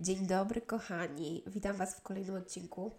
[0.00, 1.42] Dzień dobry, kochani.
[1.46, 2.90] Witam Was w kolejnym odcinku.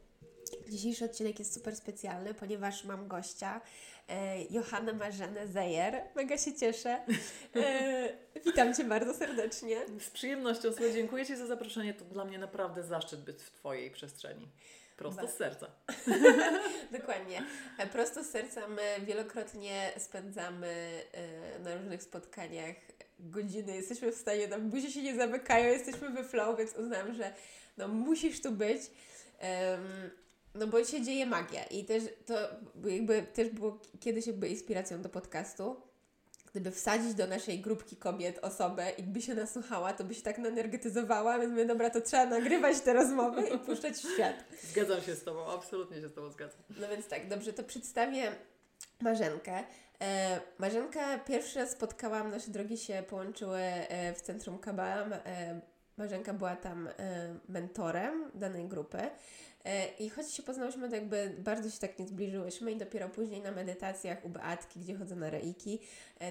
[0.69, 3.61] Dzisiejszy odcinek jest super specjalny, ponieważ mam gościa,
[4.09, 6.01] e, Johannę Marzenę Zejer.
[6.15, 7.05] Mega się cieszę.
[7.55, 8.09] E,
[8.45, 9.77] witam Cię bardzo serdecznie.
[9.99, 11.93] Z przyjemnością, słuchaj, dziękuję Ci za zaproszenie.
[11.93, 14.47] To dla mnie naprawdę zaszczyt być w Twojej przestrzeni.
[14.97, 15.67] Prosto z serca.
[16.99, 17.43] Dokładnie.
[17.77, 22.75] E, prosto z serca my wielokrotnie spędzamy e, na różnych spotkaniach
[23.19, 23.75] godziny.
[23.75, 27.33] Jesteśmy w stanie, nam buzie się nie zamykają, jesteśmy we flow, więc uznałam, że
[27.77, 28.81] no musisz tu być.
[28.81, 30.09] Um,
[30.55, 32.33] no bo się dzieje magia i też to
[32.89, 35.81] jakby też było kiedyś jakby inspiracją do podcastu.
[36.51, 40.37] Gdyby wsadzić do naszej grupki kobiet osobę i by się nasłuchała, to by się tak
[40.37, 44.43] naenergetyzowała, więc my dobra, to trzeba nagrywać te rozmowy i puszczać w świat.
[44.63, 46.61] Zgadzam się z Tobą, absolutnie się z Tobą zgadzam.
[46.69, 48.31] No więc tak, dobrze, to przedstawię
[49.01, 49.63] Marzenkę.
[50.01, 55.05] E, Marzenkę pierwszy raz spotkałam, nasze drogi się połączyły e, w Centrum Kabala.
[55.05, 55.61] E,
[55.97, 56.89] Marzenka była tam
[57.49, 58.97] mentorem danej grupy.
[59.99, 63.51] I choć się poznałyśmy, to jakby bardzo się tak nie zbliżyłyśmy i dopiero później na
[63.51, 65.79] medytacjach u Beatki, gdzie chodzę na reiki,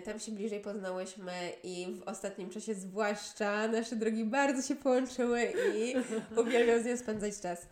[0.04, 5.94] tam się bliżej poznałyśmy i w ostatnim czasie zwłaszcza nasze drogi bardzo się połączyły i
[6.40, 7.66] uwielbiam z nią spędzać czas.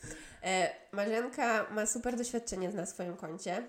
[0.92, 3.62] Marzenka ma super doświadczenie na swoim koncie.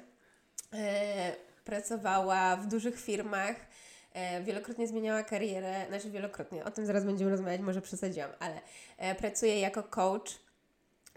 [1.68, 3.56] Pracowała w dużych firmach,
[4.44, 8.62] wielokrotnie zmieniała karierę, znaczy wielokrotnie, o tym zaraz będziemy rozmawiać, może przesadziłam, ale
[9.16, 10.48] pracuje jako coach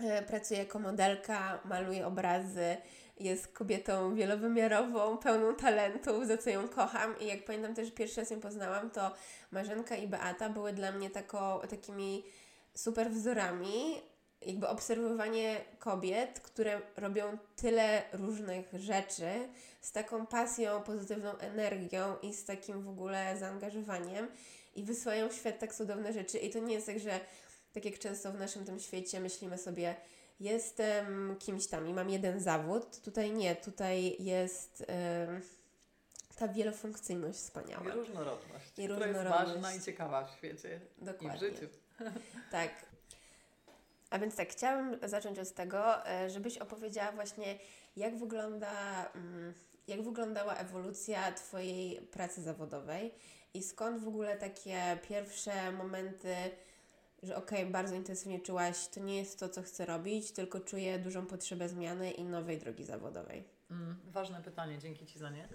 [0.05, 2.77] E, pracuje jako modelka, maluje obrazy,
[3.21, 7.21] jest kobietą wielowymiarową, pełną talentów, za co ją kocham.
[7.21, 9.15] I jak pamiętam też pierwszy raz ją poznałam, to
[9.51, 12.25] Marzenka i Beata były dla mnie tako, takimi
[12.75, 14.03] super wzorami,
[14.43, 19.49] jakby obserwowanie kobiet, które robią tyle różnych rzeczy
[19.81, 24.29] z taką pasją, pozytywną energią i z takim w ogóle zaangażowaniem
[24.75, 26.39] i wysyłają w świat tak cudowne rzeczy.
[26.39, 27.21] I to nie jest tak, że
[27.73, 29.97] tak jak często w naszym tym świecie myślimy sobie,
[30.41, 33.01] jestem kimś tam i mam jeden zawód.
[33.01, 34.85] Tutaj nie, tutaj jest
[36.37, 37.85] ta wielofunkcyjność wspaniała.
[37.89, 38.79] I różnorodność.
[38.79, 39.27] I różnorodność.
[39.27, 41.49] Która jest ważna i ciekawa w świecie Dokładnie.
[41.49, 41.67] i w życiu.
[42.51, 42.90] tak.
[44.11, 47.59] A więc tak, chciałam zacząć od tego, e, żebyś opowiedziała właśnie,
[47.97, 49.55] jak wygląda, mm,
[49.89, 53.15] jak wyglądała ewolucja Twojej pracy zawodowej
[53.55, 56.35] i skąd w ogóle takie pierwsze momenty
[57.23, 60.99] że okej, okay, bardzo intensywnie czułaś, to nie jest to, co chcę robić, tylko czuję
[60.99, 63.60] dużą potrzebę zmiany i nowej drogi zawodowej?
[63.71, 65.49] Mm, ważne pytanie, dzięki Ci za nie.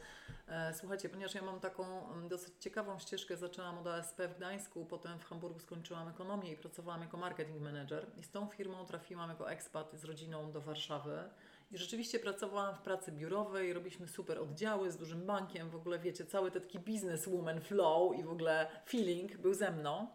[0.47, 4.85] E, słuchajcie, ponieważ ja mam taką mm, dosyć ciekawą ścieżkę, zaczęłam od ASP w Gdańsku,
[4.85, 9.29] potem w Hamburgu skończyłam ekonomię i pracowałam jako marketing manager i z tą firmą trafiłam
[9.29, 11.29] jako ekspat z rodziną do Warszawy.
[11.71, 16.25] I rzeczywiście pracowałam w pracy biurowej, robiliśmy super oddziały z dużym bankiem, w ogóle wiecie,
[16.25, 20.07] cały taki business woman flow i w ogóle feeling był ze mną.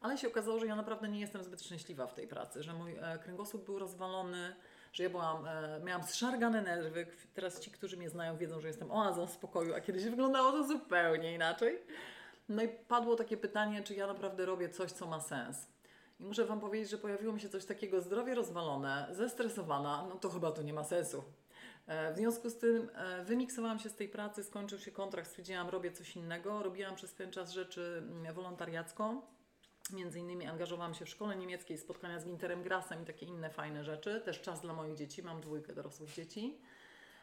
[0.00, 2.96] Ale się okazało, że ja naprawdę nie jestem zbyt szczęśliwa w tej pracy, że mój
[3.00, 4.56] e, kręgosłup był rozwalony,
[4.96, 7.06] że ja byłam, e, miałam zszargane nerwy.
[7.34, 11.34] Teraz ci, którzy mnie znają, wiedzą, że jestem oazą spokoju, a kiedyś wyglądało to zupełnie
[11.34, 11.78] inaczej.
[12.48, 15.68] No i padło takie pytanie, czy ja naprawdę robię coś, co ma sens.
[16.20, 20.30] I muszę Wam powiedzieć, że pojawiło mi się coś takiego zdrowie rozwalone, zestresowana, no to
[20.30, 21.24] chyba to nie ma sensu.
[21.86, 25.68] E, w związku z tym e, wymiksowałam się z tej pracy, skończył się kontrakt, stwierdziłam,
[25.68, 26.62] robię coś innego.
[26.62, 29.22] Robiłam przez ten czas rzeczy mm, wolontariacką.
[29.92, 33.84] Między innymi angażowałam się w szkole niemieckiej, spotkania z Winterem Grassem i takie inne fajne
[33.84, 34.22] rzeczy.
[34.24, 36.58] Też czas dla moich dzieci, mam dwójkę dorosłych dzieci.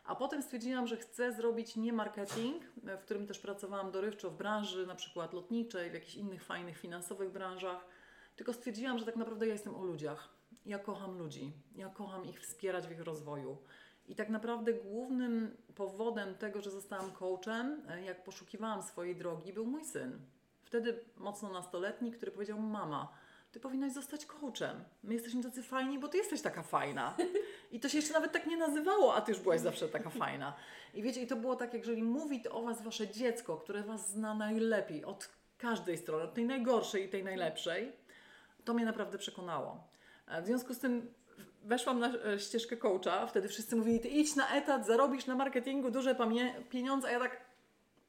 [0.06, 2.64] A potem stwierdziłam, że chcę zrobić nie marketing,
[3.00, 7.32] w którym też pracowałam dorywczo w branży na przykład lotniczej, w jakichś innych fajnych finansowych
[7.32, 7.86] branżach,
[8.36, 10.30] tylko stwierdziłam, że tak naprawdę ja jestem o ludziach.
[10.66, 13.58] Ja kocham ludzi, ja kocham ich wspierać w ich rozwoju.
[14.08, 19.86] I tak naprawdę głównym powodem tego, że zostałam coachem, jak poszukiwałam swojej drogi, był mój
[19.86, 20.20] syn
[20.74, 23.14] wtedy mocno nastoletni, który powiedział: Mama,
[23.52, 24.84] ty powinnaś zostać coachem.
[25.04, 27.18] My jesteśmy tacy fajni, bo ty jesteś taka fajna.
[27.72, 30.56] I to się jeszcze nawet tak nie nazywało, a ty już byłaś zawsze taka fajna.
[30.94, 34.10] I wiecie, i to było tak, jeżeli mówi to o was wasze dziecko, które was
[34.10, 37.92] zna najlepiej od każdej strony, od tej najgorszej i tej najlepszej,
[38.66, 39.88] to mnie naprawdę przekonało.
[40.28, 41.14] E, w związku z tym
[41.64, 45.92] weszłam na e, ścieżkę coacha, wtedy wszyscy mówili, ty idź na etat, zarobisz na marketingu
[45.92, 46.16] duże
[46.70, 47.42] pieniądze, a ja tak,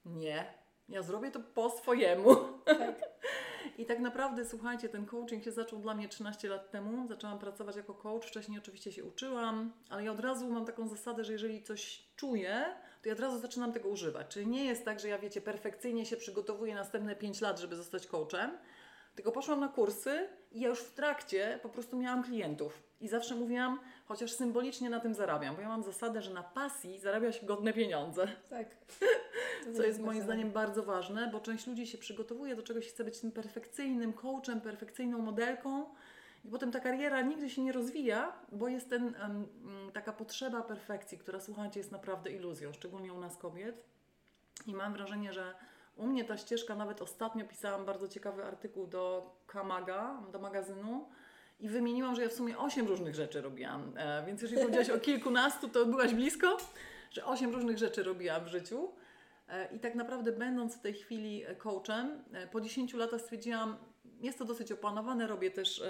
[0.04, 2.36] nie, ja zrobię to po swojemu.
[2.64, 2.94] Tak.
[3.78, 7.08] I tak naprawdę, słuchajcie, ten coaching się zaczął dla mnie 13 lat temu.
[7.08, 8.24] Zaczęłam pracować jako coach.
[8.26, 12.64] Wcześniej oczywiście się uczyłam, ale ja od razu mam taką zasadę, że jeżeli coś czuję,
[13.02, 14.26] to ja od razu zaczynam tego używać.
[14.28, 18.06] Czyli nie jest tak, że ja, wiecie, perfekcyjnie się przygotowuję następne 5 lat, żeby zostać
[18.06, 18.50] coachem,
[19.14, 22.82] tylko poszłam na kursy i ja już w trakcie po prostu miałam klientów.
[23.04, 26.98] I zawsze mówiłam, chociaż symbolicznie na tym zarabiam, bo ja mam zasadę, że na pasji
[26.98, 28.28] zarabia się godne pieniądze.
[28.50, 28.66] Tak.
[29.76, 33.20] Co jest moim zdaniem bardzo ważne, bo część ludzi się przygotowuje do czegoś, chce być
[33.20, 35.84] tym perfekcyjnym coachem, perfekcyjną modelką.
[36.44, 39.14] I potem ta kariera nigdy się nie rozwija, bo jest ten,
[39.92, 43.84] taka potrzeba perfekcji, która słuchajcie jest naprawdę iluzją, szczególnie u nas kobiet.
[44.66, 45.54] I mam wrażenie, że
[45.96, 51.08] u mnie ta ścieżka, nawet ostatnio pisałam bardzo ciekawy artykuł do Kamaga, do magazynu
[51.60, 53.92] i wymieniłam, że ja w sumie osiem różnych rzeczy robiłam.
[53.96, 56.56] E, więc jeżeli powiedziałaś o kilkunastu, to byłaś blisko,
[57.10, 58.92] że osiem różnych rzeczy robiłam w życiu.
[59.48, 63.76] E, I tak naprawdę będąc w tej chwili coachem, e, po 10 latach stwierdziłam,
[64.20, 65.82] jest to dosyć opanowane, robię też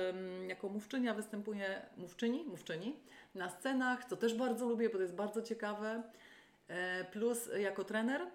[0.47, 2.97] jako mówczynia, występuję mówczyni, mówczyni
[3.35, 6.03] na scenach, co też bardzo lubię, bo to jest bardzo ciekawe,
[7.13, 8.27] plus jako trener,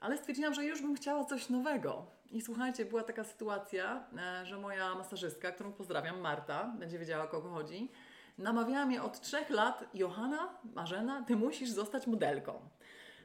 [0.00, 2.06] ale stwierdziłam, że już bym chciała coś nowego.
[2.30, 7.28] I słuchajcie, była taka sytuacja, e, że moja masażystka, którą pozdrawiam, Marta, będzie wiedziała o
[7.28, 7.90] kogo chodzi,
[8.38, 12.60] namawiała mnie od trzech lat, Johanna, Marzena, ty musisz zostać modelką.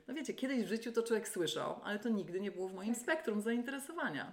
[0.07, 2.95] No wiecie, kiedyś w życiu to człowiek słyszał, ale to nigdy nie było w moim
[2.95, 4.31] spektrum zainteresowania.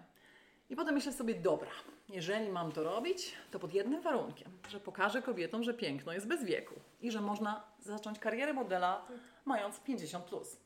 [0.71, 1.71] I potem myślę sobie, dobra,
[2.09, 6.45] jeżeli mam to robić, to pod jednym warunkiem, że pokażę kobietom, że piękno jest bez
[6.45, 9.07] wieku i że można zacząć karierę modela
[9.45, 10.57] mając 50 plus.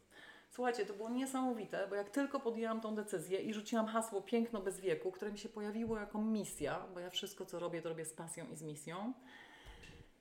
[0.56, 4.81] Słuchajcie, to było niesamowite, bo jak tylko podjęłam tą decyzję i rzuciłam hasło piękno bez
[4.81, 8.12] wieku, które mi się pojawiło jako misja, bo ja wszystko co robię, to robię z
[8.12, 9.12] pasją i z misją,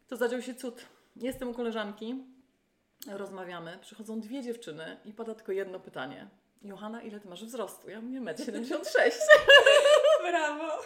[0.08, 0.86] to zadział się cud.
[1.16, 2.24] Jestem u koleżanki,
[3.08, 6.28] rozmawiamy, przychodzą dwie dziewczyny i pada tylko jedno pytanie.
[6.62, 7.90] Johanna, ile ty masz wzrostu?
[7.90, 9.12] Ja mówię 1,76 m.
[10.32, 10.82] Brawo!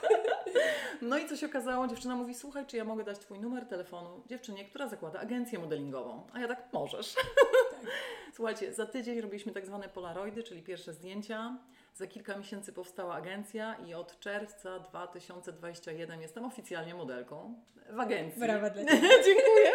[1.01, 1.88] No i co się okazało?
[1.88, 6.27] Dziewczyna mówi, słuchaj, czy ja mogę dać Twój numer telefonu dziewczynie, która zakłada agencję modelingową?
[6.33, 7.13] A ja tak, możesz.
[7.13, 7.25] Tak.
[8.36, 11.57] Słuchajcie, za tydzień robiliśmy tak zwane polaroidy, czyli pierwsze zdjęcia.
[11.95, 17.56] Za kilka miesięcy powstała agencja i od czerwca 2021 jestem oficjalnie modelką
[17.89, 18.41] w agencji.
[18.41, 19.09] Brawa dla Ciebie.
[19.25, 19.71] Dziękuję.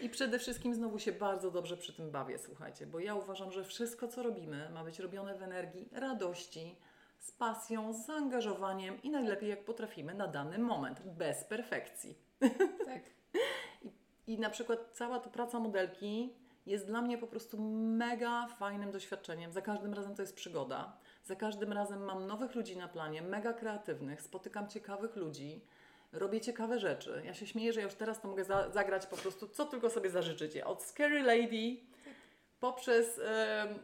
[0.00, 3.64] I przede wszystkim znowu się bardzo dobrze przy tym bawię, słuchajcie, bo ja uważam, że
[3.64, 6.76] wszystko, co robimy, ma być robione w energii radości,
[7.26, 12.18] z pasją, z zaangażowaniem i najlepiej jak potrafimy na dany moment, bez perfekcji.
[12.86, 13.02] Tak.
[13.82, 13.92] I,
[14.26, 16.36] I na przykład cała ta praca modelki
[16.66, 19.52] jest dla mnie po prostu mega fajnym doświadczeniem.
[19.52, 20.96] Za każdym razem to jest przygoda.
[21.24, 25.60] Za każdym razem mam nowych ludzi na planie, mega kreatywnych, spotykam ciekawych ludzi
[26.12, 27.22] robię ciekawe rzeczy.
[27.24, 30.10] Ja się śmieję, że już teraz to mogę za zagrać po prostu, co tylko sobie
[30.10, 30.66] zażyczycie.
[30.66, 31.76] Od Scary Lady
[32.60, 33.74] poprzez e,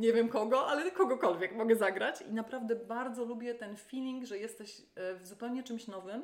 [0.00, 2.22] nie wiem kogo, ale kogokolwiek mogę zagrać.
[2.22, 6.22] I naprawdę bardzo lubię ten feeling, że jesteś e, w zupełnie czymś nowym.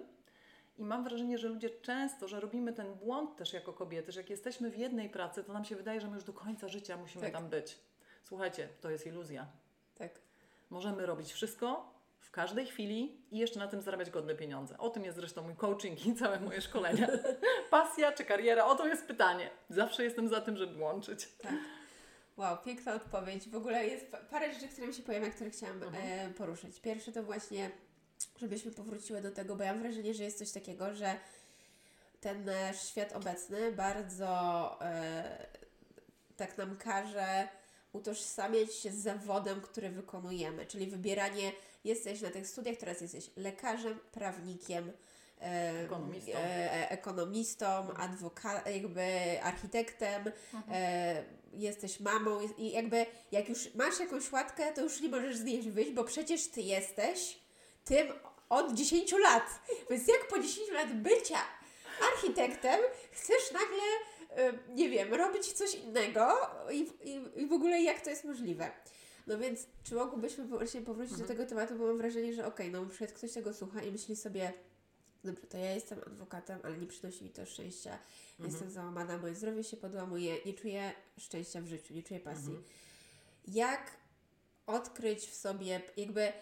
[0.78, 4.30] I mam wrażenie, że ludzie często, że robimy ten błąd też jako kobiety, że jak
[4.30, 7.24] jesteśmy w jednej pracy, to nam się wydaje, że my już do końca życia musimy
[7.24, 7.32] tak.
[7.32, 7.78] tam być.
[8.24, 9.46] Słuchajcie, to jest iluzja.
[9.98, 10.10] Tak.
[10.70, 14.78] Możemy robić wszystko, w każdej chwili i jeszcze na tym zarabiać godne pieniądze.
[14.78, 17.08] O tym jest zresztą mój coaching i całe moje szkolenia.
[17.70, 18.64] Pasja czy kariera?
[18.64, 19.50] O to jest pytanie.
[19.68, 21.28] Zawsze jestem za tym, żeby łączyć.
[21.42, 21.52] Tak.
[22.36, 23.48] Wow, piękna odpowiedź.
[23.48, 26.30] W ogóle jest parę rzeczy, które mi się pojawiają, które chciałam mhm.
[26.30, 26.80] e, poruszyć.
[26.80, 27.70] Pierwsze to właśnie,
[28.40, 31.16] żebyśmy powróciły do tego, bo ja mam wrażenie, że jest coś takiego, że
[32.20, 34.28] ten nasz świat obecny bardzo
[34.80, 35.46] e,
[36.36, 37.48] tak nam każe
[37.92, 41.52] utożsamiać się z zawodem, który wykonujemy, czyli wybieranie,
[41.84, 44.92] jesteś na tych studiach, teraz jesteś lekarzem, prawnikiem,
[45.40, 50.64] e, ekonomistą, e, e ekonomistą adwoka- jakby architektem, mhm.
[50.70, 51.24] e,
[51.62, 55.62] jesteś mamą i jakby jak już masz jakąś łatkę, to już nie możesz z niej
[55.62, 57.38] wyjść, bo przecież Ty jesteś
[57.84, 58.06] tym
[58.48, 59.60] od 10 lat.
[59.90, 61.38] Więc jak po 10 lat bycia
[62.12, 62.80] architektem
[63.12, 63.82] chcesz nagle
[64.68, 66.36] nie wiem, robić coś innego
[66.72, 68.70] i, i, i w ogóle jak to jest możliwe.
[69.26, 71.28] No więc, czy mogłybyśmy właśnie powrócić mhm.
[71.28, 73.92] do tego tematu, bo mam wrażenie, że okej, okay, no przykład ktoś tego słucha i
[73.92, 74.52] myśli sobie,
[75.24, 77.98] dobrze, to ja jestem adwokatem, ale nie przynosi mi to szczęścia,
[78.30, 78.50] mhm.
[78.50, 82.48] jestem załamana, moje zdrowie się podłamuje, nie czuję szczęścia w życiu, nie czuję pasji.
[82.48, 82.64] Mhm.
[83.48, 83.96] Jak
[84.66, 86.32] odkryć w sobie, jakby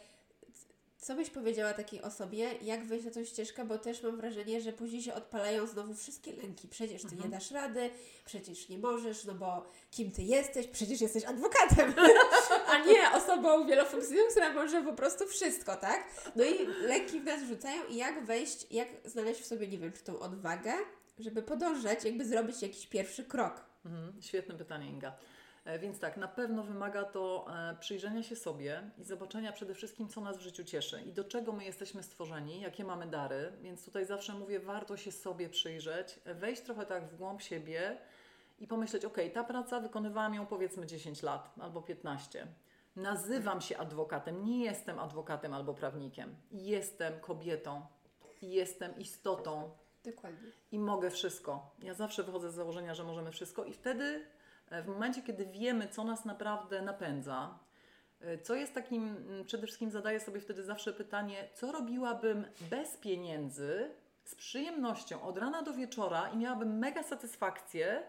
[1.05, 4.73] co byś powiedziała takiej osobie, jak wejść na tą ścieżkę, bo też mam wrażenie, że
[4.73, 6.69] później się odpalają znowu wszystkie lęki.
[6.69, 7.23] Przecież ty mhm.
[7.25, 7.91] nie dasz rady,
[8.25, 10.67] przecież nie możesz, no bo kim ty jesteś?
[10.67, 11.95] Przecież jesteś adwokatem,
[12.73, 16.05] a nie osobą wielofunkcyjną, która może po prostu wszystko, tak?
[16.37, 19.93] No i lęki w nas rzucają i jak wejść, jak znaleźć w sobie, nie wiem,
[19.93, 20.73] czy tą odwagę,
[21.19, 23.65] żeby podążać, jakby zrobić jakiś pierwszy krok.
[23.85, 24.23] Mhm.
[24.23, 25.17] Świetne pytanie, Inga.
[25.65, 30.09] E, Więc tak, na pewno wymaga to e, przyjrzenia się sobie i zobaczenia przede wszystkim,
[30.09, 33.53] co nas w życiu cieszy i do czego my jesteśmy stworzeni, jakie mamy dary.
[33.63, 37.99] Więc tutaj zawsze mówię, warto się sobie przyjrzeć, wejść trochę tak w głąb siebie
[38.59, 42.47] i pomyśleć, ok, ta praca wykonywałam ją powiedzmy 10 lat albo 15.
[42.97, 46.37] Nazywam się adwokatem, nie jestem adwokatem albo prawnikiem.
[46.51, 47.87] Jestem kobietą,
[48.43, 49.71] jestem istotą,
[50.05, 50.51] Dokładnie.
[50.73, 51.71] i mogę wszystko.
[51.83, 54.27] Ja zawsze wychodzę z założenia, że możemy wszystko, i wtedy,
[54.71, 57.59] w momencie, kiedy wiemy, co nas naprawdę napędza,
[58.21, 62.97] e, co jest takim, mm, przede wszystkim zadaję sobie wtedy zawsze pytanie, co robiłabym bez
[62.97, 63.91] pieniędzy,
[64.25, 68.03] z przyjemnością od rana do wieczora i miałabym mega satysfakcję,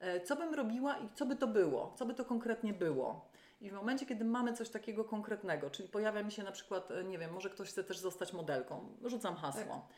[0.00, 3.30] e, co bym robiła i co by to było, co by to konkretnie było.
[3.60, 7.04] I w momencie, kiedy mamy coś takiego konkretnego, czyli pojawia mi się na przykład, e,
[7.04, 9.88] nie wiem, może ktoś chce też zostać modelką, rzucam hasło,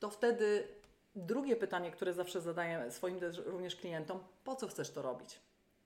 [0.00, 0.68] to wtedy
[1.14, 5.40] drugie pytanie, które zawsze zadaję swoim też również klientom, po co chcesz to robić?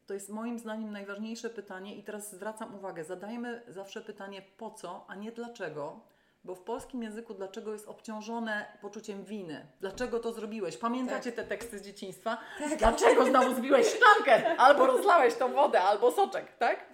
[0.06, 5.04] To jest moim zdaniem najważniejsze pytanie i teraz zwracam uwagę, zadajmy zawsze pytanie po co,
[5.08, 6.00] a nie dlaczego,
[6.44, 9.66] bo w polskim języku dlaczego jest obciążone poczuciem winy.
[9.80, 10.76] Dlaczego to zrobiłeś?
[10.76, 12.38] Pamiętacie te teksty z dzieciństwa?
[12.78, 14.56] Dlaczego znowu zbiłeś szklankę?
[14.56, 16.86] Albo rozlałeś tą wodę, albo soczek, tak?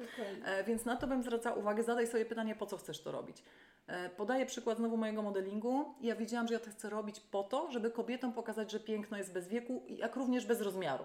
[0.45, 1.83] E, Więc na to bym zwracała uwagę.
[1.83, 3.43] Zadaj sobie pytanie, po co chcesz to robić.
[3.87, 5.95] E, Podaję przykład znowu mojego modelingu.
[6.01, 9.33] Ja wiedziałam, że ja to chcę robić po to, żeby kobietom pokazać, że piękno jest
[9.33, 11.05] bez wieku, jak również bez rozmiaru.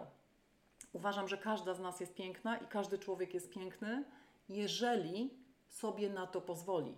[0.93, 4.03] Uważam, że każda z nas jest piękna i każdy człowiek jest piękny,
[4.49, 5.33] jeżeli
[5.67, 6.95] sobie na to pozwoli.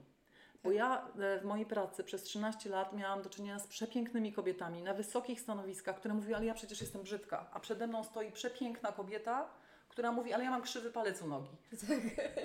[0.64, 4.84] Bo ja e, w mojej pracy przez 13 lat miałam do czynienia z przepięknymi kobietami
[4.84, 8.92] na wysokich stanowiskach, które mówiły, ale ja przecież jestem brzydka, a przede mną stoi przepiękna
[8.92, 9.50] kobieta,
[9.90, 11.50] która mówi, ale ja mam krzywy palec u nogi.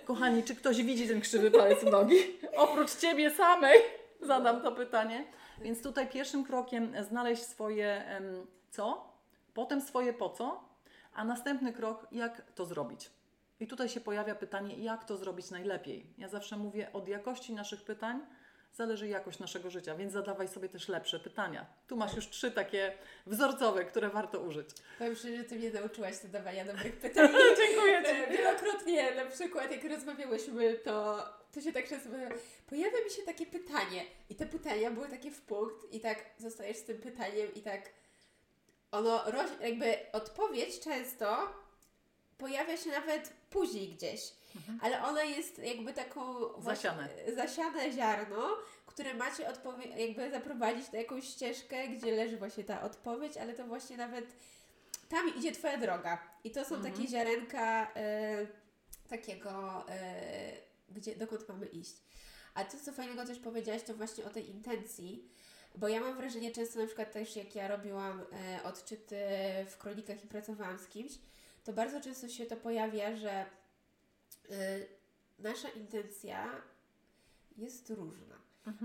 [0.05, 2.17] Kochani, czy ktoś widzi ten krzywy palec u nogi?
[2.57, 3.79] Oprócz Ciebie samej
[4.21, 5.25] zadam to pytanie.
[5.61, 8.05] Więc tutaj pierwszym krokiem znaleźć swoje
[8.71, 9.13] co,
[9.55, 10.65] potem swoje po co,
[11.15, 13.11] a następny krok, jak to zrobić.
[13.63, 16.07] I tutaj się pojawia pytanie, jak to zrobić najlepiej.
[16.19, 18.21] Ja zawsze mówię, od jakości naszych pytań
[18.73, 21.67] zależy jakość naszego życia, więc zadawaj sobie też lepsze pytania.
[21.87, 22.93] Tu masz już trzy takie
[23.27, 24.69] wzorcowe, które warto użyć.
[24.99, 27.29] Powiem szczerze, że Ty mnie nauczyłaś zadawania dobrych pytań.
[27.59, 28.11] Dziękuję Ci.
[28.11, 32.09] E, Wielokrotnie na przykład jak rozmawiałyśmy, to, to się tak często
[32.67, 36.77] pojawia mi się takie pytanie i te pytania były takie w punkt i tak zostajesz
[36.77, 37.91] z tym pytaniem i tak
[38.91, 39.25] ono,
[39.61, 41.63] jakby odpowiedź często
[42.43, 44.21] pojawia się nawet później gdzieś,
[44.81, 46.23] ale ona jest jakby taką
[46.63, 47.09] Zasiane.
[47.37, 48.57] zasiane ziarno,
[48.87, 53.65] które macie odpowie- jakby zaprowadzić na jakąś ścieżkę, gdzie leży właśnie ta odpowiedź, ale to
[53.67, 54.27] właśnie nawet
[55.09, 56.23] tam idzie Twoja droga.
[56.45, 58.47] I to są takie ziarenka e,
[59.09, 60.53] takiego, e,
[60.89, 61.95] gdzie, dokąd mamy iść.
[62.55, 65.29] A to, co fajnego też powiedziałaś, to właśnie o tej intencji,
[65.75, 69.17] bo ja mam wrażenie często na przykład też jak ja robiłam e, odczyty
[69.69, 71.13] w kronikach i pracowałam z kimś,
[71.65, 73.47] to bardzo często się to pojawia, że e,
[75.39, 76.63] nasza intencja
[77.57, 78.37] jest różna.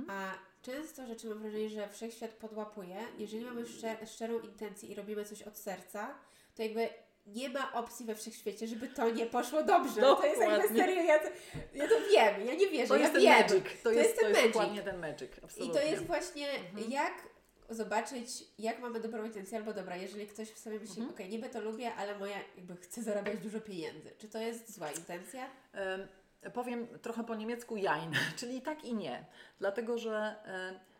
[0.08, 2.96] A często rzeczy mam wrażenie, że wszechświat podłapuje.
[3.18, 6.16] Jeżeli mamy szczer- szczerą intencję i robimy coś od serca,
[6.56, 6.90] to jakby
[7.28, 10.02] nie ma opcji we wszechświecie, żeby to nie poszło dobrze.
[10.02, 11.26] No to jest jakby serio, ja to,
[11.74, 13.34] ja to wiem, ja nie wierzę, To ja jest ten wiem.
[13.42, 13.82] magic.
[13.84, 14.84] To, jest, ten to jest magic.
[14.84, 15.32] ten magic.
[15.38, 15.82] I Absolutnie.
[15.82, 16.92] to jest właśnie Mhm.
[16.92, 17.27] jak
[17.70, 21.10] zobaczyć, jak mamy dobrą intencję albo dobra, jeżeli ktoś w sobie myśli, Mhm.
[21.10, 24.12] okej, niby to lubię, ale moja jakby chcę zarabiać dużo pieniędzy.
[24.18, 25.46] Czy to jest zła intencja?
[25.74, 26.08] Em,
[26.54, 29.26] Powiem trochę po niemiecku jein, czyli tak i nie.
[29.60, 30.36] Dlatego, że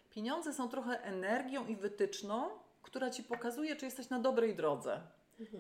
[0.10, 2.50] pieniądze są trochę energią i wytyczną,
[2.82, 5.02] która Ci pokazuje, czy jesteś na dobrej drodze.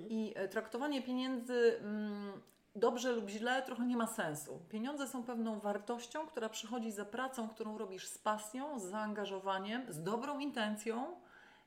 [0.09, 2.41] I e, traktowanie pieniędzy mm,
[2.79, 4.59] dobrze lub źle trochę nie ma sensu.
[4.69, 10.03] Pieniądze są pewną wartością, która przychodzi za pracą, którą robisz z pasją, z zaangażowaniem, z
[10.03, 11.15] dobrą intencją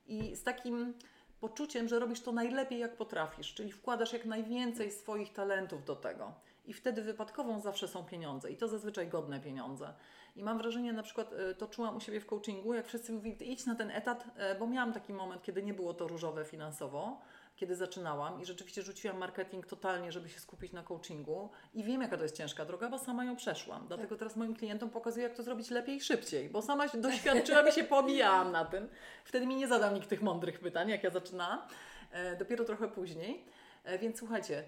[0.07, 0.93] i z takim
[1.39, 6.33] poczuciem, że robisz to najlepiej jak potrafisz, czyli wkładasz jak najwięcej swoich talentów do tego.
[6.65, 9.93] I wtedy wypadkową zawsze są pieniądze i to zazwyczaj godne pieniądze.
[10.35, 13.37] I mam wrażenie, na przykład e, to czułam u siebie w coachingu, jak wszyscy mówili,
[13.37, 16.45] "Ty idź na ten etat, e, bo miałam taki moment, kiedy nie było to różowe
[16.45, 17.19] finansowo,
[17.61, 22.17] kiedy zaczynałam i rzeczywiście rzuciłam marketing totalnie, żeby się skupić na coachingu i wiem, jaka
[22.17, 23.87] to jest ciężka droga, bo sama ją przeszłam.
[23.87, 27.67] Dlatego teraz moim klientom pokazuję, jak to zrobić lepiej i szybciej, bo sama się doświadczyłam
[27.67, 28.89] i się pobijałam na tym.
[29.25, 31.59] Wtedy mi nie zadał nikt tych mądrych pytań, jak ja zaczynałam,
[32.11, 33.45] e, dopiero trochę później.
[33.83, 34.63] E, więc słuchajcie,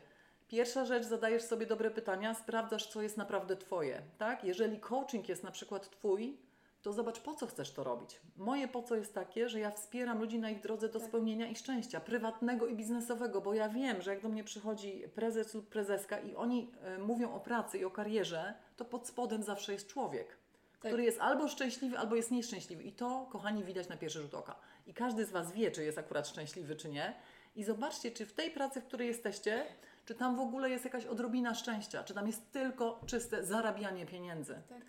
[0.47, 4.01] Pierwsza rzecz, zadajesz sobie dobre pytania, sprawdzasz, co jest naprawdę Twoje.
[4.17, 4.43] Tak?
[4.43, 6.38] Jeżeli coaching jest na przykład Twój,
[6.84, 8.20] to zobacz, po co chcesz to robić.
[8.38, 11.08] Moje po co jest takie, że ja wspieram ludzi na ich drodze do Tak.
[11.08, 15.54] spełnienia i szczęścia, prywatnego i biznesowego, bo ja wiem, że jak do mnie przychodzi prezes
[15.54, 19.74] lub prezeska i oni e, mówią o pracy i o karierze, to pod spodem zawsze
[19.74, 20.80] jest człowiek, Tak.
[20.92, 22.84] który jest albo szczęśliwy, albo jest nieszczęśliwy.
[22.84, 24.56] I to, kochani, widać na pierwszy rzut oka.
[24.88, 27.13] I każdy z Was wie, czy jest akurat szczęśliwy, czy nie.
[27.56, 29.66] I zobaczcie, czy w tej pracy, w której jesteście,
[30.06, 34.62] czy tam w ogóle jest jakaś odrobina szczęścia, czy tam jest tylko czyste zarabianie pieniędzy.
[34.70, 34.82] Tak.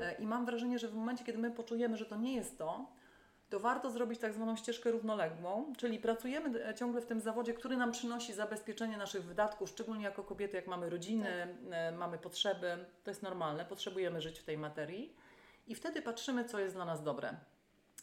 [0.00, 2.86] E, I mam wrażenie, że w momencie, kiedy my poczujemy, że to nie jest to,
[3.50, 7.76] to warto zrobić tak zwaną ścieżkę równoległą, czyli pracujemy e, ciągle w tym zawodzie, który
[7.76, 13.10] nam przynosi zabezpieczenie naszych wydatków, szczególnie jako kobiety, jak mamy rodziny, e, mamy potrzeby, to
[13.10, 15.16] jest normalne, potrzebujemy żyć w tej materii.
[15.66, 17.36] I wtedy patrzymy, co jest dla nas dobre.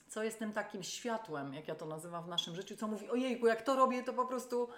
[0.07, 3.47] Co jest tym takim światłem, jak ja to nazywam w naszym życiu, co mówi, ojejku,
[3.47, 4.69] jak to robię, to po prostu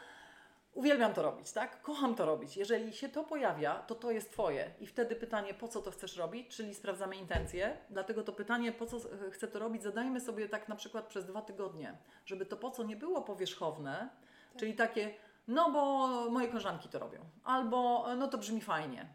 [0.73, 1.81] uwielbiam to robić, tak?
[1.81, 2.57] Kocham to robić.
[2.57, 4.71] Jeżeli się to pojawia, to to jest Twoje.
[4.79, 7.77] I wtedy pytanie, po co to chcesz robić, czyli sprawdzamy intencje.
[7.89, 11.25] Dlatego to pytanie, po co e, chcę to robić, zadajmy sobie tak na przykład przez
[11.25, 14.09] dwa tygodnie, żeby to po co nie było powierzchowne,
[14.57, 15.13] czyli takie,
[15.47, 19.07] no bo moje koleżanki to robią, albo no to brzmi fajnie.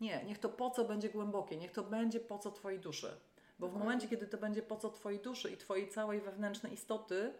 [0.00, 3.20] Nie, niech to po co będzie głębokie, niech to będzie po co Twojej duszy.
[3.58, 7.32] Bo w momencie, kiedy to będzie po co Twojej duszy i Twojej całej wewnętrznej istoty,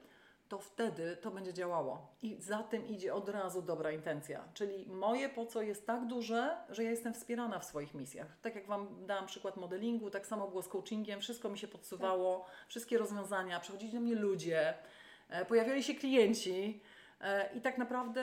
[0.48, 2.06] to wtedy to będzie działało.
[2.22, 4.44] I za tym idzie od razu dobra intencja.
[4.54, 8.36] Czyli moje po co jest tak duże, że ja jestem wspierana w swoich misjach.
[8.42, 12.46] Tak jak Wam dałam przykład modelingu, tak samo było z coachingiem, wszystko mi się podsuwało,
[12.68, 14.74] wszystkie rozwiązania, przychodzili do mnie ludzie,
[15.28, 16.80] e, pojawiali się klienci.
[17.20, 18.22] e, I tak naprawdę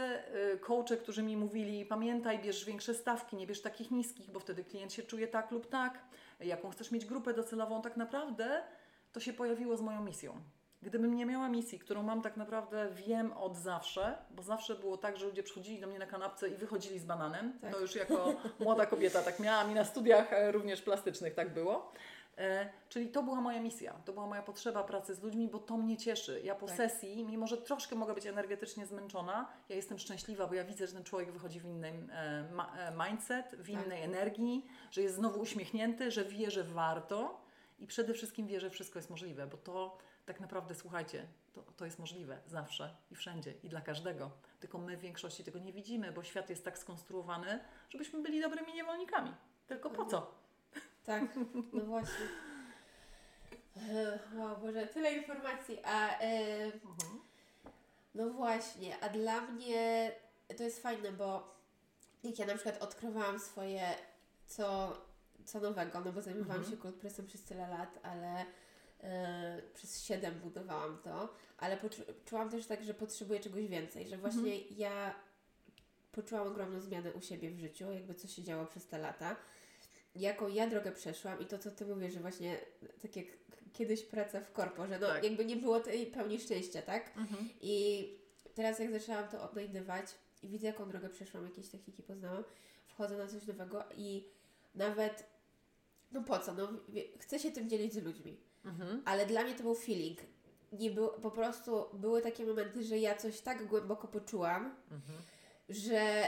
[0.54, 4.64] e, coache, którzy mi mówili, pamiętaj, bierz większe stawki, nie bierz takich niskich, bo wtedy
[4.64, 6.00] klient się czuje tak lub tak,
[6.40, 8.64] jaką chcesz mieć grupę docelową, tak naprawdę
[9.12, 10.42] to się pojawiło z moją misją.
[10.82, 15.18] Gdybym nie miała misji, którą mam tak naprawdę wiem od zawsze, bo zawsze było tak,
[15.18, 17.60] że ludzie przychodzili do mnie na kanapce i wychodzili z bananem.
[17.62, 17.72] Tak.
[17.72, 21.92] To już jako młoda kobieta tak miałam i na studiach e, również plastycznych tak było.
[22.38, 25.78] E, czyli to była moja misja, to była moja potrzeba pracy z ludźmi, bo to
[25.78, 26.42] mnie cieszy.
[26.44, 26.76] Ja po Tak.
[26.78, 30.94] sesji, mimo że troszkę mogę być energetycznie zmęczona, ja jestem szczęśliwa, bo ja widzę, że
[30.94, 33.86] ten człowiek wychodzi w innym e, mindset, w Tak.
[33.86, 37.42] innej energii, że jest znowu uśmiechnięty, że wie, że warto
[37.80, 39.98] i przede wszystkim wie, że wszystko jest możliwe, bo to
[40.32, 44.32] tak naprawdę, słuchajcie, to, to jest możliwe zawsze i wszędzie i dla każdego.
[44.60, 47.60] Tylko my w większości tego nie widzimy, bo świat jest tak skonstruowany,
[47.90, 49.34] żebyśmy byli dobrymi niewolnikami.
[49.68, 50.32] Tylko po co?
[51.06, 51.24] Tak,
[51.74, 52.26] no właśnie.
[53.78, 56.72] E, Wow, Boże, tyle informacji, a e,
[58.16, 60.12] no właśnie, a dla mnie
[60.58, 61.56] to jest fajne, bo
[62.24, 63.96] jak ja na przykład odkrywałam swoje
[64.48, 64.98] co,
[65.46, 66.72] co nowego, no bo zajmowałam Mhm.
[66.76, 68.46] się coldpressem przez tyle lat, ale
[69.74, 71.78] przez 7 budowałam to, ale
[72.26, 75.16] czułam też tak, że potrzebuję czegoś więcej, że właśnie ja
[76.12, 79.36] poczułam ogromną zmianę u siebie w życiu, jakby co się działo przez te lata.
[80.16, 82.58] Jaką ja drogę przeszłam i to, co Ty mówisz, że właśnie
[83.02, 83.26] tak jak
[83.74, 85.24] kiedyś praca w korpo, że no Tak.
[85.24, 87.18] jakby nie było tej pełni szczęścia, tak?
[87.18, 87.50] Mhm.
[87.62, 88.08] I
[88.56, 90.06] teraz jak zaczęłam to odnajdywać
[90.44, 92.44] i widzę, jaką drogę przeszłam, jakieś techniki poznałam,
[92.88, 94.28] wchodzę na coś nowego i
[94.76, 95.24] nawet,
[96.12, 96.70] no po co, no
[97.20, 99.02] chcę się tym dzielić z ludźmi, Mhm.
[99.06, 100.20] ale dla mnie to był feeling.
[100.72, 105.20] Nie był, po prostu były takie momenty, że ja coś tak głęboko poczułam, Mhm.
[105.70, 106.24] że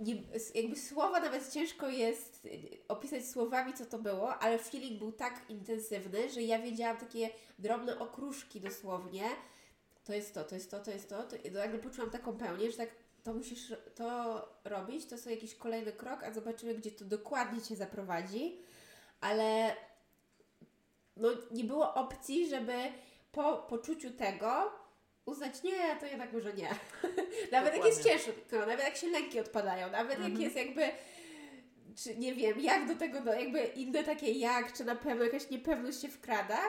[0.00, 0.14] nie,
[0.54, 5.44] jakby słowa nawet ciężko jest y, opisać słowami, co to było, ale feeling był tak
[5.48, 9.24] intensywny, że ja wiedziałam takie drobne okruszki dosłownie.
[10.04, 11.22] To jest to, to jest to, to jest to.
[11.22, 12.90] to nagle poczułam taką pełnię, że tak
[13.22, 17.76] to musisz to robić, to są jakiś kolejny krok, a zobaczymy, gdzie to dokładnie Cię
[17.76, 18.58] zaprowadzi.
[19.20, 19.76] Ale
[21.16, 22.72] no, nie było opcji, żeby
[23.32, 24.72] po poczuciu tego
[25.26, 26.68] uznać, nie, to jednak może nie.
[27.52, 28.24] nawet jak jest Dokładnie.
[28.24, 30.42] ciężko, nawet jak się lęki odpadają, nawet jak Mhm.
[30.42, 30.82] jest jakby,
[31.96, 35.50] czy nie wiem, jak do tego, no jakby inne takie jak, czy na pewno jakaś
[35.50, 36.60] niepewność się wkrada,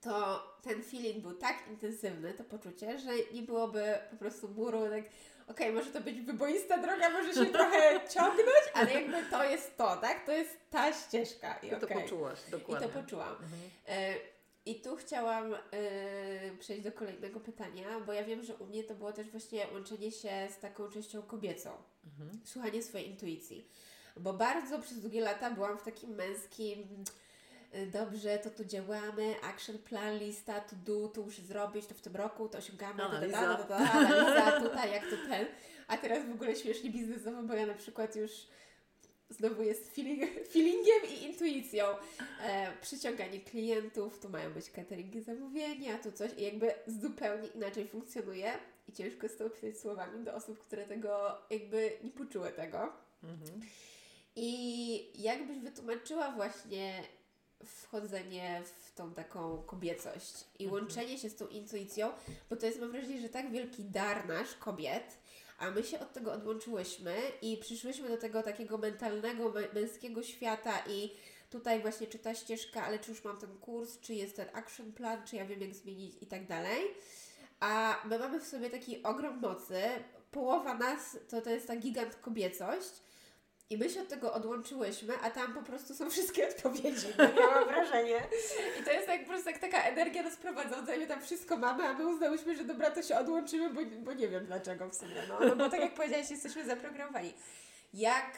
[0.00, 5.04] to ten feeling był tak intensywny, to poczucie, że nie byłoby po prostu muru, tak,
[5.48, 9.96] okej, może to być wyboista droga, może się trochę ciągnąć, ale jakby to jest to,
[9.96, 10.26] tak?
[10.26, 11.54] To jest ta ścieżka.
[11.62, 12.88] I, Ty to poczułaś, I dokładnie.
[12.88, 13.32] to poczułam.
[13.32, 13.50] Mhm.
[13.88, 14.14] E,
[14.66, 15.58] I tu chciałam e,
[16.60, 20.12] przejść do kolejnego pytania, bo ja wiem, że u mnie to było też właśnie łączenie
[20.12, 21.70] się z taką częścią kobiecą,
[22.04, 22.40] Mhm.
[22.44, 23.68] słuchanie swojej intuicji.
[24.16, 27.04] Bo bardzo przez długie lata byłam w takim męskim
[27.92, 32.16] dobrze, to tu działamy, action plan, lista, to do, to muszę zrobić, to w tym
[32.16, 35.46] roku, to osiągamy, da, da, da, da, analiza, tutaj, jak to ten.
[35.88, 38.30] A teraz w ogóle śmiesznie biznesowo, bo ja na przykład już
[39.30, 41.84] znowu jest feeling, feelingiem i intuicją.
[42.42, 48.52] E, przyciąganie klientów, tu mają być cateringi zamówienia, tu coś i jakby zupełnie inaczej funkcjonuje
[48.88, 52.92] i ciężko jest to opisać słowami do osób, które tego jakby nie poczuły tego.
[53.22, 53.60] Mhm.
[54.36, 57.02] I jakbyś wytłumaczyła właśnie
[57.64, 60.82] wchodzenie w tą taką kobiecość i Mhm.
[60.82, 62.10] łączenie się z tą intuicją,
[62.50, 65.18] bo to jest mam wrażenie, że tak wielki dar nasz kobiet,
[65.58, 70.82] a my się od tego odłączyłyśmy i przyszłyśmy do tego takiego mentalnego, mę- męskiego świata
[70.88, 71.10] i
[71.50, 74.92] tutaj właśnie czy ta ścieżka, ale czy już mam ten kurs, czy jest ten action
[74.92, 76.84] plan, czy ja wiem jak zmienić i tak dalej.
[77.60, 79.82] a my mamy w sobie taki ogrom mocy.
[80.30, 82.90] Połowa nas to, to jest ta gigant kobiecość.
[83.70, 87.06] I my się od tego odłączyłyśmy, a tam po prostu są wszystkie odpowiedzi.
[87.18, 88.20] Ja mam wrażenie.
[88.80, 91.56] I to jest tak po prostu jak taka energia nas prowadząca i my tam wszystko
[91.56, 94.94] mamy, a my uznałyśmy, że dobra, to się odłączymy, bo, bo nie wiem dlaczego w
[94.94, 95.22] sumie.
[95.28, 97.34] No, no bo tak jak powiedziałaś, jesteśmy zaprogramowani.
[97.94, 98.30] Jak,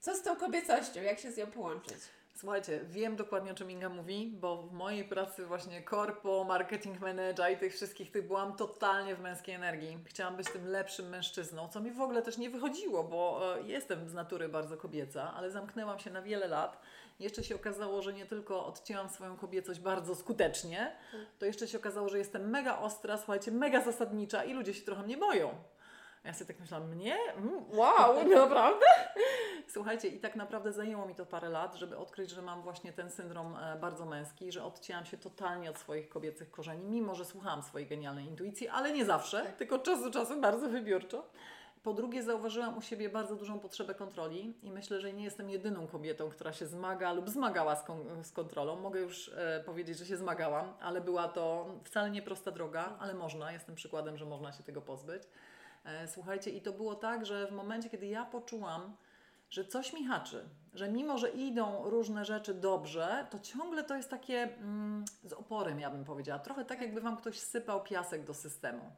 [0.00, 1.98] co z tą kobiecością, jak się z nią połączyć?
[2.40, 7.52] Słuchajcie, wiem dokładnie o czym Inga mówi, bo w mojej pracy właśnie korpo, marketing manager
[7.52, 9.98] i tych wszystkich tych byłam totalnie w męskiej energii.
[10.04, 14.08] Chciałam być tym lepszym mężczyzną, co mi w ogóle też nie wychodziło, bo e, jestem
[14.08, 16.82] z natury bardzo kobieca, ale zamknęłam się na wiele lat.
[17.20, 20.96] Jeszcze się okazało, że nie tylko odcięłam swoją kobiecość bardzo skutecznie,
[21.38, 25.02] to jeszcze się okazało, że jestem mega ostra, słuchajcie, mega zasadnicza i ludzie się trochę
[25.02, 25.54] mnie boją.
[26.28, 27.16] Ja sobie tak myślałam, mnie?
[27.36, 28.86] Mm, wow, naprawdę?
[29.68, 33.10] Słuchajcie, i tak naprawdę zajęło mi to parę lat, żeby odkryć, że mam właśnie ten
[33.10, 37.62] syndrom e, bardzo męski, że odcięłam się totalnie od swoich kobiecych korzeni, mimo że słuchałam
[37.62, 39.56] swojej genialnej intuicji, ale nie zawsze, Tak.
[39.56, 41.24] tylko czasu do czasu bardzo wybiórczo.
[41.82, 45.86] Po drugie, zauważyłam u siebie bardzo dużą potrzebę kontroli i myślę, że nie jestem jedyną
[45.86, 48.76] kobietą, która się zmaga lub zmagała z, kon- z kontrolą.
[48.80, 53.14] Mogę już e, powiedzieć, że się zmagałam, ale była to wcale nie prosta droga, ale
[53.14, 53.52] można.
[53.52, 55.22] Jestem przykładem, że można się tego pozbyć.
[55.88, 58.96] E, słuchajcie, i to było tak, że w momencie, kiedy ja poczułam,
[59.50, 64.10] że coś mi haczy, że mimo, że idą różne rzeczy dobrze, to ciągle to jest
[64.10, 66.38] takie mm, z oporem, ja bym powiedziała.
[66.38, 68.92] Trochę tak, jakby Wam ktoś sypał piasek do systemu.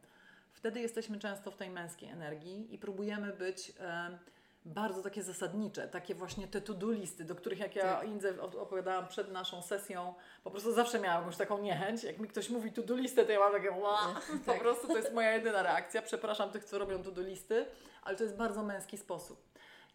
[0.53, 4.19] Wtedy jesteśmy często w tej męskiej energii i próbujemy być e,
[4.65, 8.09] bardzo takie zasadnicze, takie właśnie te to-do listy, do których jak ja Tak.
[8.09, 12.05] Indze op- opowiadałam przed naszą sesją, po prostu zawsze miałam jakąś taką niechęć.
[12.05, 13.71] Jak mi ktoś mówi to-do listę, to ja mam takie
[14.47, 14.61] po Tak.
[14.61, 16.03] prostu to jest moja jedyna reakcja.
[16.03, 17.67] Przepraszam tych, co robią to-do listy,
[18.03, 19.43] ale to jest bardzo męski sposób.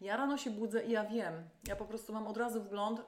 [0.00, 3.00] Ja rano się budzę i ja wiem, ja po prostu mam od razu wgląd,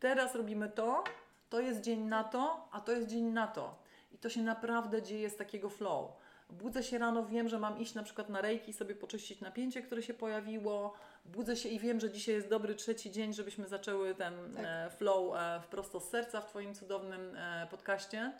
[0.00, 1.04] teraz robimy to,
[1.50, 3.74] to jest dzień na to, a to jest dzień na to.
[4.12, 6.12] I to się naprawdę dzieje z takiego flow.
[6.50, 10.02] Budzę się rano, wiem, że mam iść na przykład na rejki, sobie poczyścić napięcie, które
[10.02, 10.94] się pojawiło.
[11.24, 14.64] Budzę się i wiem, że dzisiaj jest dobry trzeci dzień, żebyśmy zaczęły ten Tak.
[14.66, 18.32] e, flow e, wprost z serca w Twoim cudownym e, podcaście.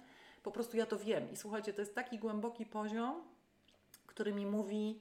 [0.43, 1.33] Po prostu ja to wiem.
[1.33, 3.23] I słuchajcie, to jest taki głęboki poziom,
[4.07, 5.01] który mi mówi,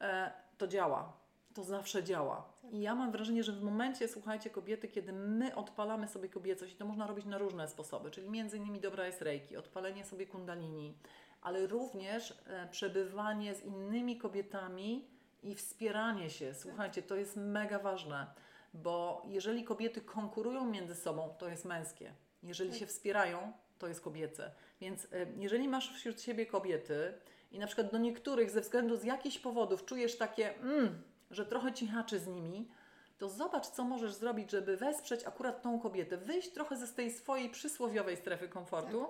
[0.00, 1.12] e, to działa.
[1.54, 2.52] To zawsze działa.
[2.70, 6.76] I ja mam wrażenie, że w momencie, słuchajcie, kobiety, kiedy my odpalamy sobie kobiecość, i
[6.76, 10.94] to można robić na różne sposoby, czyli między innymi dobra jest reiki, odpalenie sobie kundalini,
[11.40, 15.08] ale również e, przebywanie z innymi kobietami
[15.42, 16.54] i wspieranie się.
[16.54, 18.26] Słuchajcie, to jest mega ważne,
[18.74, 22.12] bo jeżeli kobiety konkurują między sobą, to jest męskie.
[22.42, 24.50] Jeżeli się wspierają, to jest kobiece.
[24.80, 27.14] Więc e, jeżeli masz wśród siebie kobiety
[27.50, 31.72] i na przykład do niektórych ze względu z jakichś powodów czujesz takie, mm, że trochę
[31.72, 32.68] ci haczy z nimi,
[33.18, 37.50] to zobacz, co możesz zrobić, żeby wesprzeć akurat tą kobietę, wyjść trochę ze tej swojej
[37.50, 39.06] przysłowiowej strefy komfortu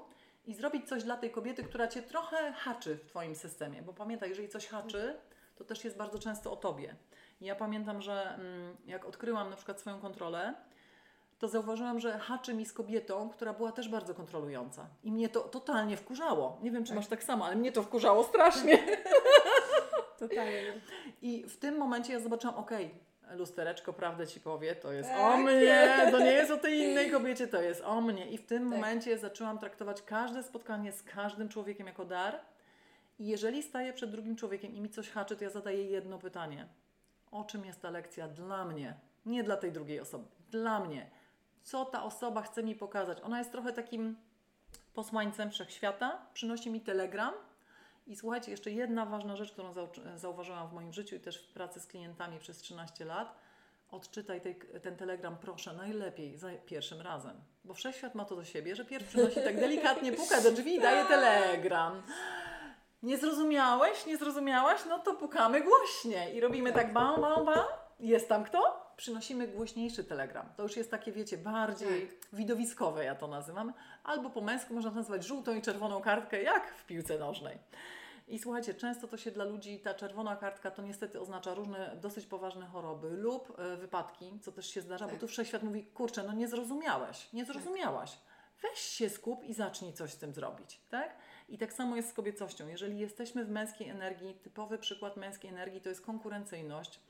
[0.48, 3.82] i zrobić coś dla tej kobiety, która cię trochę haczy w twoim systemie.
[3.82, 5.16] Bo pamiętaj, jeżeli coś haczy,
[5.56, 6.96] to też jest bardzo często o tobie.
[7.40, 10.54] Ja pamiętam, że mm, jak odkryłam na przykład swoją kontrolę,
[11.38, 14.86] to zauważyłam, że haczy mi z kobietą, która była też bardzo kontrolująca.
[15.02, 16.58] I mnie to totalnie wkurzało.
[16.62, 16.96] Nie wiem, czy Tak.
[16.96, 18.78] masz tak samo, ale mnie to wkurzało strasznie.
[20.18, 20.80] Totalnie.
[21.22, 22.94] I w tym momencie ja zobaczyłam, okej,
[23.36, 25.40] lustereczko prawdę ci powie, to jest o Tak.
[25.40, 28.30] mnie, to nie jest o tej innej kobiecie, to jest o mnie.
[28.30, 28.78] I w tym Tak.
[28.78, 32.40] momencie zaczęłam traktować każde spotkanie z każdym człowiekiem jako dar.
[33.18, 36.66] I jeżeli staję przed drugim człowiekiem i mi coś haczy, to ja zadaję jedno pytanie.
[37.30, 38.94] O czym jest ta lekcja dla mnie?
[39.26, 41.10] Nie dla tej drugiej osoby, dla mnie.
[41.62, 43.18] Co ta osoba chce mi pokazać?
[43.22, 44.16] Ona jest trochę takim
[44.94, 47.34] posłańcem wszechświata, przynosi mi telegram.
[48.08, 51.52] I słuchajcie, jeszcze jedna ważna rzecz, którą zau- zauważyłam w moim życiu i też w
[51.52, 53.34] pracy z klientami przez 13 lat.
[53.90, 57.36] Odczytaj tej, ten telegram, proszę, najlepiej za pierwszym razem.
[57.64, 60.80] Bo wszechświat ma to do siebie, że pierwszy przynosi tak delikatnie, puka do drzwi i
[60.80, 62.02] daje telegram.
[63.02, 64.06] Nie zrozumiałeś?
[64.06, 64.80] Nie zrozumiałaś?
[64.88, 67.64] No to pukamy głośniej i robimy tak bam, bam, bam.
[68.00, 68.92] Jest tam kto?
[68.96, 70.46] Przynosimy głośniejszy telegram.
[70.56, 73.72] To już jest takie, wiecie, bardziej widowiskowe, ja to nazywam.
[74.04, 77.58] Albo po męsku można nazwać żółtą i czerwoną kartkę, jak w piłce nożnej.
[78.28, 82.26] I słuchajcie, często to się dla ludzi, ta czerwona kartka to niestety oznacza różne dosyć
[82.26, 85.20] poważne choroby lub e, wypadki, co też się zdarza, bo Tak.
[85.20, 88.18] tu wszechświat mówi, kurczę, no nie zrozumiałeś, nie zrozumiałaś.
[88.62, 91.16] Weź się skup i zacznij coś z tym zrobić, tak?
[91.48, 92.68] I tak samo jest z kobiecością.
[92.68, 97.00] Jeżeli jesteśmy w męskiej energii, typowy przykład męskiej energii to jest konkurencyjność.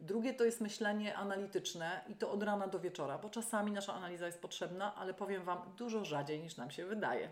[0.00, 4.26] Drugie to jest myślenie analityczne i to od rana do wieczora, bo czasami nasza analiza
[4.26, 7.28] jest potrzebna, ale powiem Wam dużo rzadziej niż nam się wydaje.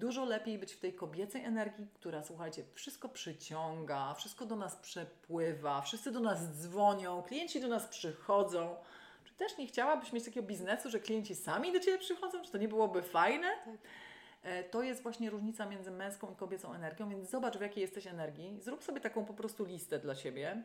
[0.00, 5.80] Dużo lepiej być w tej kobiecej energii, która, słuchajcie, wszystko przyciąga, wszystko do nas przepływa,
[5.82, 8.76] wszyscy do nas dzwonią, klienci do nas przychodzą.
[9.24, 12.42] Czy też nie chciałabyś mieć takiego biznesu, że klienci sami do Ciebie przychodzą?
[12.42, 13.48] Czy to nie byłoby fajne?
[13.64, 13.74] Tak.
[14.42, 18.06] E, To jest właśnie różnica między męską i kobiecą energią, więc zobacz w jakiej jesteś
[18.06, 18.58] energii.
[18.60, 20.62] Zrób sobie taką po prostu listę dla siebie.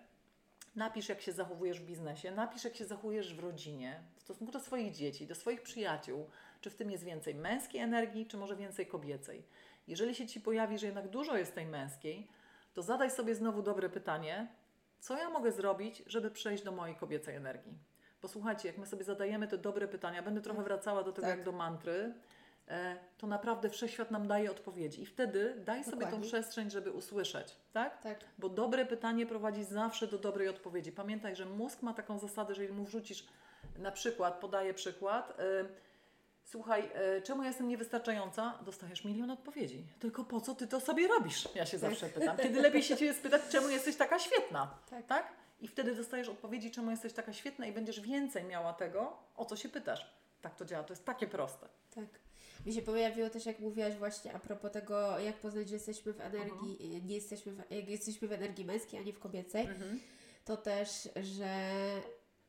[0.75, 4.59] Napisz, jak się zachowujesz w biznesie, napisz, jak się zachowujesz w rodzinie, w stosunku do
[4.59, 6.29] swoich dzieci, do swoich przyjaciół.
[6.65, 9.43] Czy w tym jest więcej męskiej energii, czy może więcej kobiecej.
[9.87, 12.27] Jeżeli się ci pojawi, że jednak dużo jest tej męskiej,
[12.73, 14.47] to zadaj sobie znowu dobre pytanie,
[14.99, 17.77] co ja mogę zrobić, żeby przejść do mojej kobiecej energii.
[18.21, 21.37] Posłuchajcie, jak my sobie zadajemy te dobre pytania, będę trochę wracała do tego Tak.
[21.37, 22.13] jak do mantry,
[22.67, 25.01] e, to naprawdę wszechświat nam daje odpowiedzi.
[25.01, 28.01] I wtedy daj sobie tą przestrzeń, żeby usłyszeć, tak?
[28.01, 28.19] Tak.
[28.37, 30.91] Bo dobre pytanie prowadzi zawsze do dobrej odpowiedzi.
[30.91, 33.27] Pamiętaj, że mózg ma taką zasadę, że jeżeli mu wrzucisz,
[33.77, 35.85] na przykład, podaję przykład, y,
[36.45, 38.59] słuchaj, y, czemu ja jestem niewystarczająca?
[38.65, 39.83] Dostajesz milion odpowiedzi.
[39.99, 41.49] Tylko po co ty to sobie robisz?
[41.55, 42.37] Ja się zawsze pytam.
[42.37, 44.77] Kiedy lepiej się ciebie spytać, czemu jesteś taka świetna?
[44.89, 45.05] Tak.
[45.05, 45.33] tak?
[45.61, 49.55] I wtedy dostajesz odpowiedzi, czemu jesteś taka świetna i będziesz więcej miała tego, o co
[49.55, 50.15] się pytasz.
[50.41, 51.67] Tak to działa, to jest takie proste.
[51.95, 52.05] Tak.
[52.65, 56.21] Mi się pojawiło też, jak mówiłaś właśnie a propos tego, jak poznać, że jesteśmy w
[56.21, 59.69] energii, nie jesteśmy w, jak jesteśmy w energii męskiej, a nie w kobiecej,
[60.45, 61.71] to też, że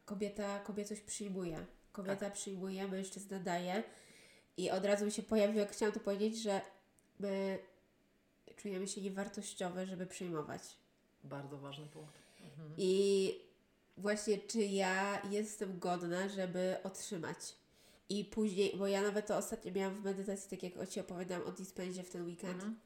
[0.04, 1.66] kobieta kobiecość przyjmuje.
[1.96, 3.82] Kobieta przyjmuje, mężczyzna daje.
[4.56, 6.60] I od razu mi się pojawiło, jak chciałam to powiedzieć, że
[7.20, 7.58] my
[8.56, 10.62] czujemy się niewartościowe, żeby przyjmować.
[11.24, 12.14] Bardzo ważny punkt.
[12.44, 12.74] Mhm.
[12.78, 13.34] I
[13.96, 17.38] właśnie, czy ja jestem godna, żeby otrzymać.
[18.08, 21.52] I później, bo ja nawet to ostatnio miałam w medytacji, tak jak Ci opowiadałam o
[21.52, 22.78] dispensie w ten weekend, Mhm.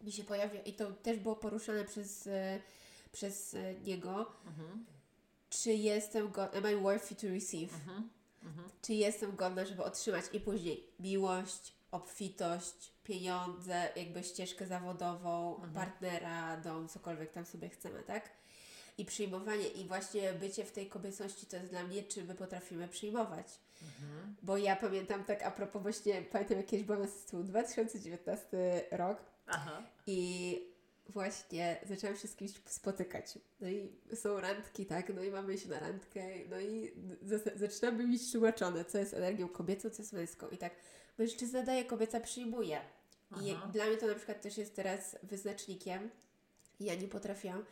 [0.00, 2.60] mi się pojawia i to też było poruszane przez, e,
[3.12, 4.84] przez e, niego, Mhm.
[5.50, 7.74] czy jestem godna, am I worthy to receive?
[7.74, 8.08] Mhm.
[8.44, 8.68] Mhm.
[8.82, 15.72] Czy jestem godna, żeby otrzymać i później miłość, obfitość, pieniądze, jakby ścieżkę zawodową, Mhm.
[15.74, 18.30] partnera, dom, cokolwiek tam sobie chcemy, tak?
[18.98, 22.88] I przyjmowanie i właśnie bycie w tej kobiecości to jest dla mnie, czy my potrafimy
[22.88, 23.46] przyjmować.
[23.82, 24.36] Mhm.
[24.42, 29.18] Bo ja pamiętam tak a propos właśnie, pamiętam jak kiedyś byłam na tytuł 2019 rok
[29.46, 29.82] Aha.
[30.06, 30.60] i
[31.08, 33.38] właśnie zaczęłam się z kimś spotykać.
[33.60, 35.14] No i są randki, tak?
[35.14, 36.92] No i mamy iść na randkę, no i
[37.56, 40.48] zaczynamy mieć tłumaczone, co jest energią kobiecą, co jest męską.
[40.48, 40.72] I tak
[41.18, 42.80] mężczyzna daje, kobieca przyjmuje.
[43.42, 43.70] I Aha.
[43.72, 46.10] dla mnie to na przykład też jest teraz wyznacznikiem.
[46.80, 47.64] Ja nie potrafiłam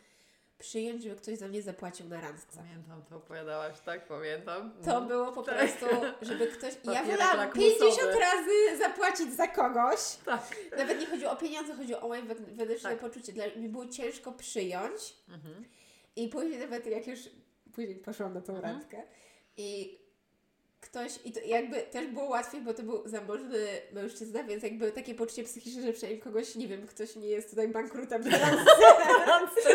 [0.63, 2.57] przyjąć, żeby ktoś za mnie zapłacił na randce.
[2.57, 4.07] Pamiętam, to opowiadałaś, tak?
[4.07, 4.71] Pamiętam.
[4.73, 5.07] To Mhm.
[5.09, 5.55] było po Tak.
[5.59, 5.87] prostu,
[6.23, 6.75] żeby ktoś...
[6.85, 7.79] Ja wolałam lakmusowy.
[7.79, 9.99] 50 razy zapłacić za kogoś.
[10.25, 10.57] Tak.
[10.79, 12.99] Nawet nie chodziło o pieniądze, chodziło o moje wewn- wewnętrzne Tak.
[12.99, 13.33] poczucie.
[13.33, 15.17] Dla mi było ciężko przyjąć.
[15.29, 15.65] Mhm.
[16.17, 17.19] I później nawet jak już
[17.75, 18.75] później poszłam na tą Mhm.
[18.75, 19.03] randkę
[19.57, 19.99] i
[20.83, 25.15] ktoś, i to jakby też było łatwiej, bo to był zamożny mężczyzna, więc jakby takie
[25.15, 28.23] poczucie psychiczne, że przynajmniej kogoś, nie wiem, ktoś nie jest tutaj bankrutem
[29.27, 29.71] randce.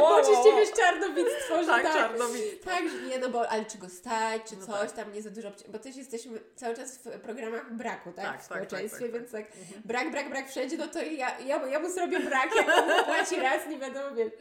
[0.00, 1.92] Bo oczywiście wiesz, czarnowictwo, że Tak, tak.
[1.92, 2.70] czarnowictwo.
[2.70, 4.92] Tak, że nie, no bo ale czy go stać, czy No coś tak.
[4.92, 8.48] tam nie za dużo, bo też jesteśmy cały czas w programach braku, tak, Tak, w
[8.48, 9.20] tak, tak, społeczeństwie, tak, tak.
[9.20, 9.82] więc tak Mhm.
[9.84, 13.36] brak, brak, brak wszędzie, no to ja, ja, ja mu zrobię brak, jak on zapłaci
[13.36, 14.32] raz, nie wiadomo, wiesz.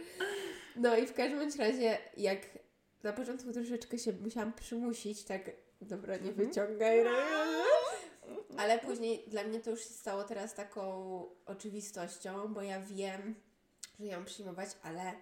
[0.76, 2.40] No i w każdym razie, jak
[3.04, 5.42] na początku troszeczkę się musiałam przymusić, tak,
[5.82, 6.48] dobra, nie Mhm.
[6.48, 7.06] wyciągaj,
[8.58, 10.82] ale później dla mnie to już się stało teraz taką
[11.46, 13.36] oczywistością, bo ja wiem,
[14.00, 15.14] że mam przyjmować, ale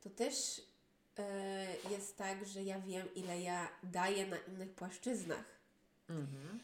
[0.00, 0.62] to też
[1.18, 5.44] e, jest tak, że ja wiem, ile ja daję na innych płaszczyznach.
[6.10, 6.60] Mhm.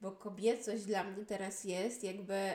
[0.00, 2.52] Bo kobiecość dla mnie teraz jest jakby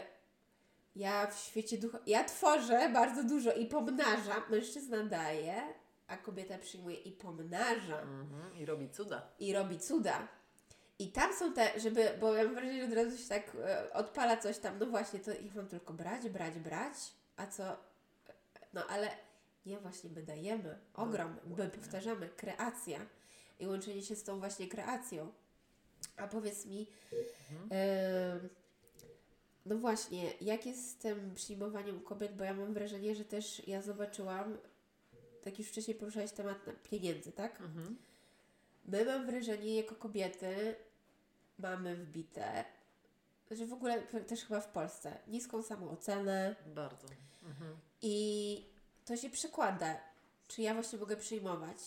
[0.95, 4.43] ja w świecie ducha, ja tworzę bardzo dużo i pomnażam.
[4.49, 5.61] Mężczyzna daje,
[6.07, 8.55] a kobieta przyjmuje i pomnaża Mhm.
[8.57, 9.27] I robi cuda.
[9.39, 10.27] i robi cuda.
[10.99, 13.93] I tam są te, żeby, bo ja mam wrażenie, że od razu się tak e,
[13.93, 16.93] odpala coś tam, no właśnie, to ich mam tylko brać, brać, brać,
[17.35, 17.63] a co,
[18.73, 19.09] no ale
[19.65, 22.99] nie, właśnie my dajemy, ogrom, my powtarzamy, kreacja
[23.59, 25.31] i łączenie się z tą właśnie kreacją.
[26.17, 26.87] A powiedz mi,
[27.51, 27.69] Mhm.
[27.71, 28.49] em,
[29.65, 33.81] no właśnie, jak jest z tym przyjmowaniem kobiet, bo ja mam wrażenie, że też ja
[33.81, 34.57] zobaczyłam,
[35.47, 36.57] tak już wcześniej poruszałeś temat
[36.89, 37.61] pieniędzy, tak?
[37.61, 37.97] Mhm.
[38.85, 40.75] My mam wrażenie, jako kobiety
[41.59, 42.65] mamy wbite,
[43.51, 47.07] że w ogóle też chyba w Polsce, niską samoocenę Bardzo.
[47.45, 47.77] Mhm.
[48.01, 48.65] i
[49.05, 49.99] to się przekłada,
[50.47, 51.77] czy ja właśnie mogę przyjmować,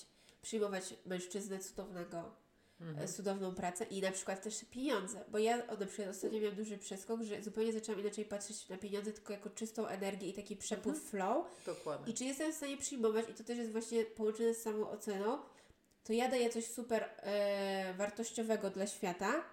[0.42, 2.34] przyjmować mężczyznę cudownego,
[2.80, 2.98] Mhm.
[3.04, 6.78] e, cudowną pracę i na przykład też pieniądze, bo ja na przykład ostatnio miałam duży
[6.78, 10.96] przeskok, że zupełnie zaczęłam inaczej patrzeć na pieniądze, tylko jako czystą energię i taki przepływ
[10.96, 11.10] Mhm.
[11.10, 12.12] flow Dokładnie.
[12.12, 15.38] i czy jestem w stanie przyjmować, i to też jest właśnie połączone z samą oceną,
[16.04, 19.44] to ja daję coś super e, wartościowego dla świata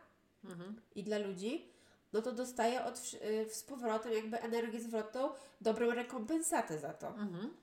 [0.43, 0.81] Mhm.
[0.95, 1.71] i dla ludzi,
[2.13, 5.29] no to dostaję od, e, z powrotem jakby energię zwrotną,
[5.61, 7.07] dobrą rekompensatę za to.
[7.07, 7.53] Mhm.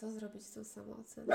[0.00, 1.34] Co zrobić z tą samooceną?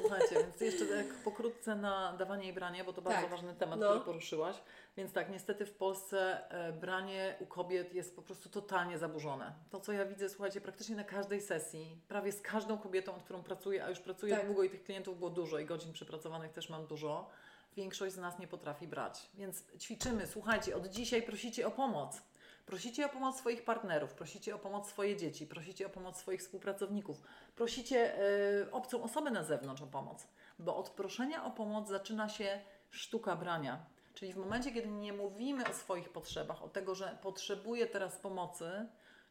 [0.00, 3.30] Słuchajcie, więc jeszcze tak pokrótce na dawanie i branie, bo to bardzo Tak.
[3.30, 3.88] ważny temat, No.
[3.88, 4.56] który poruszyłaś.
[4.96, 9.52] Więc tak, niestety w Polsce e, branie u kobiet jest po prostu totalnie zaburzone.
[9.70, 13.42] To, co ja widzę, słuchajcie, praktycznie na każdej sesji, prawie z każdą kobietą, z którą
[13.42, 14.46] pracuję, a już pracuję Tak.
[14.46, 17.28] długo i tych klientów było dużo i godzin przepracowanych też mam dużo,
[17.76, 19.30] większość z nas nie potrafi brać.
[19.34, 22.22] Więc ćwiczymy, słuchajcie, od dzisiaj prosicie o pomoc.
[22.70, 27.22] Prosicie o pomoc swoich partnerów, prosicie o pomoc swoje dzieci, prosicie o pomoc swoich współpracowników,
[27.56, 30.28] prosicie e, obcą osobę na zewnątrz o pomoc,
[30.58, 33.86] bo od proszenia o pomoc zaczyna się sztuka brania.
[34.14, 38.86] Czyli w momencie, kiedy nie mówimy o swoich potrzebach, o tego, że potrzebuję teraz pomocy,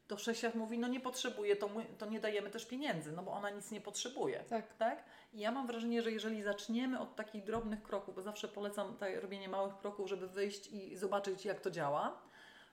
[0.08, 3.32] to wszechświat mówi, no nie potrzebuję, to, my, to nie dajemy też pieniędzy, no bo
[3.32, 4.39] ona nic nie potrzebuje.
[4.39, 4.73] Tak.
[4.73, 5.04] Tak?
[5.34, 9.21] I ja mam wrażenie, że jeżeli zaczniemy od takich drobnych kroków, bo zawsze polecam tak,
[9.21, 12.28] robienie małych kroków, żeby wyjść i zobaczyć, jak to działa,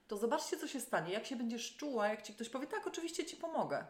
[0.07, 1.13] to zobaczcie, co się stanie.
[1.13, 3.85] Jak się będziesz czuła, jak ci ktoś powie, tak, oczywiście ci pomogę.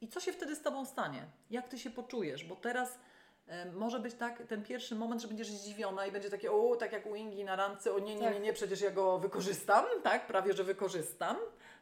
[0.00, 1.26] I co się wtedy z tobą stanie?
[1.50, 2.44] Jak ty się poczujesz?
[2.44, 2.98] Bo teraz
[3.46, 6.92] e, może być tak, ten pierwszy moment, że będziesz zdziwiona i będzie takie, o, tak
[6.92, 8.42] jak u Ingi na randce, o nie, nie, nie, Tak.
[8.42, 11.36] nie, przecież ja go wykorzystam, tak, prawie, że wykorzystam.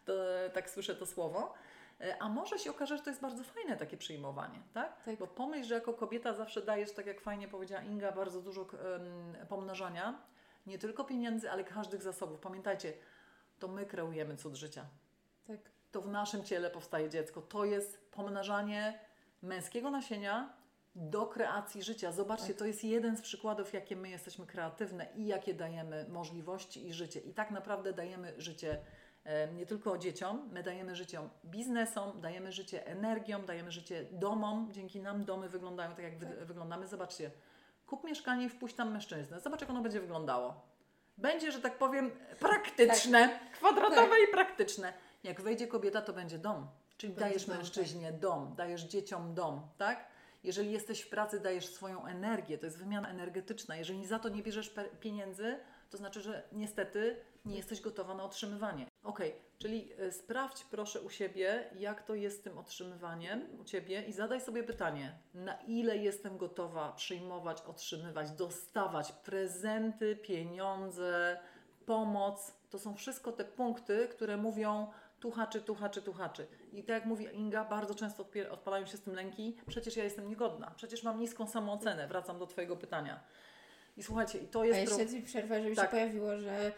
[0.04, 0.12] To,
[0.52, 1.54] tak słyszę to słowo.
[2.00, 5.02] E, A może się okaże, że to jest bardzo fajne takie przyjmowanie, tak?
[5.04, 5.18] Tak.
[5.18, 9.36] Bo pomyśl, że jako kobieta zawsze dajesz, tak jak fajnie powiedziała Inga, bardzo dużo em,
[9.48, 10.18] pomnażania.
[10.66, 12.40] Nie tylko pieniędzy, ale każdych zasobów.
[12.40, 12.92] Pamiętajcie,
[13.58, 14.86] to my kreujemy cud życia.
[15.46, 15.60] Tak.
[15.92, 17.42] To w naszym ciele powstaje dziecko.
[17.42, 18.98] To jest pomnażanie
[19.42, 20.52] męskiego nasienia
[20.94, 22.12] do kreacji życia.
[22.12, 22.56] Zobaczcie, Tak.
[22.56, 27.20] to jest jeden z przykładów, jakie my jesteśmy kreatywne i jakie dajemy możliwości i życie.
[27.20, 28.78] I tak naprawdę dajemy życie
[29.54, 34.68] nie tylko dzieciom, my dajemy życie biznesom, dajemy życie energiom, dajemy życie domom.
[34.72, 36.44] Dzięki nam domy wyglądają tak, jak Tak.
[36.44, 36.86] wyglądamy.
[36.86, 37.30] Zobaczcie,
[37.86, 39.40] kup mieszkanie i wpuść tam mężczyznę.
[39.40, 40.60] Zobacz, jak ono będzie wyglądało.
[41.18, 44.28] Będzie, że tak powiem, praktyczne, kwadratowe Tak.
[44.28, 44.92] i praktyczne.
[45.24, 46.68] Jak wejdzie kobieta, to będzie dom.
[46.96, 50.08] Czyli dajesz dom, mężczyźnie dom, dajesz dzieciom dom, tak?
[50.44, 53.76] Jeżeli jesteś w pracy, dajesz swoją energię, to jest wymiana energetyczna.
[53.76, 55.58] Jeżeli za to nie bierzesz pieniędzy,
[55.90, 58.86] to znaczy, że niestety nie jesteś gotowa na otrzymywanie.
[59.02, 59.20] Ok,
[59.58, 64.12] czyli y, sprawdź proszę u siebie, jak to jest z tym otrzymywaniem u Ciebie i
[64.12, 71.38] zadaj sobie pytanie, na ile jestem gotowa przyjmować, otrzymywać, dostawać prezenty, pieniądze,
[71.86, 72.54] pomoc.
[72.70, 74.86] To są wszystko te punkty, które mówią
[75.20, 76.46] tu haczy, tu haczy, tu haczy.
[76.72, 80.28] I tak jak mówi Inga, bardzo często odpalają się z tym lęki, przecież ja jestem
[80.28, 82.08] niegodna, przecież mam niską samoocenę.
[82.08, 83.20] Wracam do Twojego pytania.
[83.96, 84.80] I słuchajcie, i to A jest...
[84.80, 85.84] jeszcze pro- Ci przerwę, żeby Tak.
[85.84, 86.72] się pojawiło, że e,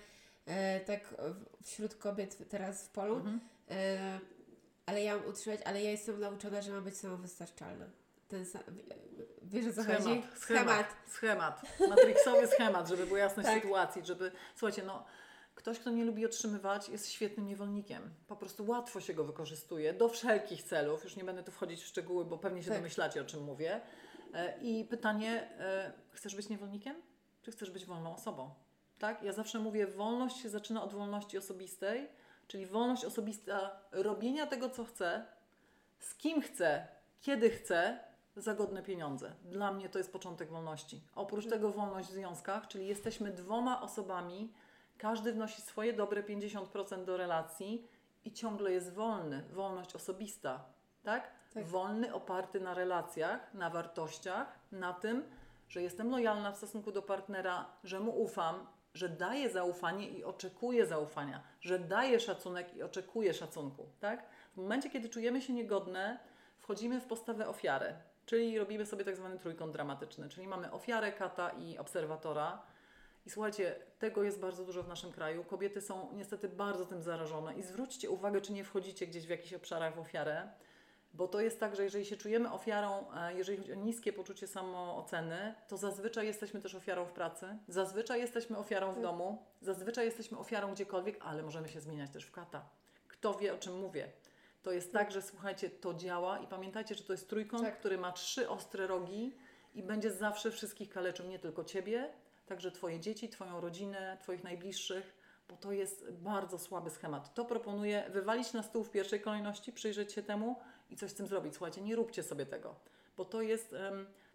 [0.87, 3.41] tak w- wśród kobiet teraz w polu, Mhm.
[3.71, 4.21] e,
[4.87, 7.87] ale ja mam utrzymać, ale ja jestem nauczona, że mam być samowystarczalna.
[8.29, 8.63] Ten sam,
[9.43, 10.03] wiesz o co chodzi?
[10.03, 11.63] Schemat, schemat, schemat.
[11.89, 13.63] Matrixowy schemat, żeby była jasność Tak.
[13.63, 14.33] sytuacji, żeby...
[14.57, 15.05] Słuchajcie, no...
[15.55, 18.15] Ktoś, kto nie lubi otrzymywać, jest świetnym niewolnikiem.
[18.27, 21.05] Po prostu łatwo się go wykorzystuje do wszelkich celów.
[21.05, 22.79] Już nie będę tu wchodzić w szczegóły, bo pewnie się Tak.
[22.79, 23.81] domyślacie, o czym mówię.
[24.35, 26.97] E, I pytanie, e, chcesz być niewolnikiem,
[27.43, 28.55] czy chcesz być wolną osobą?
[28.99, 29.23] Tak?
[29.23, 32.09] Ja zawsze mówię, wolność się zaczyna od wolności osobistej,
[32.47, 35.27] czyli wolność osobista robienia tego, co chcę,
[35.99, 36.89] z kim chcę,
[37.21, 39.33] kiedy chcę, za godne pieniądze.
[39.45, 41.01] Dla mnie to jest początek wolności.
[41.15, 44.53] Oprócz tego wolność w związkach, czyli jesteśmy dwoma osobami,
[44.99, 47.89] każdy wnosi swoje dobre 50% do relacji
[48.25, 49.45] i ciągle jest wolny.
[49.53, 50.65] Wolność osobista,
[51.03, 51.31] tak?
[51.55, 51.67] Tak.
[51.67, 55.25] Wolny, oparty na relacjach, na wartościach, na tym,
[55.69, 58.67] że jestem lojalna w stosunku do partnera, że mu ufam,
[58.99, 64.27] że daję zaufanie i oczekuję zaufania, że daję szacunek i oczekuję szacunku, tak?
[64.55, 66.19] W momencie, kiedy czujemy się niegodne,
[66.59, 67.95] wchodzimy w postawę ofiary,
[68.27, 72.63] czyli robimy sobie tak zwany trójkąt dramatyczny, czyli mamy ofiarę, kata i obserwatora.
[73.27, 75.45] I słuchajcie, tego jest bardzo dużo w naszym kraju.
[75.45, 77.55] Kobiety są niestety bardzo tym zarażone.
[77.55, 80.49] I zwróćcie uwagę, czy nie wchodzicie gdzieś w jakichś obszarach w ofiarę,
[81.15, 84.47] bo to jest tak, że jeżeli się czujemy ofiarą, e, jeżeli chodzi o niskie poczucie
[84.47, 89.03] samooceny, to zazwyczaj jesteśmy też ofiarą w pracy, zazwyczaj jesteśmy ofiarą w Tak.
[89.03, 92.69] domu, zazwyczaj jesteśmy ofiarą gdziekolwiek, ale możemy się zmieniać też w kata.
[93.09, 94.09] Kto wie, o czym mówię?
[94.63, 97.79] To jest tak, że słuchajcie, to działa i pamiętajcie, że to jest trójkąt, Tak.
[97.79, 99.37] który ma trzy ostre rogi
[99.75, 102.13] i będzie zawsze wszystkich kaleczył, nie tylko Ciebie,
[102.47, 105.15] także Twoje dzieci, Twoją rodzinę, Twoich najbliższych,
[105.49, 107.35] bo to jest bardzo słaby schemat.
[107.35, 110.57] To proponuję wywalić na stół w pierwszej kolejności, przyjrzeć się temu
[110.91, 111.55] i coś z tym zrobić.
[111.55, 112.75] Słuchajcie, nie róbcie sobie tego,
[113.17, 113.75] bo to jest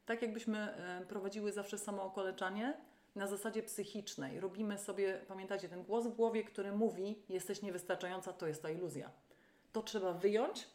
[0.05, 0.73] tak, jakbyśmy
[1.07, 2.78] prowadziły zawsze samookoleczanie
[3.15, 4.39] na zasadzie psychicznej.
[4.39, 9.11] Robimy sobie, pamiętajcie, ten głos w głowie, który mówi, jesteś niewystarczająca, to jest ta iluzja.
[9.71, 10.67] To trzeba wyjąć,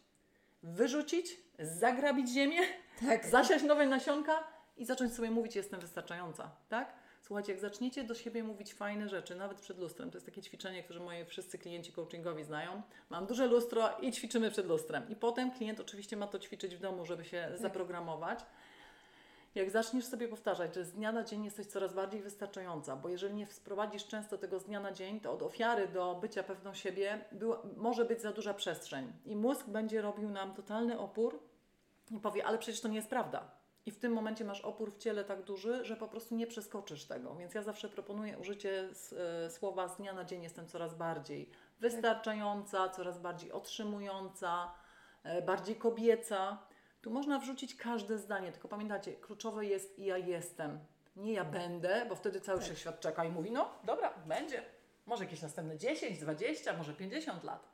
[0.62, 2.60] wyrzucić, zagrabić ziemię,
[3.00, 3.26] Tak.
[3.36, 4.44] zasiać nowe nasionka
[4.76, 6.92] i zacząć sobie mówić, jestem wystarczająca, tak?
[7.22, 10.82] Słuchajcie, jak zaczniecie do siebie mówić fajne rzeczy, nawet przed lustrem, to jest takie ćwiczenie,
[10.82, 12.82] które moi wszyscy klienci coachingowi znają.
[13.10, 15.08] Mam duże lustro i ćwiczymy przed lustrem.
[15.08, 17.58] I potem klient oczywiście ma to ćwiczyć w domu, żeby się Tak.
[17.58, 18.38] zaprogramować.
[19.54, 23.34] Jak zaczniesz sobie powtarzać, że z dnia na dzień jesteś coraz bardziej wystarczająca, bo jeżeli
[23.34, 27.24] nie wprowadzisz często tego z dnia na dzień, to od ofiary do bycia pewną siebie
[27.32, 29.12] była, może być za duża przestrzeń.
[29.26, 31.38] I mózg będzie robił nam totalny opór
[32.10, 33.57] i powie, ale przecież to nie jest prawda.
[33.88, 37.04] I w tym momencie masz opór w ciele tak duży, że po prostu nie przeskoczysz
[37.04, 37.34] tego.
[37.34, 38.88] Więc ja zawsze proponuję użycie
[39.46, 44.74] e, słowa z dnia na dzień jestem coraz bardziej wystarczająca, coraz bardziej otrzymująca,
[45.22, 46.58] e, bardziej kobieca.
[47.00, 50.78] Tu można wrzucić każde zdanie, tylko pamiętajcie, kluczowe jest ja jestem.
[51.16, 52.64] Nie ja będę, bo wtedy cały Tak.
[52.64, 54.62] wszechświat czeka i mówi, no dobra, będzie.
[55.06, 57.68] Może jakieś następne 10, 20, może 50 lat.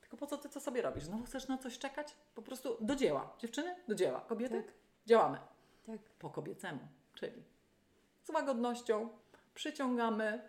[0.00, 1.04] Tylko po co ty co sobie robisz?
[1.04, 2.14] Znowu chcesz na coś czekać?
[2.34, 3.36] Po prostu do dzieła.
[3.38, 4.20] Dziewczyny, do dzieła.
[4.20, 4.85] Kobiety, Tak.
[5.06, 5.38] Działamy.
[5.86, 6.00] Tak.
[6.18, 6.80] Po kobiecemu,
[7.14, 7.42] czyli
[8.22, 9.08] z łagodnością,
[9.54, 10.42] przyciągamy,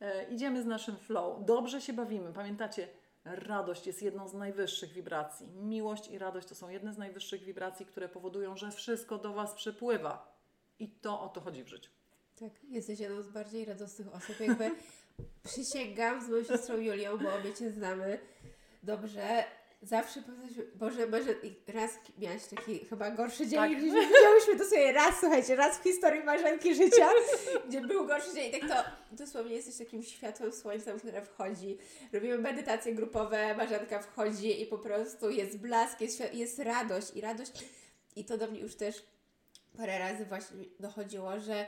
[0.00, 2.32] e, idziemy z naszym flow, dobrze się bawimy.
[2.32, 2.88] Pamiętacie,
[3.24, 5.46] radość jest jedną z najwyższych wibracji.
[5.46, 9.54] Miłość i radość to są jedne z najwyższych wibracji, które powodują, że wszystko do Was
[9.54, 10.36] przypływa.
[10.78, 11.90] I to o to chodzi w życiu.
[12.40, 14.40] Tak, jesteś jedną z bardziej radosnych osób.
[14.40, 14.70] Jakby
[15.48, 18.18] przysięgam z moją siostrą Julią, bo obie Cię znamy
[18.82, 19.44] dobrze.
[19.82, 23.70] Zawsze powtarzaliśmy, Boże, może i raz miałaś taki chyba gorszy dzień, Tak.
[23.70, 23.80] tak.
[23.80, 27.08] widziałyśmy to sobie raz, słuchajcie, raz w historii Marzenki życia,
[27.68, 31.78] gdzie był gorszy dzień i tak to dosłownie jesteś takim światłem słońcem, które wchodzi.
[32.12, 37.52] Robimy medytacje grupowe, Marzenka wchodzi i po prostu jest blask, jest, jest radość i radość
[38.16, 39.02] i to do mnie już też
[39.76, 41.66] parę razy właśnie dochodziło, że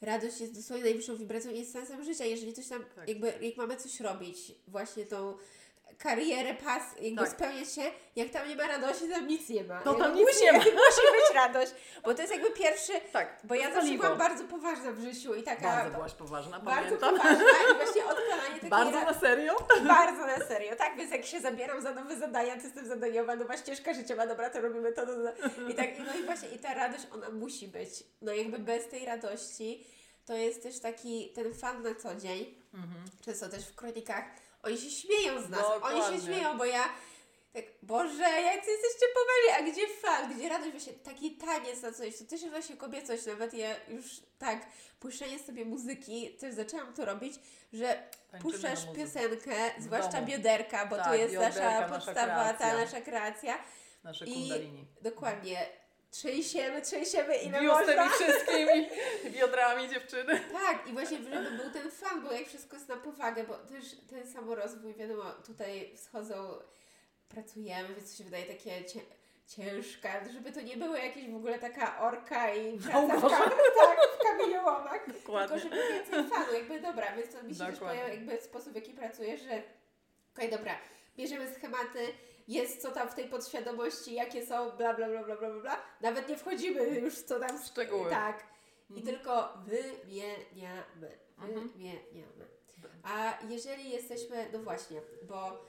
[0.00, 2.24] radość jest dosłownie najwyższą wibracją i jest sensem życia.
[2.24, 3.08] Jeżeli coś tam, Tak.
[3.08, 5.36] jakby, jak mamy coś robić, właśnie tą
[5.98, 7.30] karierę, pas, jakby Tak.
[7.30, 7.82] spełniać się,
[8.16, 9.80] jak tam nie ma radości, tam nic nie ma.
[9.80, 10.58] To Jakby tam nic musi, nie ma.
[10.58, 10.70] musi
[11.12, 11.72] być radość,
[12.04, 15.34] bo to jest jakby pierwszy, Tak, bo ja to zawsze byłam bardzo poważna w życiu
[15.34, 17.10] i taka Bardzo byłaś poważna, bardzo pamiętam.
[17.16, 19.56] poważna i właśnie odkładanie takiej Bardzo na serio?
[19.86, 20.96] bardzo na serio, tak?
[20.96, 24.60] Więc jak się zabieram za nowe zadania, to jestem zadaniowa, nowa ścieżka życiowa, dobra, to
[24.60, 25.68] robimy to, to, to.
[25.68, 27.90] I tak, no i właśnie, i ta radość, ona musi być.
[28.22, 29.86] No jakby bez tej radości,
[30.26, 33.04] to jest też taki, ten fan na co dzień, Mhm.
[33.24, 34.24] często też w kronikach,
[34.66, 36.18] oni się śmieją z nas, oni Dokładnie.
[36.20, 36.88] się śmieją, bo ja
[37.52, 41.92] tak, Boże, jak ty jesteście poważni, a gdzie fan, gdzie radość, właśnie taki taniec na
[41.92, 44.04] coś, to też jest właśnie kobiecość, nawet ja już
[44.38, 44.66] tak,
[45.00, 47.34] puszczenie sobie muzyki, też zaczęłam to robić,
[47.72, 52.54] że Tańczymy puszczasz piosenkę, zwłaszcza bioderka, bo to Tak, jest bioderka, nasza nasza podstawa, ta
[52.54, 52.84] kreacja.
[52.84, 53.58] nasza kreacja.
[54.04, 54.86] Nasze I- kundalini.
[55.02, 55.66] Dokładnie.
[56.20, 57.94] Trzęsiemy, trzęsiemy ile Biust można.
[57.94, 58.88] tymi wszystkimi
[59.30, 60.40] biodrami dziewczyny.
[60.52, 63.84] Tak, i właśnie żeby był ten fan, bo jak wszystko jest na powagę, bo też
[64.10, 66.58] ten samorozwój, wiadomo, tutaj wschodzą,
[67.28, 69.00] pracujemy, więc to się wydaje takie cie,
[69.46, 73.44] ciężka, żeby to nie było jakieś w ogóle taka orka i praca w, Małgorzata.
[73.50, 75.60] kam- tak, w kamieniołomach, Dokładnie.
[75.60, 78.00] tylko żeby więcej fanu, jakby dobra, więc to mi się też Dokładnie.
[78.02, 79.62] pojawia jakby sposób, w jaki pracujesz, że
[80.36, 80.78] okej, dobra,
[81.16, 82.06] bierzemy schematy,
[82.48, 85.76] jest co tam w tej podświadomości, jakie są, bla, bla, bla, bla, bla, bla, bla.
[86.00, 88.10] Nawet nie wchodzimy już w co tam Szczegóły.
[88.10, 88.44] Tak.
[88.90, 89.16] I Mhm.
[89.16, 91.18] tylko wymieniamy.
[91.38, 91.68] Mhm.
[91.68, 92.46] Wymieniamy.
[93.02, 95.64] A jeżeli jesteśmy, no właśnie, bo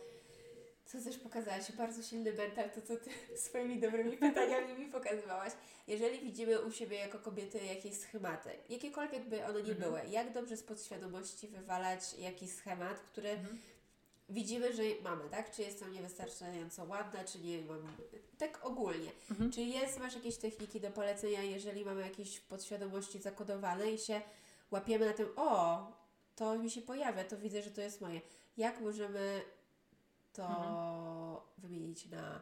[0.86, 3.09] co też pokazałaś, bardzo silny mental, to co Ty
[3.45, 5.53] swoimi dobrymi pytaniami mi pokazywałaś.
[5.88, 9.78] Jeżeli widzimy u siebie jako kobiety jakieś schematy, jakiekolwiek by one nie Mhm.
[9.78, 13.57] były, jak dobrze z podświadomości wywalać jakiś schemat, który Mhm.
[14.30, 15.51] Widzimy, że mamy, tak?
[15.51, 17.88] Czy jestem niewystarczająco ładna, czy nie mam.
[18.38, 19.11] Tak ogólnie.
[19.32, 19.51] Mhm.
[19.51, 24.21] Czy jest, masz jakieś techniki do polecenia, jeżeli mamy jakieś podświadomości zakodowane i się
[24.71, 25.88] łapiemy na tym, o,
[26.36, 28.21] to mi się pojawia, to widzę, że to jest moje.
[28.57, 29.41] Jak możemy
[30.34, 30.75] to Mhm.
[31.57, 32.41] wymienić na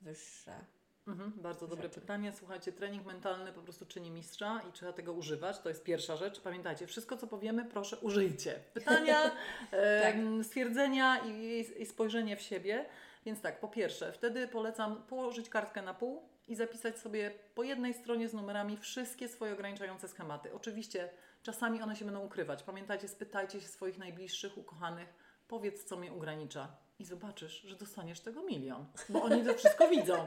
[0.00, 0.64] wyższe?
[1.08, 2.00] Mhm, bardzo dobre rzeczy.
[2.00, 2.32] pytanie.
[2.32, 5.58] Słuchajcie, trening mentalny po prostu czyni mistrza i trzeba tego używać.
[5.58, 6.40] To jest pierwsza rzecz.
[6.40, 8.54] Pamiętajcie, wszystko co powiemy, proszę użyjcie.
[8.74, 9.30] Pytania,
[9.70, 12.86] em, stwierdzenia i, i spojrzenie w siebie.
[13.26, 17.94] Więc tak, po pierwsze, wtedy polecam położyć kartkę na pół i zapisać sobie po jednej
[17.94, 20.54] stronie z numerami wszystkie swoje ograniczające schematy.
[20.54, 21.08] Oczywiście
[21.42, 22.62] czasami one się będą ukrywać.
[22.62, 25.14] Pamiętajcie, spytajcie się swoich najbliższych, ukochanych,
[25.48, 26.87] powiedz co mnie ogranicza.
[26.98, 30.26] I zobaczysz, że dostaniesz tego milion, bo oni to wszystko widzą.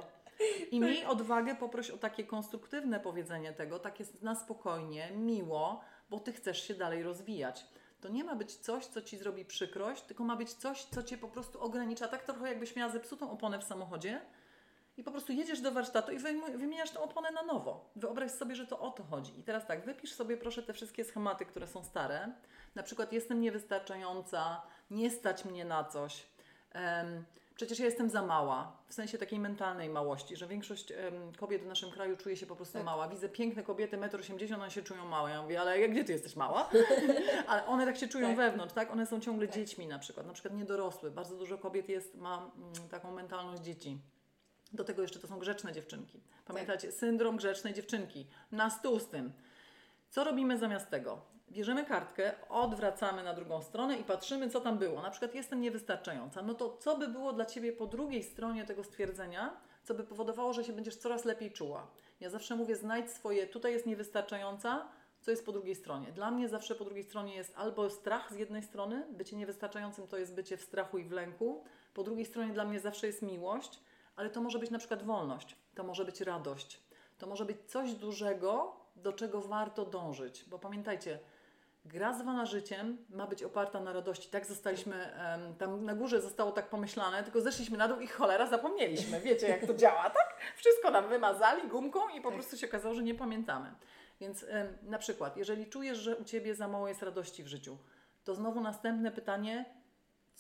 [0.71, 6.33] I miej odwagę, poproś o takie konstruktywne powiedzenie tego, takie na spokojnie, miło, bo ty
[6.33, 7.65] chcesz się dalej rozwijać.
[8.01, 11.17] To nie ma być coś, co ci zrobi przykrość, tylko ma być coś, co cię
[11.17, 12.07] po prostu ogranicza.
[12.07, 14.21] Tak trochę jakbyś miała zepsutą oponę w samochodzie
[14.97, 16.19] i po prostu jedziesz do warsztatu i
[16.57, 17.89] wymieniasz tę oponę na nowo.
[17.95, 19.39] Wyobraź sobie, że to o to chodzi.
[19.39, 22.31] I teraz tak, wypisz sobie proszę te wszystkie schematy, które są stare.
[22.75, 24.61] Na przykład jestem niewystarczająca,
[24.91, 26.25] nie stać mnie na coś.
[27.55, 30.97] Przecież ja jestem za mała, w sensie takiej mentalnej małości, że większość em,
[31.37, 32.83] kobiet w naszym kraju czuje się po prostu Tak.
[32.85, 33.07] mała.
[33.07, 35.31] Widzę piękne kobiety, 1,80 m, one się czują małe.
[35.31, 36.69] Ja mówię, ale jak- gdzie ty jesteś mała?
[37.47, 38.37] ale one tak się czują Tak.
[38.37, 38.91] wewnątrz, tak?
[38.91, 39.55] One są ciągle Tak.
[39.55, 41.11] dziećmi na przykład, na przykład niedorosłe.
[41.11, 43.97] Bardzo dużo kobiet jest, ma mm, taką mentalność dzieci.
[44.73, 46.21] Do tego jeszcze to są grzeczne dziewczynki.
[46.45, 48.27] Pamiętacie, syndrom grzecznej dziewczynki.
[48.51, 49.33] Na stół z tym.
[50.09, 51.21] Co robimy zamiast tego?
[51.51, 55.01] Bierzemy kartkę, odwracamy na drugą stronę i patrzymy, co tam było.
[55.01, 56.41] Na przykład jestem niewystarczająca.
[56.41, 60.53] No to co by było dla Ciebie po drugiej stronie tego stwierdzenia, co by powodowało,
[60.53, 61.87] że się będziesz coraz lepiej czuła?
[62.19, 64.87] Ja zawsze mówię, znajdź swoje, tutaj jest niewystarczająca,
[65.21, 66.11] co jest po drugiej stronie.
[66.11, 70.17] Dla mnie zawsze po drugiej stronie jest albo strach z jednej strony, bycie niewystarczającym to
[70.17, 71.63] jest bycie w strachu i w lęku.
[71.93, 73.79] Po drugiej stronie dla mnie zawsze jest miłość,
[74.15, 76.79] ale to może być na przykład wolność, to może być radość,
[77.17, 80.45] to może być coś dużego, do czego warto dążyć.
[80.47, 81.19] Bo pamiętajcie,
[81.85, 84.29] gra zwana życiem ma być oparta na radości.
[84.29, 88.47] Tak zostaliśmy, em, tam na górze zostało tak pomyślane, tylko zeszliśmy na dół i cholera
[88.47, 89.19] zapomnieliśmy.
[89.21, 90.35] Wiecie jak to działa, tak?
[90.55, 92.37] Wszystko nam wymazali gumką i po Tak.
[92.39, 93.73] prostu się okazało, że nie pamiętamy.
[94.19, 97.77] Więc em, na przykład, jeżeli czujesz, że u Ciebie za mało jest radości w życiu,
[98.23, 99.65] to znowu następne pytanie,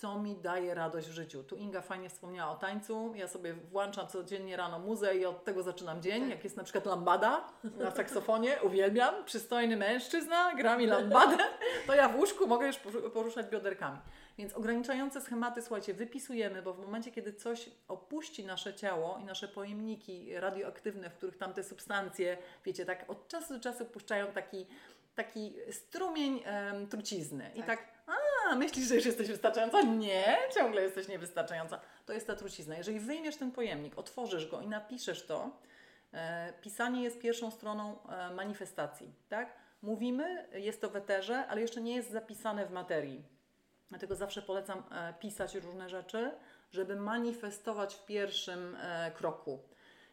[0.01, 1.43] co mi daje radość w życiu.
[1.43, 3.13] Tu Inga fajnie wspomniała o tańcu.
[3.15, 6.29] Ja sobie włączam codziennie rano muzę i od tego zaczynam dzień.
[6.29, 9.25] Jak jest na przykład lambada na saksofonie, uwielbiam.
[9.25, 11.37] Przystojny mężczyzna, gra mi lambadę,
[11.87, 13.97] to ja w łóżku mogę już poru- poruszać bioderkami.
[14.37, 19.47] Więc ograniczające schematy, słuchajcie, wypisujemy, bo w momencie, kiedy coś opuści nasze ciało i nasze
[19.47, 24.65] pojemniki radioaktywne, w których tam te substancje, wiecie, tak od czasu do czasu puszczają taki,
[25.15, 27.51] taki strumień em, trucizny.
[27.55, 28.00] I Tak.
[28.49, 29.81] A, myślisz, że już jesteś wystarczająca?
[29.81, 31.79] Nie, ciągle jesteś niewystarczająca.
[32.05, 32.77] To jest ta trucizna.
[32.77, 35.49] Jeżeli wyjmiesz ten pojemnik, otworzysz go i napiszesz to,
[36.13, 39.53] e, pisanie jest pierwszą stroną e, manifestacji, tak?
[39.81, 43.23] Mówimy, jest to w eterze, ale jeszcze nie jest zapisane w materii.
[43.89, 46.31] Dlatego zawsze polecam e, pisać różne rzeczy,
[46.71, 49.59] żeby manifestować w pierwszym e, kroku.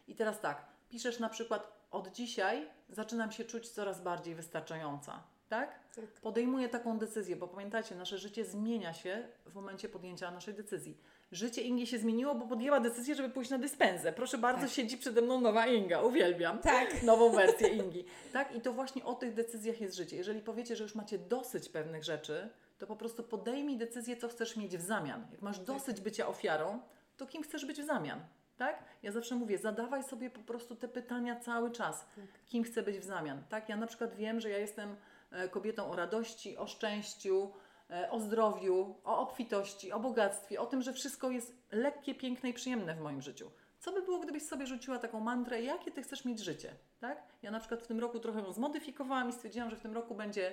[0.08, 5.78] I teraz tak, piszesz na przykład od dzisiaj zaczynam się czuć coraz bardziej wystarczająca, tak?
[5.96, 6.04] Tak.
[6.22, 10.98] Podejmuję taką decyzję, bo pamiętajcie, nasze życie zmienia się w momencie podjęcia naszej decyzji.
[11.32, 14.12] Życie Ingi się zmieniło, bo podjęła decyzję, żeby pójść na dyspensę.
[14.12, 14.70] Proszę bardzo, Tak.
[14.70, 17.02] siedzi przede mną nowa Inga, uwielbiam Tak.
[17.02, 18.04] nową wersję Ingi.
[18.32, 18.54] Tak?
[18.54, 20.16] I to właśnie o tych decyzjach jest życie.
[20.16, 24.56] Jeżeli powiecie, że już macie dosyć pewnych rzeczy, to po prostu podejmij decyzję, co chcesz
[24.56, 25.26] mieć w zamian.
[25.32, 26.80] Jak masz dosyć bycia ofiarą,
[27.16, 28.20] to kim chcesz być w zamian?
[28.56, 28.82] Tak?
[29.02, 32.06] Ja zawsze mówię, zadawaj sobie po prostu te pytania cały czas.
[32.46, 33.42] Kim chcę być w zamian?
[33.48, 33.68] Tak?
[33.68, 34.96] Ja na przykład wiem, że ja jestem
[35.30, 37.52] e, kobietą o radości, o szczęściu,
[37.90, 42.54] e, o zdrowiu, o obfitości, o bogactwie, o tym, że wszystko jest lekkie, piękne i
[42.54, 43.50] przyjemne w moim życiu.
[43.78, 46.74] Co by było, gdybyś sobie rzuciła taką mantrę, jakie ty chcesz mieć życie?
[47.00, 47.22] Tak?
[47.42, 50.14] Ja na przykład w tym roku trochę ją zmodyfikowałam i stwierdziłam, że w tym roku
[50.14, 50.52] będzie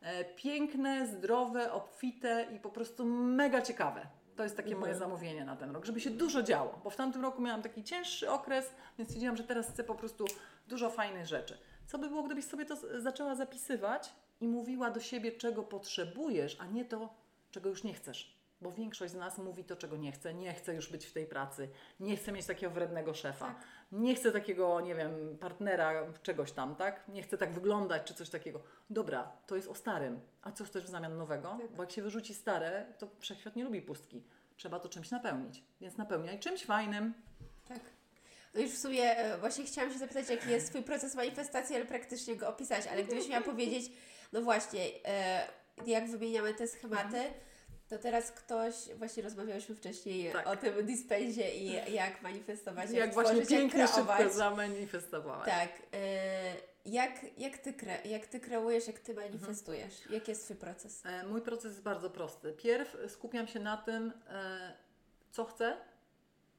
[0.00, 4.06] e, piękne, zdrowe, obfite i po prostu mega ciekawe.
[4.36, 7.22] To jest takie moje zamówienie na ten rok, żeby się dużo działo, bo w tamtym
[7.22, 10.24] roku miałam taki cięższy okres, więc stwierdziłam, że teraz chcę po prostu
[10.68, 11.58] dużo fajnych rzeczy.
[11.86, 16.66] Co by było, gdybyś sobie to zaczęła zapisywać i mówiła do siebie, czego potrzebujesz, a
[16.66, 17.14] nie to,
[17.50, 18.34] czego już nie chcesz.
[18.60, 20.34] Bo większość z nas mówi to, czego nie chce.
[20.34, 21.68] Nie chce już być w tej pracy,
[22.00, 23.64] nie chce mieć takiego wrednego szefa, Tak.
[23.92, 27.08] nie chce takiego, nie wiem, partnera, czegoś tam, tak?
[27.08, 28.60] Nie chce tak wyglądać czy coś takiego.
[28.90, 30.20] Dobra, to jest o starym.
[30.42, 31.58] A co chcesz w zamian nowego?
[31.60, 31.72] Tak.
[31.76, 34.22] Bo jak się wyrzuci stare, to wszechświat nie lubi pustki.
[34.56, 35.64] Trzeba to czymś napełnić.
[35.80, 37.14] Więc napełniaj czymś fajnym.
[37.68, 37.80] Tak.
[38.54, 41.84] No już w sumie e, właśnie chciałam się zapytać, jaki jest Twój proces manifestacji, ale
[41.84, 42.86] praktycznie go opisać.
[42.86, 43.92] Ale gdybyś miała powiedzieć,
[44.32, 45.46] no właśnie, e,
[45.86, 47.22] jak wymieniamy te schematy,
[47.88, 50.46] to teraz ktoś, właśnie rozmawiałyśmy wcześniej Tak.
[50.46, 54.32] o tym dispensie i jak manifestować, jak, Jak właśnie pięknie, jak kreować.
[54.34, 55.48] zamanifestowałaś.
[55.48, 55.70] Tak.
[55.92, 56.54] E,
[56.86, 59.94] jak, jak, ty kre, jak Ty kreujesz, jak Ty manifestujesz?
[60.10, 61.02] Jaki jest Twój proces?
[61.30, 62.52] Mój proces jest bardzo prosty.
[62.52, 64.12] Pierw skupiam się na tym,
[65.30, 65.76] co chcę,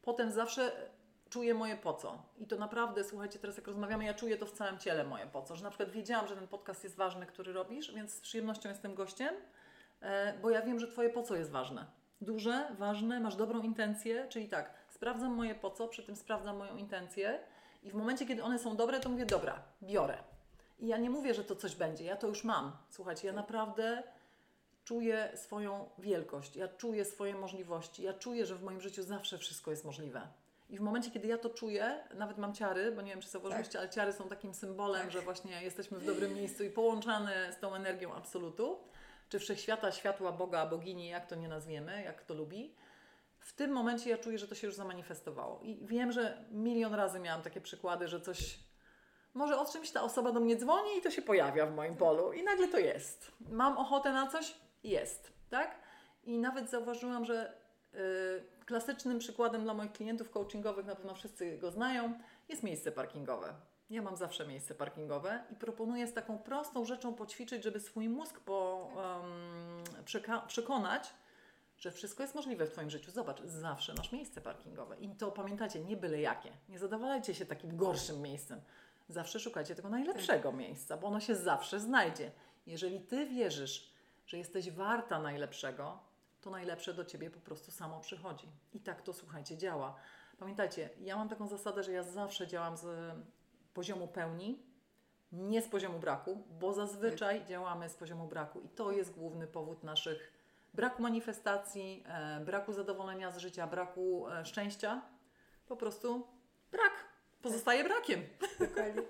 [0.02, 0.72] potem zawsze
[1.30, 2.24] czuję moje po co.
[2.38, 5.42] I to naprawdę, słuchajcie, teraz jak rozmawiamy, ja czuję to w całym ciele moje po
[5.42, 5.56] co.
[5.56, 8.96] Że na przykład wiedziałam, że ten podcast jest ważny, który robisz, więc z przyjemnością jestem
[8.96, 9.36] gościem,
[10.02, 11.86] e, bo ja wiem, że Twoje po co jest ważne.
[12.22, 16.78] Duże, ważne, masz dobrą intencję, czyli tak, sprawdzam moje po co, przy tym sprawdzam moją
[16.78, 17.40] intencję
[17.84, 20.18] i w momencie, kiedy one są dobre, to mówię, dobra, biorę.
[20.80, 22.72] I ja nie mówię, że to coś będzie, ja to już mam.
[22.90, 24.04] Słuchajcie, ja naprawdę
[24.84, 29.72] czuję swoją wielkość, ja czuję swoje możliwości, ja czuję, że w moim życiu zawsze wszystko
[29.72, 30.28] jest możliwe.
[30.70, 33.80] I w momencie, kiedy ja to czuję, nawet mam ciary, bo nie wiem, czy zauważyliście,
[33.80, 35.12] ale ciary są takim symbolem, Tak.
[35.12, 38.80] że właśnie jesteśmy w dobrym miejscu i połączane z tą energią absolutu,
[39.30, 42.76] czy wszechświata, światła, Boga, bogini, jak to nie nazwiemy, jak kto lubi.
[43.40, 45.60] W tym momencie ja czuję, że to się już zamanifestowało.
[45.64, 48.60] I wiem, że milion razy miałam takie przykłady, że coś
[49.34, 52.34] może o czymś ta osoba do mnie dzwoni i to się pojawia w moim polu
[52.34, 53.32] i nagle to jest.
[53.40, 54.56] Mam ochotę na coś?
[54.84, 55.76] Jest, tak?
[56.24, 57.54] I nawet zauważyłam, że
[57.94, 57.98] y,
[58.66, 63.54] klasycznym przykładem dla moich klientów coachingowych, na pewno wszyscy go znają, jest miejsce parkingowe.
[63.90, 68.40] Ja mam zawsze miejsce parkingowe i proponuję z taką prostą rzeczą poćwiczyć, żeby swój mózg
[68.40, 69.84] po, um,
[70.48, 71.14] przekonać,
[71.78, 73.12] że wszystko jest możliwe w Twoim życiu.
[73.12, 74.98] Zobacz, zawsze masz miejsce parkingowe.
[74.98, 76.52] I to pamiętajcie, nie byle jakie.
[76.70, 78.62] Nie zadawalajcie się takim gorszym miejscem.
[79.10, 82.32] Zawsze szukajcie tego najlepszego miejsca, bo ono się zawsze znajdzie.
[82.66, 83.94] Jeżeli Ty wierzysz,
[84.26, 86.00] że jesteś warta najlepszego,
[86.46, 88.48] to najlepsze do Ciebie po prostu samo przychodzi.
[88.74, 89.96] I tak to, słuchajcie, działa.
[90.40, 93.16] Pamiętajcie, ja mam taką zasadę, że ja zawsze działam z
[93.74, 94.60] poziomu pełni,
[95.32, 99.84] nie z poziomu braku, bo zazwyczaj działamy z poziomu braku i to jest główny powód
[99.84, 100.34] naszych
[100.74, 105.02] braku manifestacji, e, braku zadowolenia z życia, braku e, szczęścia.
[105.68, 106.28] Po prostu
[106.72, 107.05] brak.
[107.46, 108.22] Pozostaje brakiem.
[108.60, 109.02] Dokładnie.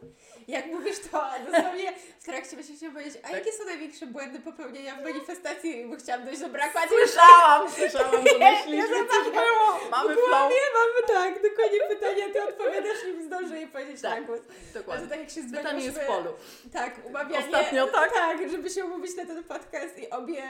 [0.48, 4.96] Jak mówisz to, dosłownie w trakcie myślę, chciałam powiedzieć, a jakie są największe błędy popełnienia
[4.96, 9.06] w manifestacji, bo chciałam dojść do braku, a Słyszałam, słyszałam, że Nie, myślisz, nie że
[9.06, 9.90] coś było.
[9.92, 10.26] Mamy flow.
[10.26, 14.40] Dokładnie, mamy tak, dokładnie pytanie, ty odpowiadasz, nim zdążę je powiedzieć Tak, na głos.
[14.74, 15.08] Dokładnie.
[15.08, 16.34] tak jak się Pytanie jest w polu.
[16.74, 17.46] Tak, umawianie.
[17.46, 18.14] Ostatnio, tak?
[18.14, 20.44] Tak, żeby się umówić na ten podcast i obie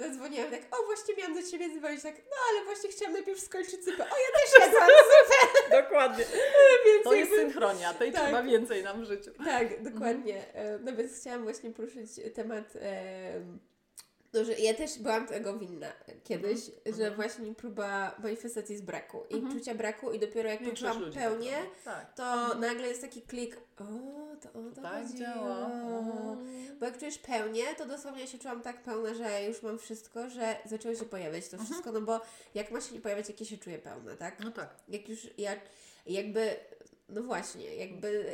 [0.00, 3.84] zadzwoniłam tak, o właśnie miałam do Ciebie dzwonić, tak, no ale właśnie chciałam najpierw skończyć
[3.84, 4.02] sypę.
[4.04, 6.24] O, ja też jadłam sypę, Dokładnie.
[6.86, 8.22] więc To jest jakby- synchronia, tej Tak.
[8.24, 9.30] trzeba więcej nam w życiu.
[9.44, 10.54] Tak, dokładnie.
[10.54, 13.40] E, No więc chciałam właśnie poruszyć temat, e,
[14.32, 15.92] no, że ja też byłam tego winna
[16.24, 17.14] kiedyś, Mhm, że mhm.
[17.14, 19.58] właśnie próba manifestacji z braku i Mhm.
[19.58, 22.14] czucia braku i dopiero jak Większość poczułam pełnię, tak.
[22.14, 22.14] Tak.
[22.14, 23.84] to nagle jest taki klik, o,
[24.42, 25.18] to o to Tak chodziło.
[25.20, 25.66] działa.
[25.66, 26.78] Mhm.
[26.78, 30.56] Bo jak czujesz pełnię, to dosłownie się czułam tak pełna, że już mam wszystko, że
[30.64, 31.64] zaczęło się pojawiać to Mhm.
[31.66, 32.20] wszystko, no bo
[32.54, 34.40] jak ma się nie pojawiać, jak ja się czuję pełna, tak?
[34.44, 34.74] No tak.
[34.88, 35.60] Jak już, jak,
[36.06, 36.56] jakby,
[37.08, 38.24] no właśnie, jakby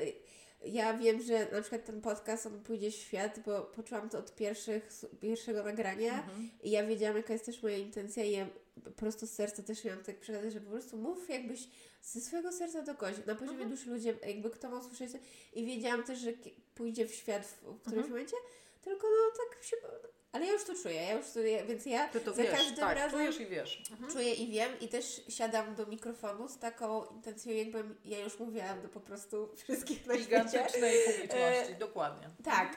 [0.66, 4.34] ja wiem, że na przykład ten podcast, on pójdzie w świat, bo poczułam to od
[4.34, 4.88] pierwszych,
[5.20, 6.50] pierwszego nagrania Mhm.
[6.62, 8.46] i ja wiedziałam, jaka jest też moja intencja i ja
[8.96, 11.68] prosto z serca też miałam tak przekazać, że po prostu mów jakbyś
[12.02, 13.70] ze swojego serca do kogoś, na poziomie Mhm.
[13.70, 15.12] duszy ludzie, jakby kto ma usłyszeć
[15.54, 16.32] i wiedziałam też, że
[16.74, 18.10] pójdzie w świat w, w którymś Mhm.
[18.10, 18.36] momencie,
[18.82, 19.76] tylko no tak się,
[20.36, 22.76] ale ja już to czuję, ja już to, więc ja Ty to za wiesz, każdym
[22.76, 23.82] tak, razem czujesz i wiesz.
[23.90, 24.12] Mhm.
[24.12, 28.82] czuję i wiem i też siadam do mikrofonu z taką intencją, jakbym ja już mówiłam
[28.82, 30.16] do po prostu wszystkich na.
[30.16, 32.30] Gigantycznej publiczności, dokładnie.
[32.44, 32.76] Tak.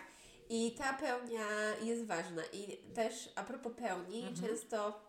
[0.49, 1.45] I ta pełnia
[1.83, 2.41] jest ważna.
[2.53, 4.47] I też a propos pełni, Mhm.
[4.49, 5.01] często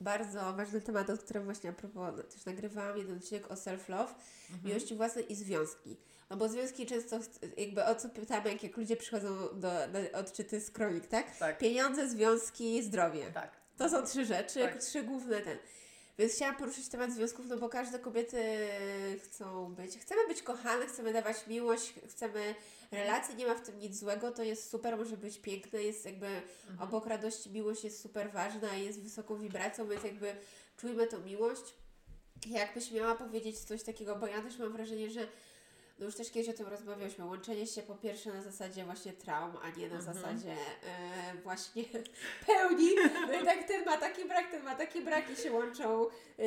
[0.00, 4.14] bardzo ważny temat, o którym właśnie a propos też nagrywałam jeden odcinek o self-love,
[4.50, 4.64] Mhm.
[4.64, 5.96] miłości własnej i związki.
[6.32, 7.18] No bo związki często
[7.56, 11.36] jakby o co pytamy, jak, ludzie przychodzą do, na odczyty z kronik, tak?
[11.36, 13.30] Tak, Pieniądze, związki, zdrowie.
[13.34, 13.50] tak.
[13.78, 14.78] To są trzy rzeczy, Tak.
[14.78, 15.58] trzy główne ten.
[16.18, 18.42] Więc chciałam poruszyć temat związków, no bo każde kobiety
[19.24, 22.54] chcą być, chcemy być kochane, chcemy dawać miłość, chcemy
[22.90, 26.26] relacje, nie ma w tym nic złego, to jest super, może być piękne, jest jakby
[26.26, 26.88] Mhm.
[26.88, 30.34] obok radości miłość jest super ważna i jest wysoką wibracją, więc jakby
[30.76, 31.62] czujmy tą miłość.
[32.46, 35.26] Jakbyś miała powiedzieć coś takiego, bo ja też mam wrażenie, że
[35.98, 39.56] no już też kiedyś o tym rozmawiałyśmy, łączenie się po pierwsze na zasadzie właśnie traum,
[39.62, 40.14] a nie na Mhm.
[40.14, 41.84] zasadzie e, właśnie
[42.46, 42.88] pełni.
[43.28, 46.06] No i tak ten ma taki brak, ten ma taki brak i się łączą
[46.38, 46.42] e,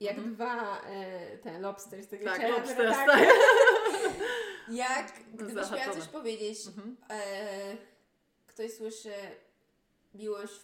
[0.00, 0.34] jak Mhm.
[0.34, 2.08] dwa e, te lobsters.
[2.08, 3.06] Tak, Tak, wiecie, lobsters, tak.
[3.10, 3.28] tak.
[4.70, 6.96] Jak, gdybyś miała coś powiedzieć, Mhm.
[7.10, 7.76] e,
[8.46, 9.12] ktoś słyszy
[10.14, 10.60] miłość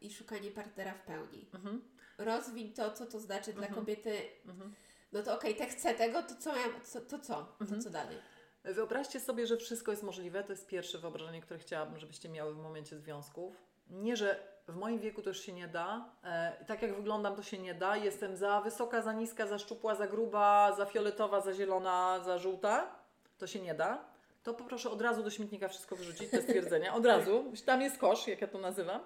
[0.00, 1.46] i szukanie partnera w pełni.
[1.54, 1.82] Mhm.
[2.18, 3.74] Rozwiń to, co to znaczy dla Mhm.
[3.80, 4.18] kobiety.
[4.46, 4.74] Mhm.
[5.12, 7.34] No to okej, te chcę tego, to co, ja, co, to co?
[7.34, 7.82] To Mhm.
[7.82, 8.16] co dalej?
[8.64, 10.44] Wyobraźcie sobie, że wszystko jest możliwe.
[10.44, 13.56] To jest pierwsze wyobrażenie, które chciałabym, żebyście miały w momencie związków.
[13.90, 16.04] Nie, że w moim wieku to już się nie da.
[16.24, 17.96] E, tak jak wyglądam, to się nie da.
[17.96, 22.94] Jestem za wysoka, za niska, za szczupła, za gruba, za fioletowa, za zielona, za żółta.
[23.38, 24.04] To się nie da.
[24.42, 26.94] To poproszę od razu do śmietnika wszystko wyrzucić, te stwierdzenia.
[26.94, 27.52] Od razu.
[27.66, 29.00] Tam jest kosz, jak ja to nazywam.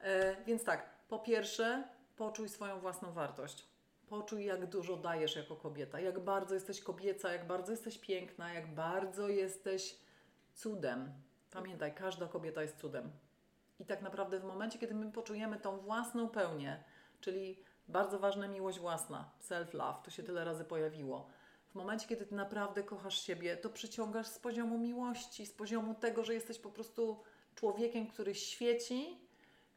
[0.00, 1.84] E, więc tak, po pierwsze,
[2.16, 3.66] poczuj swoją własną wartość.
[4.12, 8.74] Poczuj, jak dużo dajesz jako kobieta, jak bardzo jesteś kobieca, jak bardzo jesteś piękna, jak
[8.74, 9.96] bardzo jesteś
[10.54, 11.12] cudem.
[11.50, 13.10] Pamiętaj, każda kobieta jest cudem.
[13.80, 16.84] I tak naprawdę w momencie, kiedy my poczujemy tą własną pełnię,
[17.20, 21.28] czyli bardzo ważna miłość własna, self-love, to się tyle razy pojawiło.
[21.68, 26.24] W momencie, kiedy ty naprawdę kochasz siebie, to przyciągasz z poziomu miłości, z poziomu tego,
[26.24, 27.22] że jesteś po prostu
[27.54, 29.18] człowiekiem, który świeci,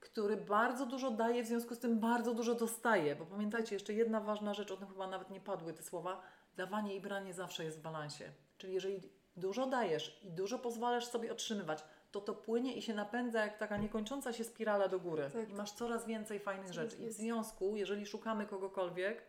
[0.05, 3.15] który bardzo dużo daje, w związku z tym bardzo dużo dostaje.
[3.15, 6.21] Bo pamiętajcie, jeszcze jedna ważna rzecz, o tym chyba nawet nie padły te słowa,
[6.57, 8.31] dawanie i branie zawsze jest w balansie.
[8.57, 9.01] Czyli jeżeli
[9.37, 13.77] dużo dajesz i dużo pozwalasz sobie otrzymywać, to to płynie i się napędza jak taka
[13.77, 15.29] niekończąca się spirala do góry.
[15.33, 15.49] Tak.
[15.49, 17.03] I masz coraz więcej fajnych Coraz rzeczy.
[17.03, 19.21] I w związku, jeżeli szukamy kogokolwiek,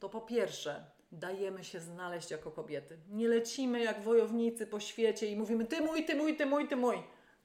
[0.00, 2.98] to po pierwsze dajemy się znaleźć jako kobiety.
[3.10, 6.76] Nie lecimy jak wojownicy po świecie i mówimy ty mój, ty mój, ty mój, ty
[6.76, 7.02] mój.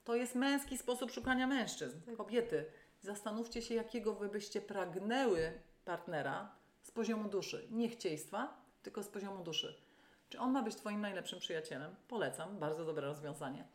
[0.07, 2.01] To jest męski sposób szukania mężczyzn.
[2.01, 2.17] Tak.
[2.17, 2.65] Kobiety,
[3.01, 5.51] zastanówcie się, jakiego wy byście pragnęły
[5.85, 7.67] partnera z poziomu duszy.
[7.71, 9.81] Nie chcieństwa, tylko z poziomu duszy.
[10.29, 11.95] Czy on ma być Twoim najlepszym przyjacielem?
[12.07, 13.67] Polecam, bardzo dobre rozwiązanie.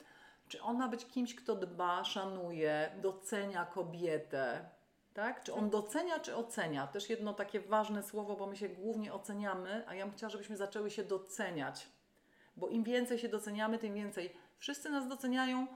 [0.48, 4.68] Czy on ma być kimś, kto dba, szanuje, docenia kobietę?
[5.14, 5.44] Tak?
[5.44, 6.86] Czy on docenia, czy ocenia?
[6.86, 10.56] Też jedno takie ważne słowo, bo my się głównie oceniamy, a ja bym chciała, żebyśmy
[10.56, 11.88] zaczęły się doceniać.
[12.56, 15.66] Bo im więcej się doceniamy, tym więcej wszyscy nas doceniają,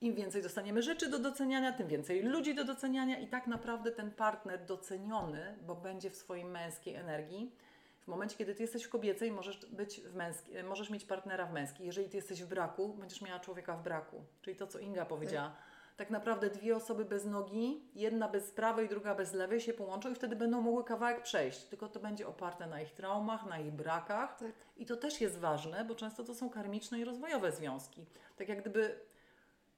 [0.00, 4.10] im więcej dostaniemy rzeczy do doceniania, tym więcej ludzi do doceniania i tak naprawdę ten
[4.10, 7.52] partner doceniony, bo będzie w swojej męskiej energii,
[8.00, 11.52] w momencie, kiedy ty jesteś w kobiecej, możesz, być w męski, możesz mieć partnera w
[11.52, 11.86] męskiej.
[11.86, 14.24] Jeżeli ty jesteś w braku, będziesz miała człowieka w braku.
[14.42, 15.52] Czyli to, co Inga powiedziała.
[15.96, 20.14] Tak naprawdę dwie osoby bez nogi, jedna bez prawej, druga bez lewej się połączą i
[20.14, 21.64] wtedy będą mogły kawałek przejść.
[21.64, 24.38] Tylko to będzie oparte na ich traumach, na ich brakach.
[24.38, 24.52] Tak.
[24.76, 28.06] I to też jest ważne, bo często to są karmiczne i rozwojowe związki.
[28.36, 29.00] Tak jak gdyby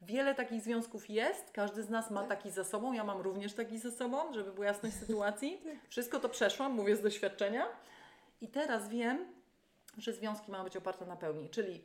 [0.03, 2.29] wiele takich związków jest, każdy z nas ma Tak.
[2.29, 5.63] taki za sobą, ja mam również taki za sobą, żeby była jasność sytuacji.
[5.89, 7.67] Wszystko to przeszłam, mówię z doświadczenia.
[8.41, 9.27] I teraz wiem,
[9.99, 11.85] że związki mają być oparte na pełni, czyli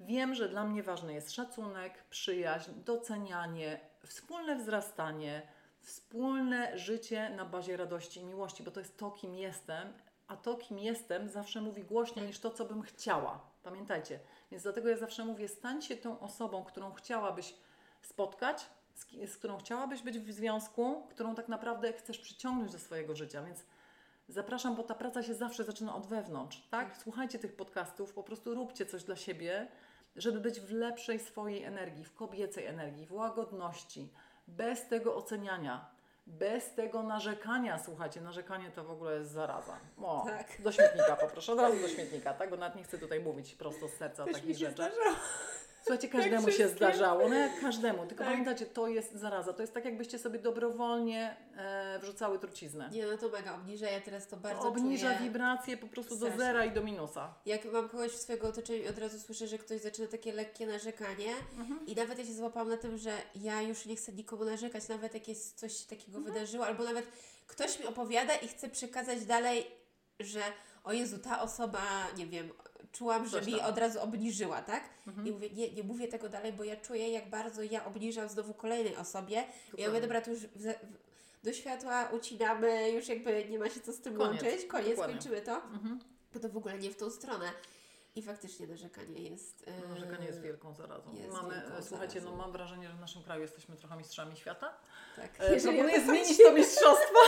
[0.00, 5.42] wiem, że dla mnie ważny jest szacunek, przyjaźń, docenianie, wspólne wzrastanie,
[5.80, 9.92] wspólne życie na bazie radości i miłości, bo to jest to, kim jestem,
[10.28, 13.40] a to, kim jestem, zawsze mówi głośniej niż to, co bym chciała.
[13.62, 14.18] Pamiętajcie.
[14.50, 17.54] Więc dlatego ja zawsze mówię, stań się tą osobą, którą chciałabyś
[18.02, 23.16] spotkać, z, z którą chciałabyś być w związku, którą tak naprawdę chcesz przyciągnąć do swojego
[23.16, 23.42] życia.
[23.42, 23.64] Więc
[24.28, 26.96] zapraszam, bo ta praca się zawsze zaczyna od wewnątrz, tak?
[27.02, 29.68] Słuchajcie tych podcastów, po prostu róbcie coś dla siebie,
[30.16, 34.08] żeby być w lepszej swojej energii, w kobiecej energii, w łagodności,
[34.48, 35.90] bez tego oceniania,
[36.30, 37.78] bez tego narzekania.
[37.78, 39.76] Słuchajcie, narzekanie to w ogóle jest zaraza.
[40.02, 40.62] O, Tak.
[40.62, 42.50] Do śmietnika poproszę, od razu do śmietnika, tak?
[42.50, 45.16] Bo nawet nie chcę tutaj mówić prosto z serca Też takich mi się zdarzało.
[45.82, 48.06] Słuchajcie, każdemu się zdarzało, no jak każdemu.
[48.06, 48.32] Tylko Tak.
[48.32, 49.52] pamiętajcie, to jest zaraza.
[49.52, 52.90] To jest tak, jakbyście sobie dobrowolnie e, wrzucały truciznę.
[52.92, 55.28] Nie, no to mega obniża, ja teraz to bardzo To obniża czuję.
[55.28, 56.38] wibracje po prostu do Strasznie.
[56.44, 57.34] zera i do minusa.
[57.46, 60.66] Jak mam kogoś w swojego otoczenia i od razu słyszę, że ktoś zaczyna takie lekkie
[60.66, 61.86] narzekanie Mhm.
[61.86, 65.14] i nawet ja się złapałam na tym, że ja już nie chcę nikomu narzekać, nawet
[65.14, 66.34] jak jest coś takiego Mhm.
[66.34, 67.06] wydarzyło, albo nawet
[67.46, 69.66] ktoś mi opowiada i chce przekazać dalej,
[70.20, 70.40] że
[70.84, 71.82] o Jezu, ta osoba,
[72.16, 72.50] nie wiem,
[72.92, 73.52] czułam, że mi.
[73.52, 73.70] Mhm.
[73.72, 74.82] od razu obniżyła, tak?
[75.24, 78.54] I mówię, nie, nie mówię tego dalej, bo ja czuję, jak bardzo ja obniżam znowu
[78.54, 79.36] kolejnej osobie.
[79.36, 80.00] I ja mówię, Dokładnie.
[80.00, 80.74] dobra, to już w, w,
[81.44, 84.42] do światła ucinamy, już jakby nie ma się co z tym Koniec.
[84.42, 85.14] łączyć, koniec, Dokładnie.
[85.14, 85.98] kończymy to Mhm.
[86.34, 87.52] bo to w ogóle nie w tą stronę.
[88.16, 89.68] I faktycznie narzekanie jest.
[89.68, 91.14] e, Narzekanie jest wielką zarazą.
[91.14, 92.36] jest Mamy, wielką e, słuchajcie, zarazą.
[92.36, 94.74] no mam wrażenie, że w naszym kraju jesteśmy trochę mistrzami świata.
[95.16, 95.30] Tak.
[95.38, 97.18] E, Proponuję zmienić to mistrzostwo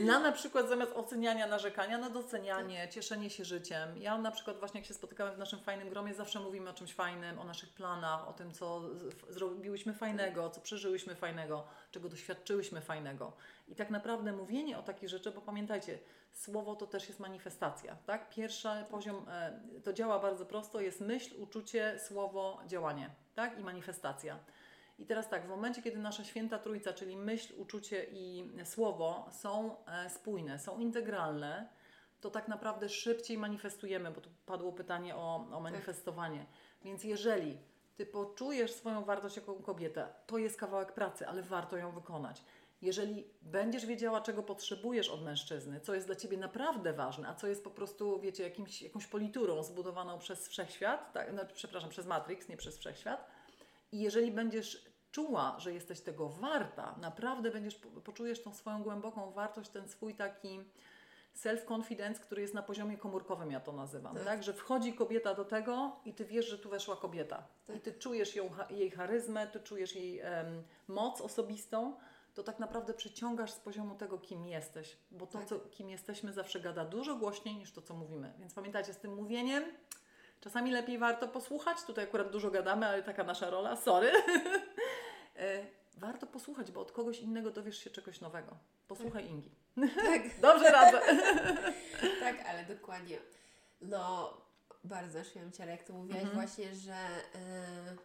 [0.00, 3.96] na na przykład zamiast oceniania narzekania, na docenianie, cieszenie się życiem.
[4.02, 6.94] Ja na przykład właśnie jak się spotykamy w naszym fajnym gromie, zawsze mówimy o czymś
[6.94, 8.80] fajnym, o naszych planach, o tym, co
[9.28, 13.32] zrobiłyśmy fajnego, co przeżyłyśmy fajnego, czego doświadczyłyśmy fajnego.
[13.68, 15.98] I tak naprawdę mówienie o takich rzeczach, bo pamiętajcie,
[16.32, 18.30] słowo to też jest manifestacja, tak?
[18.30, 23.58] Pierwszy poziom, e, to działa bardzo prosto, jest myśl, uczucie, słowo, działanie, tak?
[23.58, 24.38] I manifestacja.
[24.98, 29.76] I teraz tak, w momencie, kiedy nasza święta trójca, czyli myśl, uczucie i słowo są
[29.86, 31.68] e, spójne, są integralne,
[32.20, 36.46] to tak naprawdę szybciej manifestujemy, bo tu padło pytanie o, o manifestowanie.
[36.82, 37.58] Więc jeżeli
[37.96, 42.42] ty poczujesz swoją wartość jako kobietę, to jest kawałek pracy, ale warto ją wykonać.
[42.82, 47.46] Jeżeli będziesz wiedziała, czego potrzebujesz od mężczyzny, co jest dla ciebie naprawdę ważne, a co
[47.46, 52.48] jest po prostu, wiecie, jakimś, jakąś politurą zbudowaną przez wszechświat, tak, no, przepraszam, przez Matrix,
[52.48, 53.26] nie przez wszechświat,
[53.92, 59.30] i jeżeli będziesz czuła, że jesteś tego warta, naprawdę będziesz, po- poczujesz tą swoją głęboką
[59.30, 60.60] wartość, ten swój taki
[61.36, 64.24] self-confidence, który jest na poziomie komórkowym, ja to nazywam, tak.
[64.24, 64.42] Tak.
[64.42, 67.46] Że wchodzi kobieta do tego i ty wiesz, że tu weszła kobieta.
[67.66, 67.76] Tak.
[67.76, 71.96] I ty czujesz ją, jej charyzmę, ty czujesz jej em, moc osobistą,
[72.36, 74.96] to tak naprawdę przyciągasz z poziomu tego, kim jesteś.
[75.10, 75.48] Bo to, Tak.
[75.48, 78.32] co, kim jesteśmy, zawsze gada dużo głośniej niż to, co mówimy.
[78.38, 79.64] Więc pamiętajcie, z tym mówieniem
[80.40, 81.78] Czasami lepiej warto posłuchać.
[81.86, 84.12] Tutaj akurat dużo gadamy, ale taka nasza rola, sorry.
[85.38, 85.66] E,
[85.96, 88.56] warto posłuchać, bo od kogoś innego dowiesz się czegoś nowego.
[88.88, 89.50] Posłuchaj Ingi.
[89.96, 91.00] Tak, Dobrze radzę.
[92.20, 93.18] tak, ale dokładnie.
[93.80, 94.34] No,
[94.84, 96.34] bardzo szłam Cię, jak to mówiłaś Mhm.
[96.46, 97.96] właśnie, że e,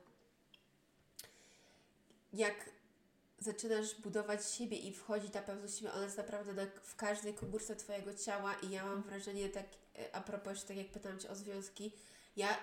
[2.34, 2.70] jak
[3.42, 7.76] zaczynasz budować siebie i wchodzi ta pewność siebie, ona jest naprawdę na, w każdej komórce
[7.76, 9.66] Twojego ciała i ja mam wrażenie, tak
[10.00, 11.92] e, a propos, jeszcze tak jak pytam Cię o związki,
[12.36, 12.58] ja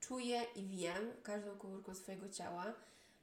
[0.00, 2.74] czuję i wiem każdą komórką swojego ciała,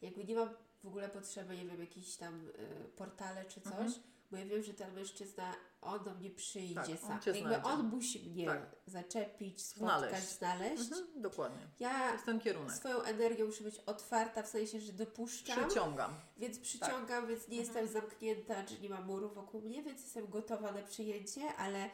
[0.01, 0.49] jakby nie mam
[0.83, 3.93] w ogóle potrzeby, nie wiem, jakichś tam y, portale czy coś, Mhm.
[4.31, 7.21] bo ja wiem, że ten mężczyzna, on do mnie przyjdzie Tak, on sam.
[7.21, 7.63] cię Jakby znajdzie.
[7.67, 8.75] on musi mnie Tak.
[8.85, 10.27] zaczepić, spotkać, Znaleźć.
[10.37, 10.83] znaleźć.
[10.91, 11.59] Mhm, dokładnie.
[11.61, 12.71] To Ja jest ten kierunek.
[12.75, 16.13] swoją energią muszę być otwarta, w sensie, że dopuszczam, Przyciągam.
[16.37, 20.71] więc przyciągam, więc nie jestem zamknięta, czy nie ma muru wokół mnie, więc jestem gotowa
[20.71, 21.89] na przyjęcie, ale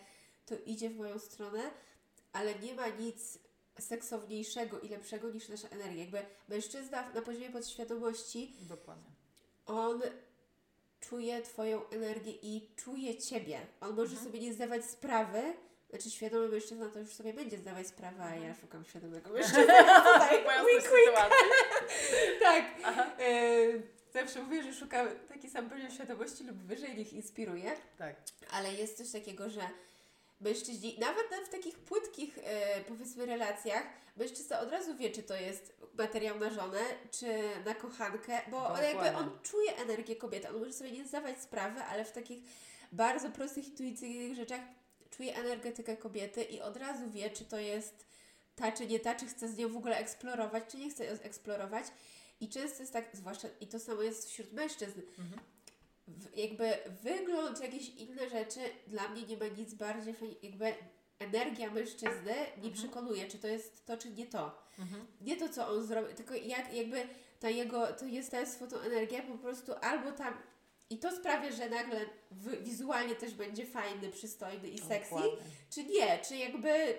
[0.45, 1.71] to idzie w moją stronę,
[2.33, 3.39] ale nie ma nic
[3.79, 6.01] seksowniejszego i lepszego niż nasza energia.
[6.01, 9.11] Jakby mężczyzna na poziomie podświadomości, Dokładnie.
[9.65, 10.01] on
[10.99, 13.59] czuje Twoją energię i czuje Ciebie.
[13.81, 14.23] On może Mhm.
[14.25, 15.41] sobie nie zdawać sprawy,
[15.89, 19.63] znaczy świadomy mężczyzna to już sobie będzie zdawać sprawę, a ja szukam świadomego mężczyzny.
[19.63, 20.37] Tutaj,
[20.67, 21.05] wink, Mhm.
[21.05, 21.47] sytuacji.
[22.43, 22.65] tak.
[23.19, 23.33] E,
[24.13, 28.15] zawsze mówię, że szukam taki sam poziom świadomości lub wyżej niech inspiruje, Tak.
[28.51, 29.61] ale jest coś takiego, że
[30.41, 33.83] mężczyźni, nawet na- w takich płytkich e, powiedzmy relacjach,
[34.17, 36.79] mężczyzna od razu wie, czy to jest materiał na żonę,
[37.11, 37.25] czy
[37.65, 40.49] na kochankę, bo on jakby on czuje energię kobiety.
[40.49, 42.43] On może sobie nie zdawać sprawy, ale w takich
[42.91, 44.61] bardzo prostych, intuicyjnych rzeczach
[45.09, 48.05] czuje energetykę kobiety i od razu wie, czy to jest
[48.55, 51.11] ta, czy nie ta, czy chce z nią w ogóle eksplorować, czy nie chce ją
[51.11, 51.85] eksplorować.
[52.41, 55.41] I często jest tak, zwłaszcza, i to samo jest wśród mężczyzn, Mhm.
[56.35, 60.73] jakby wygląd, jakieś inne rzeczy, dla mnie nie ma nic bardziej, jakby
[61.19, 64.61] energia mężczyzny nie przekonuje, czy to jest to, czy nie to.
[64.79, 65.07] Mhm.
[65.21, 67.07] Nie to, co on zrobił, tylko jak jakby
[67.39, 70.33] ta jego, to jestestwo, tą energię po prostu albo tam
[70.89, 71.99] i to sprawia, że nagle
[72.31, 75.37] w, wizualnie też będzie fajny, przystojny i sexy, Dokładnie.
[75.69, 76.97] czy nie, czy jakby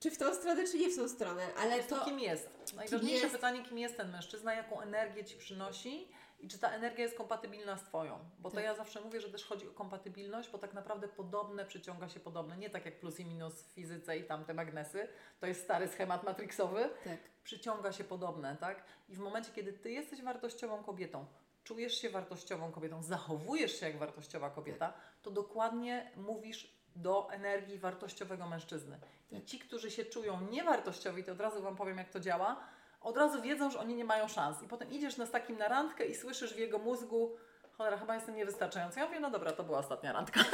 [0.00, 2.48] czy w tą stronę, czy nie w tą stronę, ale To to kim jest?
[2.76, 3.34] Najważniejsze jest?
[3.34, 6.08] pytanie, kim jest ten mężczyzna, jaką energię Ci przynosi
[6.40, 8.18] i czy ta energia jest kompatybilna z Twoją.
[8.38, 8.64] Bo to Tak.
[8.64, 12.56] ja zawsze mówię, że też chodzi o kompatybilność, bo tak naprawdę podobne przyciąga się podobne.
[12.56, 15.08] Nie tak jak plus i minus w fizyce i tamte magnesy.
[15.40, 16.90] To jest stary schemat matrixowy.
[17.04, 18.82] tak, Przyciąga się podobne, tak?
[19.08, 21.26] I w momencie, kiedy Ty jesteś wartościową kobietą,
[21.64, 28.46] czujesz się wartościową kobietą, zachowujesz się jak wartościowa kobieta, to dokładnie mówisz do energii wartościowego
[28.48, 28.98] mężczyzny.
[29.30, 29.44] I Tak.
[29.44, 32.60] ci, którzy się czują niewartościowi, to od razu Wam powiem, jak to działa,
[33.00, 34.62] od razu wiedzą, że oni nie mają szans.
[34.62, 37.36] I potem idziesz na z takim na randkę i słyszysz w jego mózgu,
[37.72, 39.00] cholera, chyba jestem niewystarczająca.
[39.00, 40.44] Ja mówię, no dobra, to była ostatnia randka.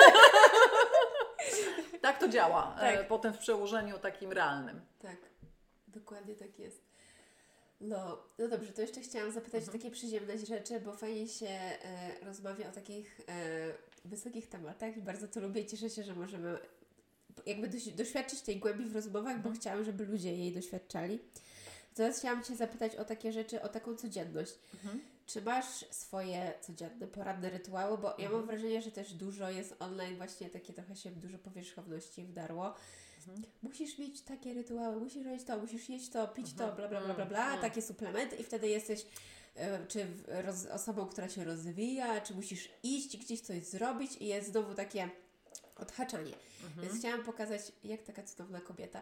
[2.03, 2.77] tak to działa.
[2.81, 2.95] Tak.
[2.95, 4.81] E, potem w przełożeniu takim realnym.
[5.03, 5.17] tak,
[5.89, 6.83] dokładnie tak jest.
[7.81, 9.79] No, no dobrze, to jeszcze chciałam zapytać Mhm.
[9.79, 13.73] takie przyziemne rzeczy, bo fajnie się e, rozmawia o takich e,
[14.05, 16.59] wysokich tematach i bardzo to lubię i cieszę się, że możemy
[17.47, 19.55] jakby doś, doświadczyć tej głębi w rozmowach, bo Mhm.
[19.55, 21.19] chciałam, żeby ludzie jej doświadczali.
[21.95, 24.53] Teraz chciałam Cię zapytać o takie rzeczy, o taką codzienność.
[24.75, 25.01] Mhm.
[25.27, 27.99] Czy masz swoje codzienne, poranne rytuały?
[27.99, 28.47] Bo ja mam Mhm.
[28.47, 32.75] wrażenie, że też dużo jest online, właśnie takie trochę się dużo powierzchowności wdarło.
[33.19, 33.43] Mhm.
[33.63, 36.77] Musisz mieć takie rytuały, musisz robić to, musisz jeść to, pić to, Mhm.
[36.77, 37.61] bla, bla, bla, bla, bla, Mhm.
[37.61, 39.07] takie suplementy i wtedy jesteś
[39.57, 44.51] e, czy roz, osobą, która się rozwija, czy musisz iść gdzieś coś zrobić i jest
[44.51, 45.11] znowu takie
[45.77, 46.33] odhaczanie.
[46.65, 46.87] Mhm.
[46.89, 49.01] Więc chciałam pokazać, jak taka cudowna kobieta.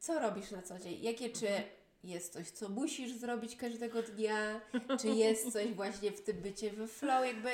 [0.00, 1.02] Co robisz na co dzień?
[1.02, 1.46] Jakie, czy.
[2.04, 4.60] Jest coś, co musisz zrobić każdego dnia?
[5.00, 7.26] Czy jest coś właśnie w tym bycie we flow?
[7.26, 7.50] Jakby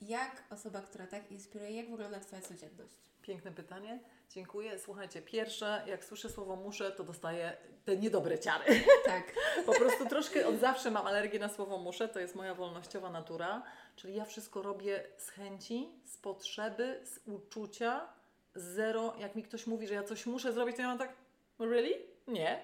[0.00, 2.94] jak osoba, która tak inspiruje, jak wygląda Twoja codzienność?
[3.22, 4.00] Piękne pytanie.
[4.30, 4.78] Dziękuję.
[4.78, 8.64] Słuchajcie, pierwsze, jak słyszę słowo muszę, to dostaję te niedobre ciary.
[9.04, 9.34] Tak,
[9.66, 13.62] Po prostu troszkę od zawsze mam alergię na słowo muszę, to jest moja wolnościowa natura,
[13.96, 18.08] czyli ja wszystko robię z chęci, z potrzeby, z uczucia,
[18.54, 19.14] zero.
[19.18, 21.12] Jak mi ktoś mówi, że ja coś muszę zrobić, to ja mam tak,
[21.60, 22.15] really?
[22.28, 22.62] Nie.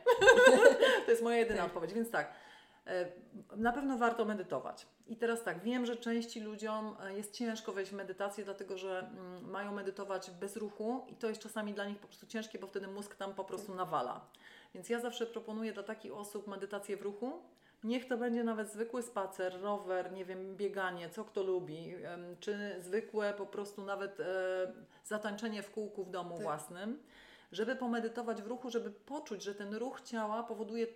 [1.05, 2.33] to jest moja jedyna odpowiedź, więc tak.
[2.87, 3.07] e,
[3.57, 4.87] Na pewno warto medytować.
[5.07, 8.99] I teraz tak, wiem, że części ludziom e, jest ciężko wejść w medytację, dlatego że
[8.99, 12.67] mm, mają medytować bez ruchu i to jest czasami dla nich po prostu ciężkie, bo
[12.67, 14.21] wtedy mózg tam po prostu nawala.
[14.75, 17.43] Więc ja zawsze proponuję dla takich osób medytację w ruchu.
[17.85, 21.95] Niech to będzie nawet zwykły spacer, rower, nie wiem, bieganie, co kto lubi,
[22.41, 24.25] czy zwykłe po prostu nawet e,
[25.05, 26.43] zatańczenie w kółku w domu Tak.
[26.43, 27.03] własnym,
[27.53, 30.87] żeby pomedytować w ruchu, żeby poczuć, że ten ruch ciała powoduje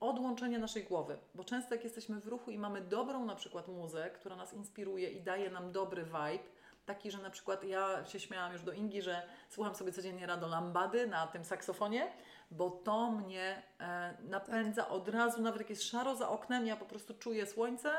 [0.00, 1.18] odłączenie naszej głowy.
[1.34, 5.10] Bo często jak jesteśmy w ruchu i mamy dobrą na przykład muzę, która nas inspiruje
[5.10, 6.44] i daje nam dobry vibe,
[6.86, 10.46] taki, że na przykład ja się śmiałam już do Ingi, że słucham sobie codziennie Rado
[10.46, 12.12] Lambady na tym saksofonie,
[12.50, 16.84] bo to mnie e, napędza od razu, nawet jak jest szaro za oknem, ja po
[16.84, 17.92] prostu czuję słońce,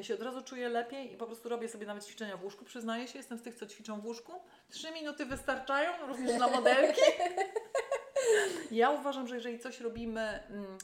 [0.00, 2.64] ja się od razu czuję lepiej i po prostu robię sobie nawet ćwiczenia w łóżku,
[2.64, 4.32] przyznaję się, jestem z tych, co ćwiczą w łóżku.
[4.70, 7.00] Trzy minuty wystarczają, również dla modelki.
[8.70, 10.78] Ja uważam, że jeżeli coś robimy mm,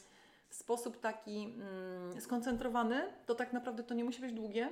[0.49, 4.71] w sposób taki mm, skoncentrowany, to tak naprawdę to nie musi być długie.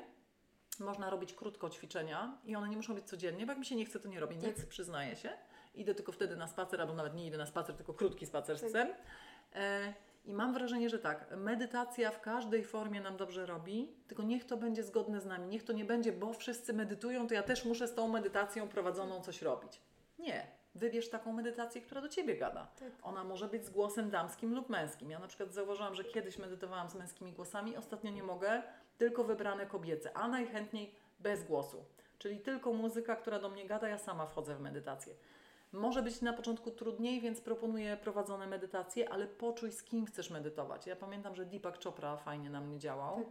[0.80, 3.84] Można robić krótko ćwiczenia i one nie muszą być codziennie, bo jak mi się nie
[3.86, 4.66] chce, to nie robię nic, Tak.
[4.66, 5.30] przyznaję się.
[5.74, 8.60] Idę tylko wtedy na spacer, albo nawet nie idę na spacer, tylko krótki spacer z
[8.60, 8.70] Tak.
[8.70, 8.88] psem.
[9.54, 14.44] E, I mam wrażenie, że tak, medytacja w każdej formie nam dobrze robi, tylko niech
[14.44, 15.48] to będzie zgodne z nami.
[15.48, 19.20] Niech to nie będzie, bo wszyscy medytują, to ja też muszę z tą medytacją prowadzoną
[19.20, 19.80] coś robić.
[20.18, 20.46] Nie.
[20.74, 22.66] Wybierz taką medytację, która do ciebie gada.
[22.78, 22.92] Tak.
[23.02, 25.10] Ona może być z głosem damskim lub męskim.
[25.10, 28.62] Ja na przykład zauważyłam, że kiedyś medytowałam z męskimi głosami, ostatnio nie mogę,
[28.98, 31.84] tylko wybrane kobiece, a najchętniej bez głosu.
[32.18, 35.14] Czyli tylko muzyka, która do mnie gada, ja sama wchodzę w medytację.
[35.74, 40.86] Może być na początku trudniej, więc proponuję prowadzone medytacje, ale poczuj z kim chcesz medytować.
[40.86, 43.16] Ja pamiętam, że Deepak Chopra fajnie na mnie działał.
[43.16, 43.24] Tak.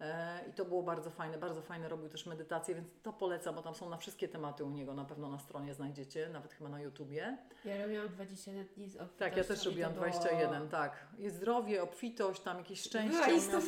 [0.00, 3.62] E, I to było bardzo fajne, bardzo fajne robił też medytacje, więc to polecam, bo
[3.62, 6.80] tam są na wszystkie tematy u niego, na pewno na stronie znajdziecie, nawet chyba na
[6.80, 7.38] YouTubie.
[7.64, 11.06] Ja robiłam 21 dni z obfitością Tak, ja też robiłam było- 21, tak.
[11.18, 13.18] Jest zdrowie, obfitość, tam jakieś szczęście.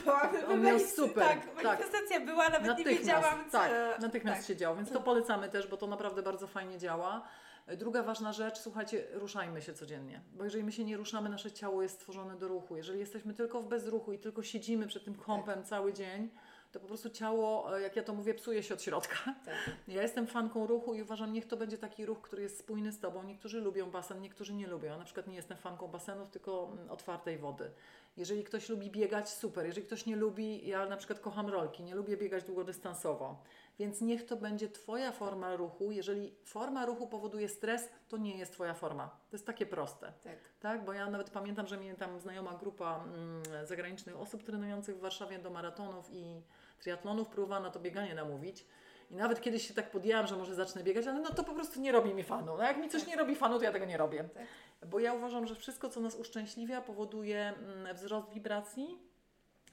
[0.04, 1.64] Była on miał- super, Tak, tak.
[1.64, 3.58] manifestacja była, nawet nie Natychmiast, wiedziałam, co...
[3.58, 4.46] tak, natychmiast tak.
[4.46, 7.28] się działo, więc to polecamy też, bo to naprawdę bardzo fajnie działa.
[7.66, 11.82] Druga ważna rzecz, słuchajcie, ruszajmy się codziennie, bo jeżeli my się nie ruszamy, nasze ciało
[11.82, 12.76] jest stworzone do ruchu.
[12.76, 16.30] Jeżeli jesteśmy tylko w bezruchu i tylko siedzimy przed tym kąpem cały dzień,
[16.72, 19.16] to po prostu ciało, e, jak ja to mówię, psuje się od środka.
[19.44, 19.54] Tak.
[19.88, 22.98] Ja jestem fanką ruchu i uważam, niech to będzie taki ruch, który jest spójny z
[23.00, 23.22] Tobą.
[23.22, 24.88] Niektórzy lubią basen, niektórzy nie lubią.
[24.88, 27.70] Ja na przykład nie jestem fanką basenów, tylko mm, otwartej wody.
[28.16, 29.66] Jeżeli ktoś lubi biegać, super.
[29.66, 33.42] Jeżeli ktoś nie lubi, ja na przykład kocham rolki, nie lubię biegać długodystansowo.
[33.78, 35.92] Więc niech to będzie Twoja forma ruchu.
[35.92, 39.06] Jeżeli forma ruchu powoduje stres, to nie jest Twoja forma.
[39.30, 40.12] To jest takie proste.
[40.24, 40.38] Tak.
[40.60, 45.00] Tak, bo ja nawet pamiętam, że mnie tam znajoma grupa mm, zagranicznych osób trenujących w
[45.00, 46.42] Warszawie do maratonów i
[46.80, 48.66] triatlonów próbowała na to bieganie namówić.
[49.10, 51.80] I nawet kiedyś się tak podjęłam, że może zacznę biegać, ale no to po prostu
[51.80, 52.56] nie robi mi fanu.
[52.56, 54.24] No jak mi coś nie robi fanu, to ja tego nie robię.
[54.34, 54.46] Tak.
[54.86, 58.98] Bo ja uważam, że wszystko, co nas uszczęśliwia, powoduje mm, wzrost wibracji.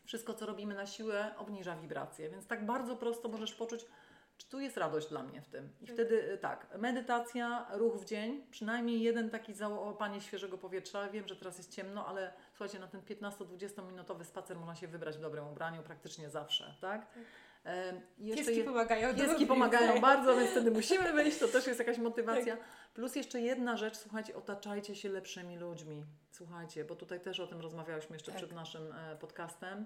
[0.06, 2.30] Wszystko, co robimy na siłę, obniża wibracje.
[2.30, 3.86] Więc tak bardzo prosto możesz poczuć,
[4.38, 5.70] czy tu jest radość dla mnie w tym.
[5.82, 5.96] I Tak.
[5.96, 11.10] wtedy y, tak, medytacja, ruch w dzień, przynajmniej jeden taki załapanie świeżego powietrza.
[11.10, 15.18] Wiem, że teraz jest ciemno, ale słuchajcie, na ten 15-20 minutowy spacer można się wybrać
[15.18, 17.08] w dobrym ubraniu praktycznie zawsze, tak?
[17.16, 17.20] I
[18.18, 19.16] jeszcze Pieski je- pomagają.
[19.16, 22.58] Pieski pomagają bardzo, więc wtedy musimy wyjść, to też jest jakaś motywacja.
[22.94, 26.06] Plus jeszcze jedna rzecz, słuchajcie, otaczajcie się lepszymi ludźmi.
[26.32, 28.38] Słuchajcie, bo tutaj też o tym rozmawiałyśmy jeszcze Tak.
[28.38, 29.86] przed naszym e, podcastem.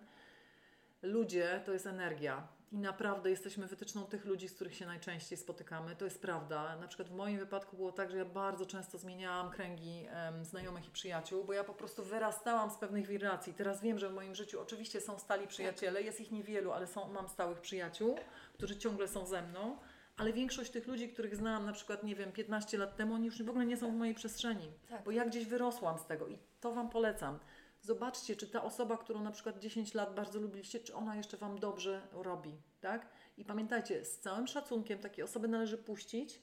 [1.02, 5.96] Ludzie to jest energia i naprawdę jesteśmy wytyczną tych ludzi, z których się najczęściej spotykamy.
[5.96, 6.76] To jest prawda.
[6.76, 10.88] Na przykład w moim wypadku było tak, że ja bardzo często zmieniałam kręgi em, znajomych
[10.88, 13.54] i przyjaciół, bo ja po prostu wyrastałam z pewnych wibracji.
[13.54, 17.08] Teraz wiem, że w moim życiu oczywiście są stali przyjaciele, jest ich niewielu, ale są,
[17.12, 18.18] mam stałych przyjaciół,
[18.54, 19.78] którzy ciągle są ze mną.
[20.18, 23.44] Ale większość tych ludzi, których znałam na przykład, nie wiem, 15 lat temu, oni już
[23.44, 25.04] w ogóle nie są w mojej przestrzeni, Tak.
[25.04, 27.40] bo ja gdzieś wyrosłam z tego i to Wam polecam.
[27.82, 31.60] Zobaczcie, czy ta osoba, którą na przykład 10 lat bardzo lubiliście, czy ona jeszcze Wam
[31.60, 33.10] dobrze robi, tak?
[33.38, 36.42] I pamiętajcie, z całym szacunkiem takie osoby należy puścić,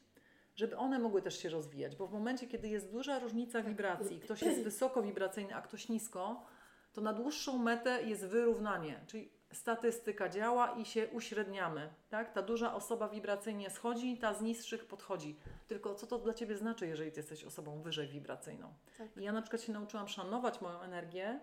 [0.57, 4.43] żeby one mogły też się rozwijać, bo w momencie, kiedy jest duża różnica wibracji, ktoś
[4.43, 6.47] jest wysoko wibracyjny, a ktoś nisko,
[6.93, 12.33] to na dłuższą metę jest wyrównanie, czyli statystyka działa i się uśredniamy, tak?
[12.33, 15.37] Ta duża osoba wibracyjnie schodzi, ta z niższych podchodzi.
[15.69, 18.75] Tylko co to dla Ciebie znaczy, jeżeli Ty jesteś osobą wyżej wibracyjną?
[18.99, 19.17] Tak.
[19.17, 21.41] I ja na przykład się nauczyłam szanować moją energię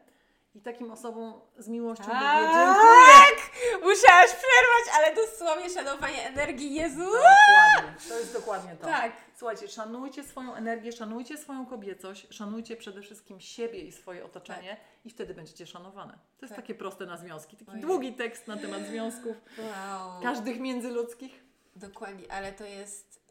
[0.56, 2.42] i takim osobom z miłością Tak!
[2.42, 3.42] mówię dziękuję.
[3.90, 7.00] Musiałaś przerwać, ale dosłownie szanowanie energii Jezu.
[7.06, 8.88] Dokładnie, to jest dokładnie to.
[8.88, 9.12] Tak.
[9.38, 15.10] Słuchajcie, szanujcie swoją energię, szanujcie swoją kobiecość, szanujcie przede wszystkim siebie i swoje otoczenie i
[15.10, 16.14] wtedy będziecie szanowane.
[16.14, 16.64] To jest Tak.
[16.64, 17.58] takie proste na związki.
[17.58, 17.82] Taki Ojej.
[17.82, 20.22] długi tekst na temat związków, Wow.
[20.24, 21.44] każdych międzyludzkich.
[21.76, 23.22] Dokładnie, ale to jest.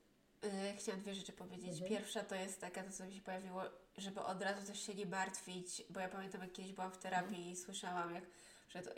[0.42, 1.70] Yy, chciałam dwie rzeczy powiedzieć.
[1.72, 1.88] Mhm.
[1.90, 3.62] Pierwsza to jest taka, to co mi się pojawiło,
[4.00, 7.50] żeby od razu też się nie martwić, bo ja pamiętam, jak kiedyś byłam w terapii
[7.50, 8.24] i słyszałam, jak
[8.68, 8.94] przed,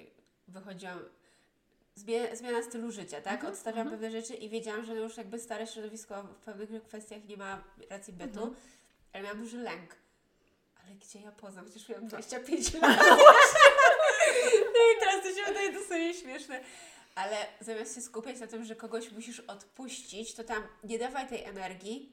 [0.49, 0.99] wychodziłam.
[1.95, 3.35] Zmiana, zmiana stylu życia, tak?
[3.35, 4.01] Mhm, Odstawiam mhm.
[4.01, 8.13] pewne rzeczy i wiedziałam, że już jakby stare środowisko w pewnych kwestiach nie ma racji
[8.13, 8.55] bytu, Mhm.
[9.13, 9.97] ale miałam duży lęk.
[10.85, 11.65] Ale gdzie ja poznam?
[11.65, 12.21] Przecież miałam Tak.
[12.21, 13.01] 25 lat.
[14.97, 16.61] I teraz to się wydaje dosyć śmieszne.
[17.15, 21.45] Ale zamiast się skupiać na tym, że kogoś musisz odpuścić, to tam nie dawaj tej
[21.45, 22.13] energii,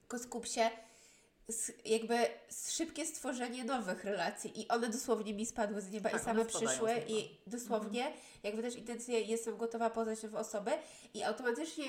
[0.00, 0.70] tylko skup się
[1.84, 2.16] jakby
[2.68, 6.90] szybkie stworzenie nowych relacji i one dosłownie mi spadły z nieba Tak, i same przyszły.
[6.90, 7.08] Mhm.
[7.08, 10.70] i dosłownie jakby też intencje jestem gotowa poznać nowe osoby
[11.14, 11.84] i automatycznie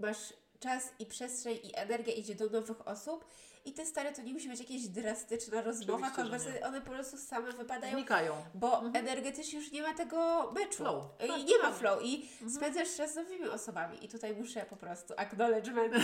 [0.00, 0.18] masz
[0.60, 3.24] czas i przestrzeń i energia idzie do nowych osób
[3.64, 7.52] i te stare to nie musi być jakieś drastyczna rozmowa, konwersacje, one po prostu same
[7.52, 8.34] wypadają Znikają.
[8.54, 10.76] bo energetycznie już nie ma tego meczu.
[10.76, 11.04] Flow.
[11.24, 12.02] I Tak, nie ma flow.
[12.04, 14.04] I spędzasz czas z nowymi osobami.
[14.04, 15.94] I tutaj muszę po prostu acknowledgement.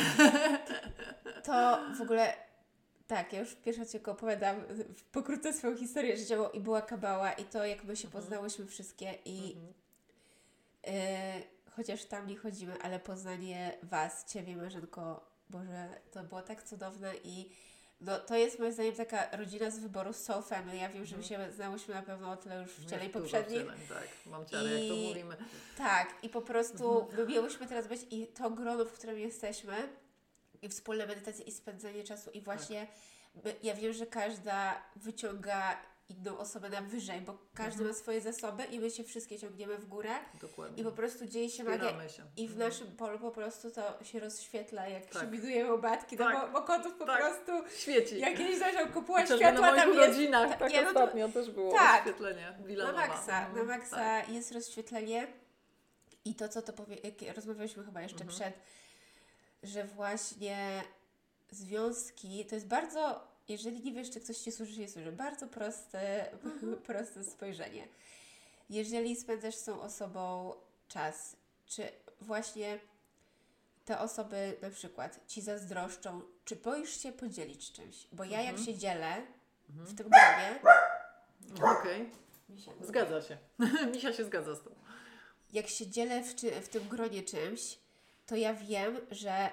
[1.45, 2.35] To w ogóle
[3.07, 4.57] tak, ja już w pierwszy odcinku opowiadam
[5.13, 9.53] pokrótce swoją historię życiową i była kabała i to jak my się poznałyśmy wszystkie i
[9.57, 9.75] Mhm.
[10.87, 11.43] e,
[11.77, 17.51] chociaż tam nie chodzimy, ale poznanie Was, Ciebie Marzenko, Boże, to było tak cudowne i
[18.01, 20.77] No to jest moim zdaniem taka rodzina z wyboru Soul Family.
[20.77, 23.61] Ja wiem, że my się znałyśmy na pewno o tyle już w Jest dużo poprzednich.
[23.61, 25.37] wcieleń, tak, mam ciarę, jak to I- mówimy.
[25.79, 27.27] Tak, i po prostu Mhm.
[27.29, 29.75] my miałyśmy teraz być i to grono, w którym jesteśmy,
[30.65, 32.87] i wspólne medytacje i spędzenie czasu i właśnie
[33.45, 35.77] my, ja wiem, że każda wyciąga
[36.09, 37.89] inną osobę na wyżej, bo każdy Mhm.
[37.89, 40.11] ma swoje zasoby i my się wszystkie ciągniemy w górę
[40.41, 40.81] Dokładnie.
[40.83, 42.23] i po prostu dzieje się magia Wspieramy się.
[42.37, 42.69] i w Mhm.
[42.69, 45.23] naszym polu po prostu to się rozświetla, jak Tak.
[45.23, 46.53] się widuje obatki, no Tak.
[46.53, 47.21] bo, bo kotów po Tak.
[47.21, 48.19] prostu Świeci.
[48.21, 51.29] jakieś zaczął kupować światła, na moich tam jest urodzinach, ta- tak nie, no to- ostatnio
[51.29, 52.01] też było tak.
[52.07, 53.07] oświetlenie na Wilanowa.
[53.07, 54.29] maksa, na Mhm, maksa tak.
[54.29, 55.27] jest rozświetlenie
[56.25, 58.31] i to, co to powie, jak rozmawialiśmy chyba jeszcze Mhm.
[58.39, 58.55] przed,
[59.65, 60.83] że właśnie
[61.51, 65.47] związki to jest bardzo, jeżeli nie wiesz, czy ktoś Ci służy, czy nie służy, bardzo
[65.47, 66.77] proste, Mhm.
[66.87, 67.89] proste spojrzenie.
[68.71, 70.55] Jeżeli spędzasz z tą osobą
[70.89, 71.37] czas,
[71.67, 71.89] czy
[72.21, 72.79] właśnie
[73.85, 78.07] te osoby na przykład Ci zazdroszczą, czy boisz się podzielić czymś?
[78.13, 78.67] Bo ja jak Mhm.
[78.67, 79.17] się dzielę
[79.69, 79.97] w Mhm.
[79.97, 80.61] tym gronie,
[81.79, 82.11] Okej,
[82.65, 83.39] się- zgadza się.
[83.95, 84.71] Misia się zgadza z tą.
[85.53, 87.79] jak się dzielę w, czy, w tym gronie czymś,
[88.27, 89.51] to ja wiem, że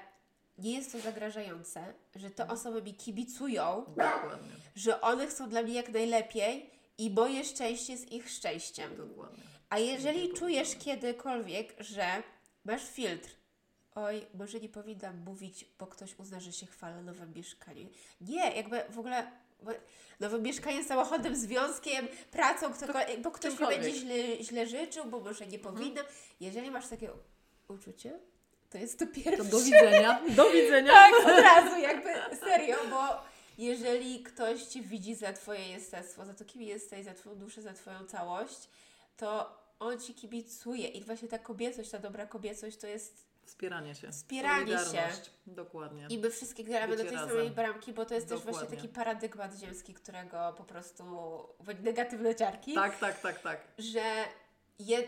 [0.57, 5.73] nie jest to zagrażające, że te osoby mi kibicują, Dokładnie, że one chcą dla mnie
[5.73, 8.95] jak najlepiej i moje szczęście jest ich szczęściem.
[8.97, 9.43] dokładnie.
[9.69, 12.23] A jeżeli Pięknie czujesz kiedykolwiek, że
[12.65, 13.29] masz filtr,
[13.95, 17.89] oj, może nie powinnam mówić, bo ktoś uzna, że się chwala nowym mieszkaniem.
[18.21, 19.31] Nie, jakby w ogóle
[20.19, 25.47] nowym mieszkaniem, samochodem, związkiem, pracą, ktokolwiek, bo ktoś mi będzie źle, źle życzył, bo może
[25.47, 25.75] nie Mhm.
[25.75, 26.05] powinnam.
[26.39, 27.09] Jeżeli masz takie
[27.67, 28.19] uczucie,
[28.71, 29.43] to jest to To pierwsze.
[29.43, 30.93] do widzenia, do widzenia.
[30.93, 32.09] Tak, od razu, jakby
[32.45, 33.21] serio, bo
[33.57, 37.73] jeżeli ktoś Cię widzi za Twoje jestestwo, za to, kim jesteś, za Twoją duszę, za
[37.73, 38.69] Twoją całość,
[39.17, 40.87] to on Ci kibicuje.
[40.87, 44.11] I właśnie ta kobiecość, ta dobra kobiecość to jest Wspieranie się.
[44.11, 45.03] Wspieranie się.
[45.47, 46.07] Dokładnie.
[46.09, 47.29] i my wszystkie gramy do tej razem.
[47.29, 48.77] samej bramki, bo to jest też właśnie Dokładnie.
[48.77, 51.03] taki paradygmat ziemski, którego po prostu
[51.83, 53.61] negatywne ciarki, Tak, tak, tak, tak.
[53.77, 54.01] że,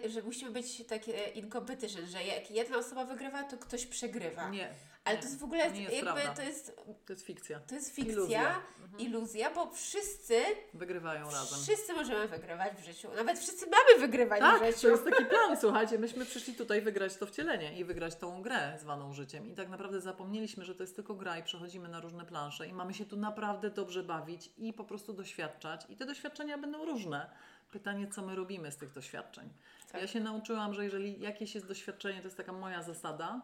[0.09, 4.49] że musimy być takie in competition, że jak jedna osoba wygrywa, to ktoś przegrywa.
[4.49, 4.69] Nie.
[5.05, 5.21] Ale nie.
[5.21, 6.34] to jest w ogóle jest jakby prawda.
[6.34, 7.59] to jest To jest fikcja.
[7.59, 8.61] To jest fikcja, Iluzja.
[8.97, 9.67] iluzja, Mhm.
[9.67, 10.41] bo wszyscy,
[10.74, 11.59] Wygrywają razem.
[11.63, 13.09] wszyscy możemy wygrywać w życiu.
[13.15, 14.88] Nawet wszyscy mamy wygrywać Tak, w to życiu.
[14.89, 19.13] jest taki plan, słuchajcie, myśmy przyszli tutaj wygrać to wcielenie i wygrać tą grę zwaną
[19.13, 22.67] życiem i tak naprawdę zapomnieliśmy, że to jest tylko gra i przechodzimy na różne plansze
[22.67, 26.86] i mamy się tu naprawdę dobrze bawić i po prostu doświadczać i te doświadczenia będą
[26.86, 27.30] różne.
[27.74, 29.49] Pytanie, co my robimy z tych doświadczeń.
[29.91, 30.01] Tak.
[30.01, 33.41] Ja się nauczyłam, że jeżeli jakieś jest doświadczenie, to jest taka moja zasada,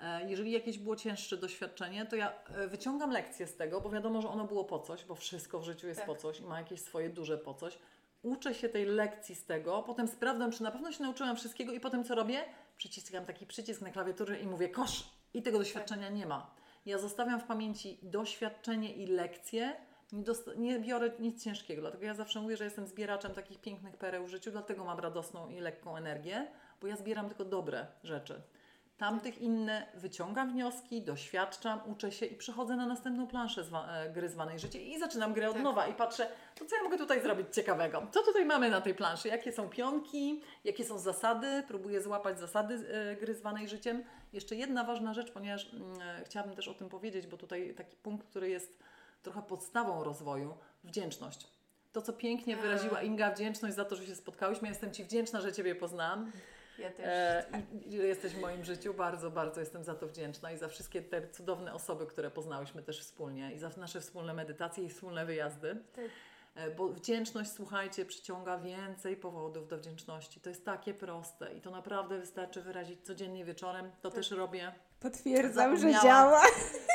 [0.00, 4.22] e, jeżeli jakieś było cięższe doświadczenie, to ja e, wyciągam lekcję z tego, bo wiadomo,
[4.22, 6.06] że ono było po coś, bo wszystko w życiu jest Tak.
[6.06, 7.78] po coś i ma jakieś swoje duże po coś.
[8.22, 11.80] Uczę się tej lekcji z tego, potem sprawdzam, czy na pewno się nauczyłam wszystkiego i
[11.80, 12.44] potem co robię?
[12.76, 16.50] Przyciskam taki przycisk na klawiaturze i mówię kosz i tego doświadczenia nie ma.
[16.86, 19.76] Ja zostawiam w pamięci doświadczenie i lekcje,
[20.12, 20.22] nie,
[20.56, 24.28] nie biorę nic ciężkiego, dlatego ja zawsze mówię, że jestem zbieraczem takich pięknych pereł w
[24.28, 26.46] życiu, dlatego mam radosną i lekką energię,
[26.80, 28.40] bo ja zbieram tylko dobre rzeczy.
[28.98, 34.28] Tamtych inne wyciągam wnioski, doświadczam, uczę się i przechodzę na następną planszę zwa- e, gry
[34.28, 35.62] zwanej życie i zaczynam grę od Tak.
[35.62, 38.06] nowa i patrzę, to co ja mogę tutaj zrobić ciekawego?
[38.10, 39.28] Co tutaj mamy na tej planszy?
[39.28, 40.42] Jakie są pionki?
[40.64, 41.62] Jakie są zasady?
[41.68, 44.04] Próbuję złapać zasady e, gry zwanej życiem.
[44.32, 47.96] Jeszcze jedna ważna rzecz, ponieważ mm, e, chciałabym też o tym powiedzieć, bo tutaj taki
[47.96, 48.78] punkt, który jest
[49.22, 50.54] trochę podstawą rozwoju,
[50.84, 51.48] wdzięczność.
[51.92, 52.62] To, co pięknie A.
[52.62, 54.68] wyraziła Inga, wdzięczność za to, że się spotkałyśmy.
[54.68, 56.32] Ja jestem Ci wdzięczna, że Ciebie poznałam.
[56.78, 57.06] Ja też.
[57.08, 57.60] E, tak.
[57.86, 58.94] i, jesteś w moim życiu.
[58.94, 63.00] Bardzo, bardzo jestem za to wdzięczna i za wszystkie te cudowne osoby, które poznałyśmy też
[63.00, 65.76] wspólnie i za nasze wspólne medytacje i wspólne wyjazdy.
[65.94, 66.04] Tak.
[66.54, 70.40] E, Bo wdzięczność, słuchajcie, przyciąga więcej powodów do wdzięczności.
[70.40, 73.90] To jest takie proste i to naprawdę wystarczy wyrazić codziennie wieczorem.
[74.02, 74.72] To też robię.
[75.00, 76.42] Potwierdzam, że działa.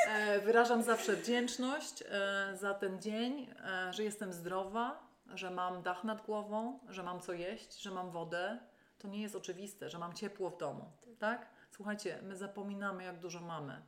[0.08, 6.04] E, wyrażam zawsze wdzięczność e, za ten dzień, e, że jestem zdrowa, że mam dach
[6.04, 8.58] nad głową, że mam co jeść, że mam wodę.
[8.98, 10.84] To nie jest oczywiste, że mam ciepło w domu,
[11.18, 11.46] tak?
[11.70, 13.82] Słuchajcie, my zapominamy, jak dużo mamy.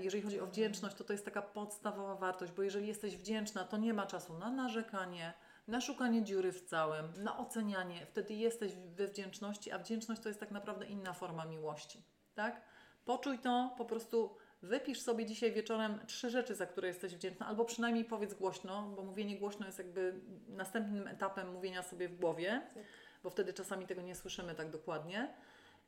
[0.00, 3.76] Jeżeli chodzi o wdzięczność, to to jest taka podstawowa wartość, bo jeżeli jesteś wdzięczna, to
[3.76, 5.34] nie ma czasu na narzekanie,
[5.68, 8.06] na szukanie dziury w całym, na ocenianie.
[8.06, 12.02] Wtedy jesteś we wdzięczności, a wdzięczność to jest tak naprawdę inna forma miłości,
[12.34, 12.60] tak?
[13.04, 17.64] Poczuj to, po prostu wypisz sobie dzisiaj wieczorem trzy rzeczy, za które jesteś wdzięczna, albo
[17.64, 22.82] przynajmniej powiedz głośno, bo mówienie głośno jest jakby następnym etapem mówienia sobie w głowie, Tak.
[23.22, 25.34] bo wtedy czasami tego nie słyszymy tak dokładnie.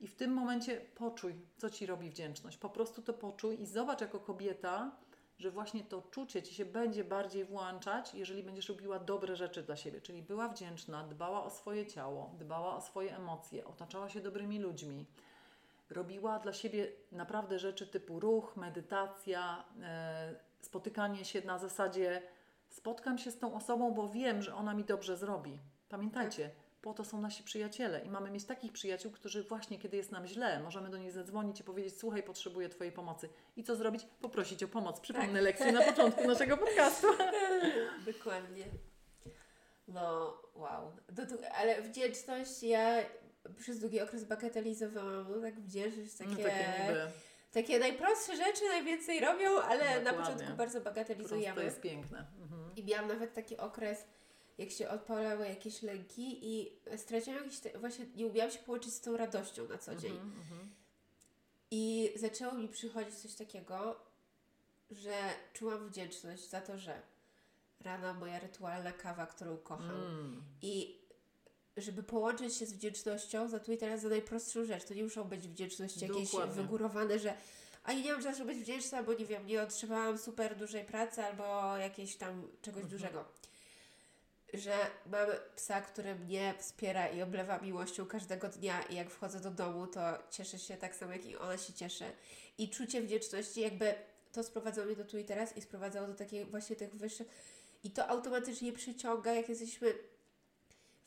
[0.01, 2.57] I w tym momencie poczuj, co ci robi wdzięczność.
[2.57, 4.97] Po prostu to poczuj i zobacz jako kobieta,
[5.39, 9.77] że właśnie to czucie ci się będzie bardziej włączać, jeżeli będziesz robiła dobre rzeczy dla
[9.77, 10.01] siebie.
[10.01, 15.07] Czyli była wdzięczna, dbała o swoje ciało, dbała o swoje emocje, otaczała się dobrymi ludźmi.
[15.91, 22.23] Robiła dla siebie naprawdę rzeczy typu ruch, medytacja, e, spotykanie się na zasadzie
[22.69, 25.61] spotkam się z tą osobą, bo wiem, że ona mi dobrze zrobi.
[25.89, 26.51] Pamiętajcie,
[26.83, 30.27] po to są nasi przyjaciele i mamy mieć takich przyjaciół, którzy właśnie kiedy jest nam
[30.27, 33.29] źle, możemy do nich zadzwonić i powiedzieć: Słuchaj, potrzebuję Twojej pomocy.
[33.57, 34.07] I co zrobić?
[34.21, 35.01] Poprosić o pomoc.
[35.01, 35.43] Przypomnę Tak.
[35.43, 37.07] lekcję na początku naszego podcastu.
[38.13, 38.65] Dokładnie.
[39.89, 40.93] No, wow.
[41.59, 42.97] Ale wdzięczność ja
[43.59, 45.27] przez długi okres bagatelizowałam.
[45.31, 47.11] No, tak wdzięczność, takie, No, takie
[47.57, 50.35] takie najprostsze rzeczy najwięcej robią, ale na Dokładnie.
[50.35, 51.65] początku bardzo bagatelizujemy.
[51.65, 52.27] jest piękne.
[52.43, 52.77] Mhm.
[52.77, 54.05] I miałam nawet taki okres,
[54.59, 59.01] jak się odpalały jakieś lęki i straciłam jakiś, te, właśnie nie umiałam się połączyć z
[59.01, 60.13] tą radością na co dzień.
[60.13, 60.71] Mhm, mhm.
[61.71, 63.97] I zaczęło mi przychodzić coś takiego,
[64.91, 65.15] że
[65.53, 67.03] czułam wdzięczność za to, że
[67.81, 69.91] rano moja rytualna kawa, którą kocham.
[69.91, 70.43] Mm.
[70.63, 70.99] I
[71.77, 75.25] żeby połączyć się z wdzięcznością za tu i teraz za najprostszą rzecz, to nie muszą
[75.25, 76.63] być wdzięczności jakieś Dokładnie.
[76.63, 77.35] wygórowane, że
[77.85, 80.85] a ja nie mam za co być wdzięczna, bo nie wiem, nie otrzymałam super dużej
[80.85, 82.89] pracy albo jakiegoś tam czegoś Mhm.
[83.01, 83.25] dużego.
[84.55, 84.77] Że
[85.07, 85.27] mam
[85.57, 90.01] psa, który mnie wspiera i oblewa miłością każdego dnia i jak wchodzę do domu, to
[90.31, 92.05] cieszę się tak samo, jak i ona się cieszy.
[92.59, 93.95] I czucie wdzięczności jakby
[94.33, 97.27] to sprowadzało mnie do tu i teraz i sprowadzało do takich właśnie tych wyższych
[97.85, 99.95] i to automatycznie przyciąga, jak jesteśmy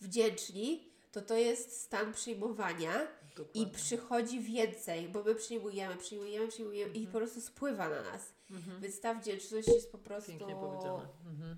[0.02, 3.68] wdzięczni, to to jest stan przyjmowania i Dokładnie.
[3.76, 8.34] przychodzi więcej, bo my przyjmujemy, przyjmujemy, przyjmujemy i po prostu spływa na nas.
[8.52, 8.82] Mhm.
[8.82, 11.08] Więc ta wdzięczność jest po prostu Pięknie powiedziane.
[11.26, 11.58] Mhm.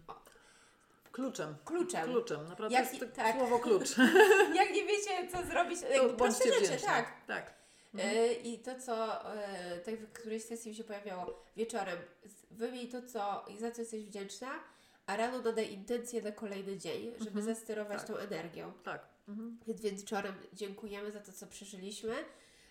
[1.11, 1.55] Kluczem.
[1.65, 2.03] kluczem.
[2.05, 2.47] Kluczem.
[2.47, 3.35] Naprawdę Jak jest i- tak.
[3.37, 3.89] słowo klucz.
[4.59, 7.25] Jak nie wiecie, co zrobić, To proste rzeczy, tak.
[7.27, 7.53] tak.
[7.99, 11.97] E, I to, co e, tak w którejś sesji mi się pojawiało wieczorem,
[12.51, 14.51] wymień to, co i za co jesteś wdzięczna,
[15.05, 17.45] a rano nadaj intencję na kolejny dzień, żeby Mhm.
[17.45, 18.07] zasterować Tak.
[18.07, 18.73] tą energią.
[18.83, 19.05] Tak.
[19.27, 19.59] Mhm.
[19.67, 22.13] Więc wieczorem dziękujemy za to, co przeżyliśmy,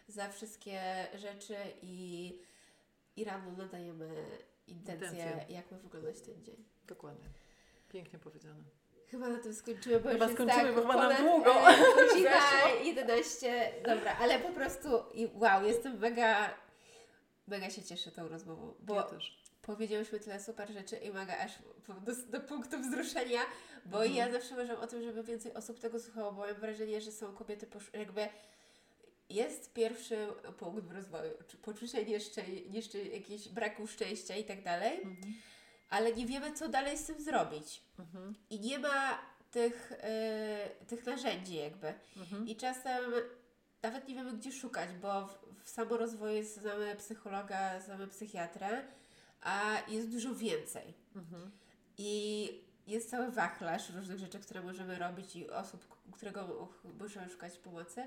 [0.09, 0.81] za wszystkie
[1.15, 2.39] rzeczy i,
[3.16, 4.09] i rano nadajemy
[4.66, 5.44] intencję, Intencję.
[5.48, 6.65] jak ma wyglądać ten dzień.
[6.86, 7.24] Dokładnie.
[7.89, 8.65] Pięknie powiedziane.
[9.09, 11.77] Chyba na tym skończymy, bo Chyba już skończymy, jest bo tak chyba nam długo e,
[11.97, 12.85] godzina zeszło.
[12.85, 13.73] 11.
[13.85, 16.55] Dobra, ale po prostu i wow, jestem mega,
[17.47, 19.40] mega się cieszę tą rozmową, bo ja też.
[19.62, 21.53] Powiedziałyśmy tyle super rzeczy i mega aż
[21.89, 23.41] do, do punktu wzruszenia,
[23.87, 24.15] bo Mhm.
[24.15, 27.35] ja zawsze marzę o tym, żeby więcej osób tego słuchało, bo mam wrażenie, że są
[27.35, 28.28] kobiety posz- jakby
[29.28, 30.27] jest pierwszy
[30.59, 35.35] punkt w rozwoju, czy poczucie nieszczę- nieszczę- jakiegoś braku szczęścia i tak dalej, Mhm.
[35.91, 37.82] ale nie wiemy, co dalej z tym zrobić.
[37.99, 38.35] Mhm.
[38.51, 39.19] I nie ma
[39.51, 39.93] tych,
[40.82, 41.95] y, tych narzędzi jakby.
[42.16, 42.49] Mhm.
[42.49, 43.12] I czasem
[43.82, 48.82] nawet nie wiemy, gdzie szukać, bo w, w samorozwoju znamy psychologa, znamy psychiatrę,
[49.41, 50.95] a jest dużo więcej.
[51.17, 51.51] Mhm.
[51.99, 56.69] I jest cały wachlarz różnych rzeczy, które możemy robić i osób, którego
[56.99, 58.07] możemy szukać pomocy.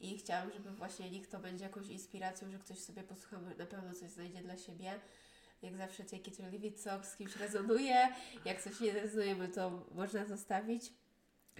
[0.00, 3.94] I chciałam, żeby właśnie niech to będzie jakąś inspiracją, że ktoś sobie posłucha, na pewno
[3.94, 5.00] coś znajdzie dla siebie.
[5.62, 8.08] Jak zawsze take it or leave it, co z kimś rezonuje.
[8.44, 10.92] Jak coś nie rezonuje, to można zostawić.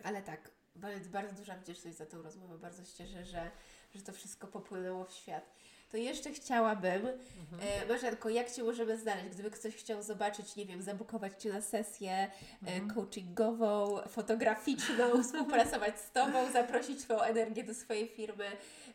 [0.05, 2.59] Ale tak, bardzo, bardzo duża wdzięczność za tą rozmowę.
[2.59, 3.51] Bardzo się cieszę, że,
[3.95, 5.55] że to wszystko popłynęło w świat.
[5.91, 7.07] To jeszcze chciałabym,
[7.53, 7.83] Mhm.
[7.83, 9.29] e, Marzenko, jak Cię możemy znaleźć?
[9.29, 12.31] Gdyby ktoś chciał zobaczyć, nie wiem, zabukować Cię na sesję e,
[12.63, 12.91] Mhm.
[12.91, 18.45] coachingową, fotograficzną, współpracować z Tobą, zaprosić Twoją energię do swojej firmy,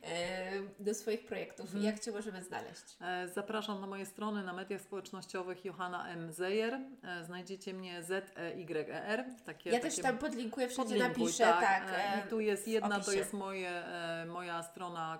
[0.03, 1.65] e, do swoich projektów.
[1.65, 1.83] Mhm.
[1.83, 2.83] Jak Cię możemy znaleźć?
[3.01, 6.31] E, Zapraszam na moje strony na mediach społecznościowych Johanna M.
[6.33, 6.79] Zejer.
[7.03, 9.25] E, Znajdziecie mnie Z-E-Y-E-R.
[9.45, 11.61] Takie, Ja też takie tam podlinkuję, wszędzie podlinkuj, napiszę, tak.
[11.91, 12.25] tak.
[12.25, 13.83] I tu jest jedna, to jest moje,
[14.27, 15.19] moja strona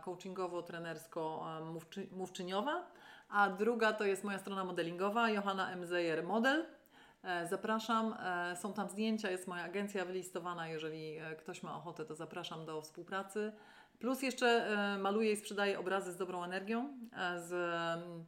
[1.74, 2.84] coachingowo-trenersko-mówczyniowa,
[3.30, 5.86] a druga to jest moja strona modelingowa, Johanna M.
[5.86, 6.66] Zejer Model.
[7.26, 12.06] E, Zapraszam, e, są tam zdjęcia, jest moja agencja wylistowana, jeżeli e, ktoś ma ochotę,
[12.06, 13.52] to zapraszam do współpracy.
[14.00, 14.68] Plus jeszcze
[15.00, 16.98] maluję i sprzedaję obrazy z dobrą energią,
[17.38, 18.26] z em,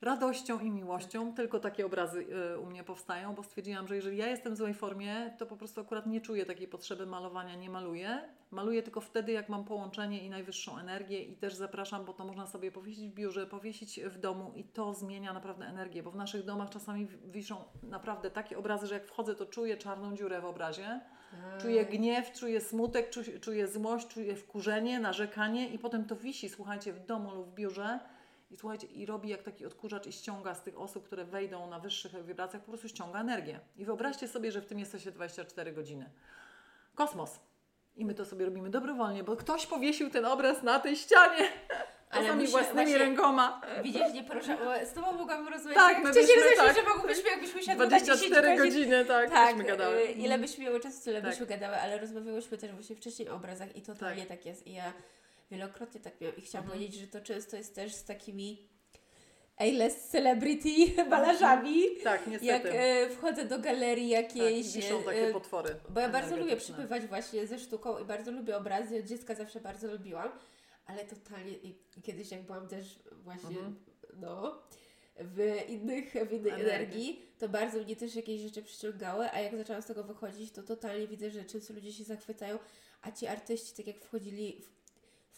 [0.00, 1.34] radością i miłością.
[1.34, 2.26] Tylko takie obrazy
[2.62, 5.80] u mnie powstają, bo stwierdziłam, że jeżeli ja jestem w złej formie, to po prostu
[5.80, 8.28] akurat nie czuję takiej potrzeby malowania, nie maluję.
[8.50, 12.46] Maluję tylko wtedy, jak mam połączenie i najwyższą energię i też zapraszam, bo to można
[12.46, 16.44] sobie powiesić w biurze, powiesić w domu i to zmienia naprawdę energię, bo w naszych
[16.44, 21.00] domach czasami wiszą naprawdę takie obrazy, że jak wchodzę, to czuję czarną dziurę w obrazie.
[21.60, 26.92] Czuję gniew, czuję smutek, czu- czuję złość, czuję wkurzenie, narzekanie i potem to wisi, słuchajcie,
[26.92, 28.00] w domu lub w biurze
[28.50, 31.78] i słuchajcie, i robi jak taki odkurzacz i ściąga z tych osób, które wejdą na
[31.78, 33.60] wyższych wibracjach, po prostu ściąga energię.
[33.76, 36.10] I wyobraźcie sobie, że w tym jesteście 24 godziny.
[36.94, 37.49] Kosmos.
[38.00, 41.48] I my to sobie robimy dobrowolnie, bo ktoś powiesił ten obraz na tej ścianie.
[42.10, 43.60] Ale Czasami własnymi właśnie- rękoma.
[43.82, 45.74] Widzisz, nie porusza, bo z Tobą mogłam rozmawiać.
[45.78, 46.76] Tak, my byśmy, tak.
[46.76, 48.64] że mogłybyśmy, jakbyśmy siadły na 10 24 godzin.
[48.72, 49.96] godziny, tak, Tak, byśmy gadały.
[49.96, 51.30] y, ile byśmy miały czasu, tyle Tak.
[51.30, 54.66] byśmy gadały, ale rozmawiałyśmy też właśnie wcześniej o obrazach i totalnie tak, jest.
[54.66, 54.92] I ja
[55.50, 56.78] Wielokrotnie tak miałam i chciałam Mhm.
[56.80, 58.68] powiedzieć, że to często jest też z takimi
[59.60, 60.70] A-list celebrity
[61.10, 61.82] malarzami.
[62.04, 62.46] Tak, niestety.
[62.46, 64.66] Jak e, wchodzę do galerii tak, jakiejś.
[64.76, 65.76] i wiszą takie e, potwory.
[65.88, 68.98] bo ja bardzo lubię przypływać właśnie ze sztuką i bardzo lubię obrazy.
[68.98, 70.30] Od dziecka zawsze bardzo lubiłam,
[70.86, 73.76] ale totalnie i kiedyś jak byłam też właśnie Mhm.
[74.16, 74.62] no
[75.20, 76.70] w innych, w innej Energii.
[76.70, 80.62] energii, to bardzo mnie też jakieś rzeczy przyciągały, a jak zaczęłam z tego wychodzić, to
[80.62, 82.58] totalnie widzę, że często ludzie się zachwycają,
[83.02, 84.79] a ci artyści tak jak wchodzili w,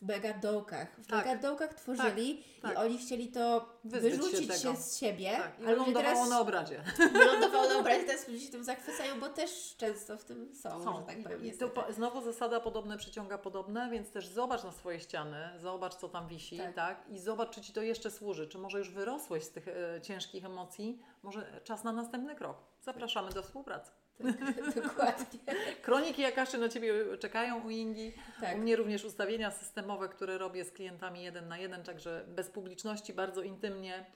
[0.03, 1.74] w mega dołkach, w Tak.
[1.74, 2.73] tworzyli tak.
[2.73, 4.77] i oni chcieli to Wyzbyć się wyrzucić się, tego.
[4.77, 6.83] z siebie, Tak, i wylądowało teraz na obrazie.
[7.12, 10.97] wylądowało na obrazie, teraz ludzie się tym zachwycają, bo też często w tym są, Są.
[11.01, 11.45] że tak powiem.
[11.45, 15.95] I to po, znowu zasada podobne przyciąga podobne, więc też zobacz na swoje ściany, zobacz
[15.95, 16.74] co tam wisi, Tak.
[16.74, 17.05] tak?
[17.09, 20.45] I zobacz, czy Ci to jeszcze służy, czy może już wyrosłeś z tych e, ciężkich
[20.45, 22.57] emocji, może czas na następny krok.
[22.81, 23.91] Zapraszamy do współpracy.
[24.19, 25.41] Tak, dokładnie.
[25.83, 28.13] Kroniki Jakaszy na Ciebie czekają u Ingi.
[28.41, 28.57] Tak.
[28.57, 33.13] U mnie również ustawienia systemowe, które robię z klientami jeden na jeden, także bez publiczności,
[33.13, 34.07] bardzo intymnie.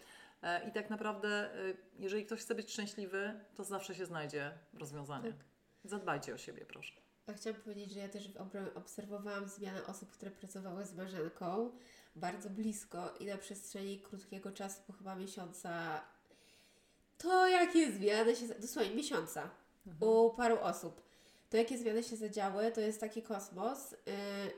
[0.43, 5.33] E, I tak naprawdę, e, jeżeli ktoś chce być szczęśliwy, to zawsze się znajdzie rozwiązanie.
[5.33, 5.45] Tak.
[5.85, 6.93] Zadbajcie o siebie, proszę.
[7.27, 8.31] A chciałam powiedzieć, że ja też
[8.75, 11.71] obserwowałam zmianę osób, które pracowały z Marzenką
[12.17, 16.01] bardzo blisko i na przestrzeni krótkiego czasu, po chyba miesiąca,
[17.19, 19.51] to jakie zmiany się, dosłownie miesiąca,
[20.01, 21.07] u paru osób.
[21.51, 23.95] To jakie zmiany się zadziały, to jest taki kosmos,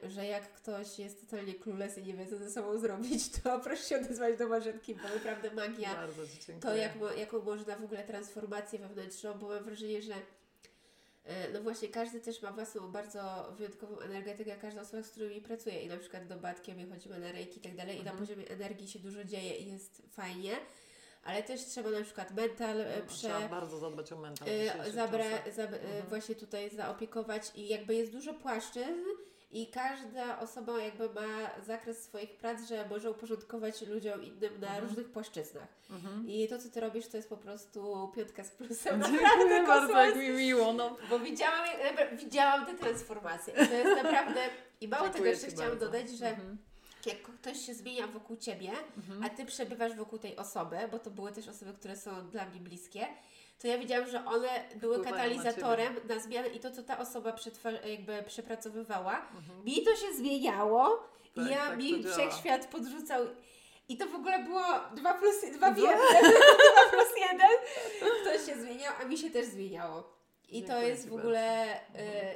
[0.02, 3.60] yy, że jak ktoś jest totalnie clueless i nie wie, co ze sobą zrobić, to
[3.60, 6.60] proszę się odezwać do Marzenki, bo naprawdę magia Bardzo Ci dziękuję.
[6.60, 10.14] to jak, jaką można w ogóle transformację wewnętrzną, bo mam wrażenie, że
[11.24, 15.82] e, no właśnie każdy też ma własną bardzo wyjątkową energetykę, każda osoba, z którymi pracuje
[15.82, 18.18] i na przykład do Batkiem my chodzimy na rejki i tak dalej i na Mhm.
[18.26, 20.56] poziomie energii się dużo dzieje i jest fajnie,
[21.28, 23.48] ale też trzeba na przykład mental e, No, Trzeba prze...
[23.48, 24.48] bardzo zadbać o mental.
[24.48, 26.06] e, Zabra, e, Mhm.
[26.08, 29.04] właśnie tutaj zaopiekować i jakby jest dużo płaszczyzn
[29.50, 34.84] i każda osoba jakby ma zakres swoich prac, że może uporządkować ludziom innym na Mhm.
[34.88, 35.68] różnych płaszczyznach.
[35.90, 36.28] Mhm.
[36.28, 39.02] I to, co ty robisz, to jest po prostu piątka z plusem.
[39.02, 40.72] Dziękuję Naprawdę bardzo, jak mi miło.
[40.72, 40.96] No.
[41.10, 41.68] Bo widziałam,
[42.12, 43.54] widziałam te transformacje.
[43.54, 44.40] I to jest naprawdę...
[44.80, 45.86] I mało tego Dziękuję jeszcze Ci chciałam bardzo.
[45.86, 46.58] dodać, że Mhm.
[47.06, 49.24] Jak ktoś się zmienia wokół Ciebie, Mhm.
[49.24, 52.60] a Ty przebywasz wokół tej osoby, bo to były też osoby, które są dla mnie
[52.60, 53.06] bliskie,
[53.58, 56.98] to ja widziałam, że one były Wpływają na katalizatorem na, zmianę i to, co ta
[56.98, 57.32] osoba
[57.84, 59.64] jakby przepracowywała, Mhm.
[59.64, 63.26] mi to się zmieniało Tak, i ja tak mi wszechświat podrzucał.
[63.88, 64.62] I to w ogóle było
[64.96, 65.90] 2 plus 2 w Dwa.
[65.90, 65.98] 1.
[66.22, 66.30] 2
[66.92, 67.40] plus 1.
[68.22, 70.18] Ktoś się zmieniał, a mi się też zmieniało.
[70.48, 71.78] I to jest w ogóle, y,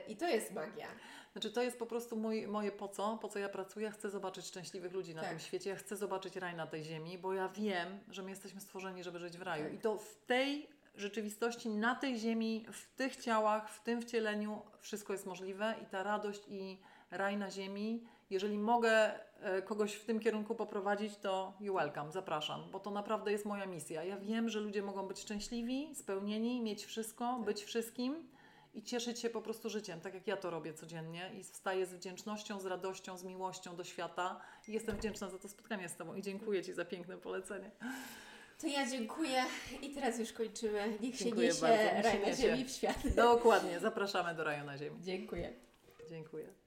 [0.08, 0.86] i to jest magia.
[1.32, 3.86] Znaczy to jest po prostu mój, moje po co, po co ja pracuję.
[3.86, 5.30] Ja chcę zobaczyć szczęśliwych ludzi na Tak.
[5.30, 5.70] tym świecie.
[5.70, 9.18] Ja chcę zobaczyć raj na tej ziemi, bo ja wiem, że my jesteśmy stworzeni, żeby
[9.18, 9.64] żyć w raju.
[9.64, 9.74] Tak.
[9.74, 15.12] I to w tej rzeczywistości, na tej ziemi, w tych ciałach, w tym wcieleniu wszystko
[15.12, 16.78] jest możliwe i ta radość i
[17.10, 18.04] raj na ziemi.
[18.30, 23.32] Jeżeli mogę e, kogoś w tym kierunku poprowadzić, to you welcome, zapraszam, bo to naprawdę
[23.32, 24.04] jest moja misja.
[24.04, 28.28] Ja wiem, że ludzie mogą być szczęśliwi, spełnieni, mieć wszystko, być wszystkim
[28.74, 31.94] i cieszyć się po prostu życiem, tak jak ja to robię codziennie i wstaję z
[31.94, 36.14] wdzięcznością, z radością, z miłością do świata i jestem wdzięczna za to spotkanie z Tobą
[36.14, 37.70] i dziękuję Ci za piękne polecenie.
[38.60, 39.44] To ja dziękuję
[39.82, 40.98] i teraz już kończymy.
[41.00, 43.14] Niech się Dziękuję niesie bardzo, niech się raj na ziemi w świat.
[43.16, 44.96] Dokładnie, zapraszamy do raju na ziemi.
[45.00, 45.52] Dziękuję.
[46.08, 46.61] Dziękuję.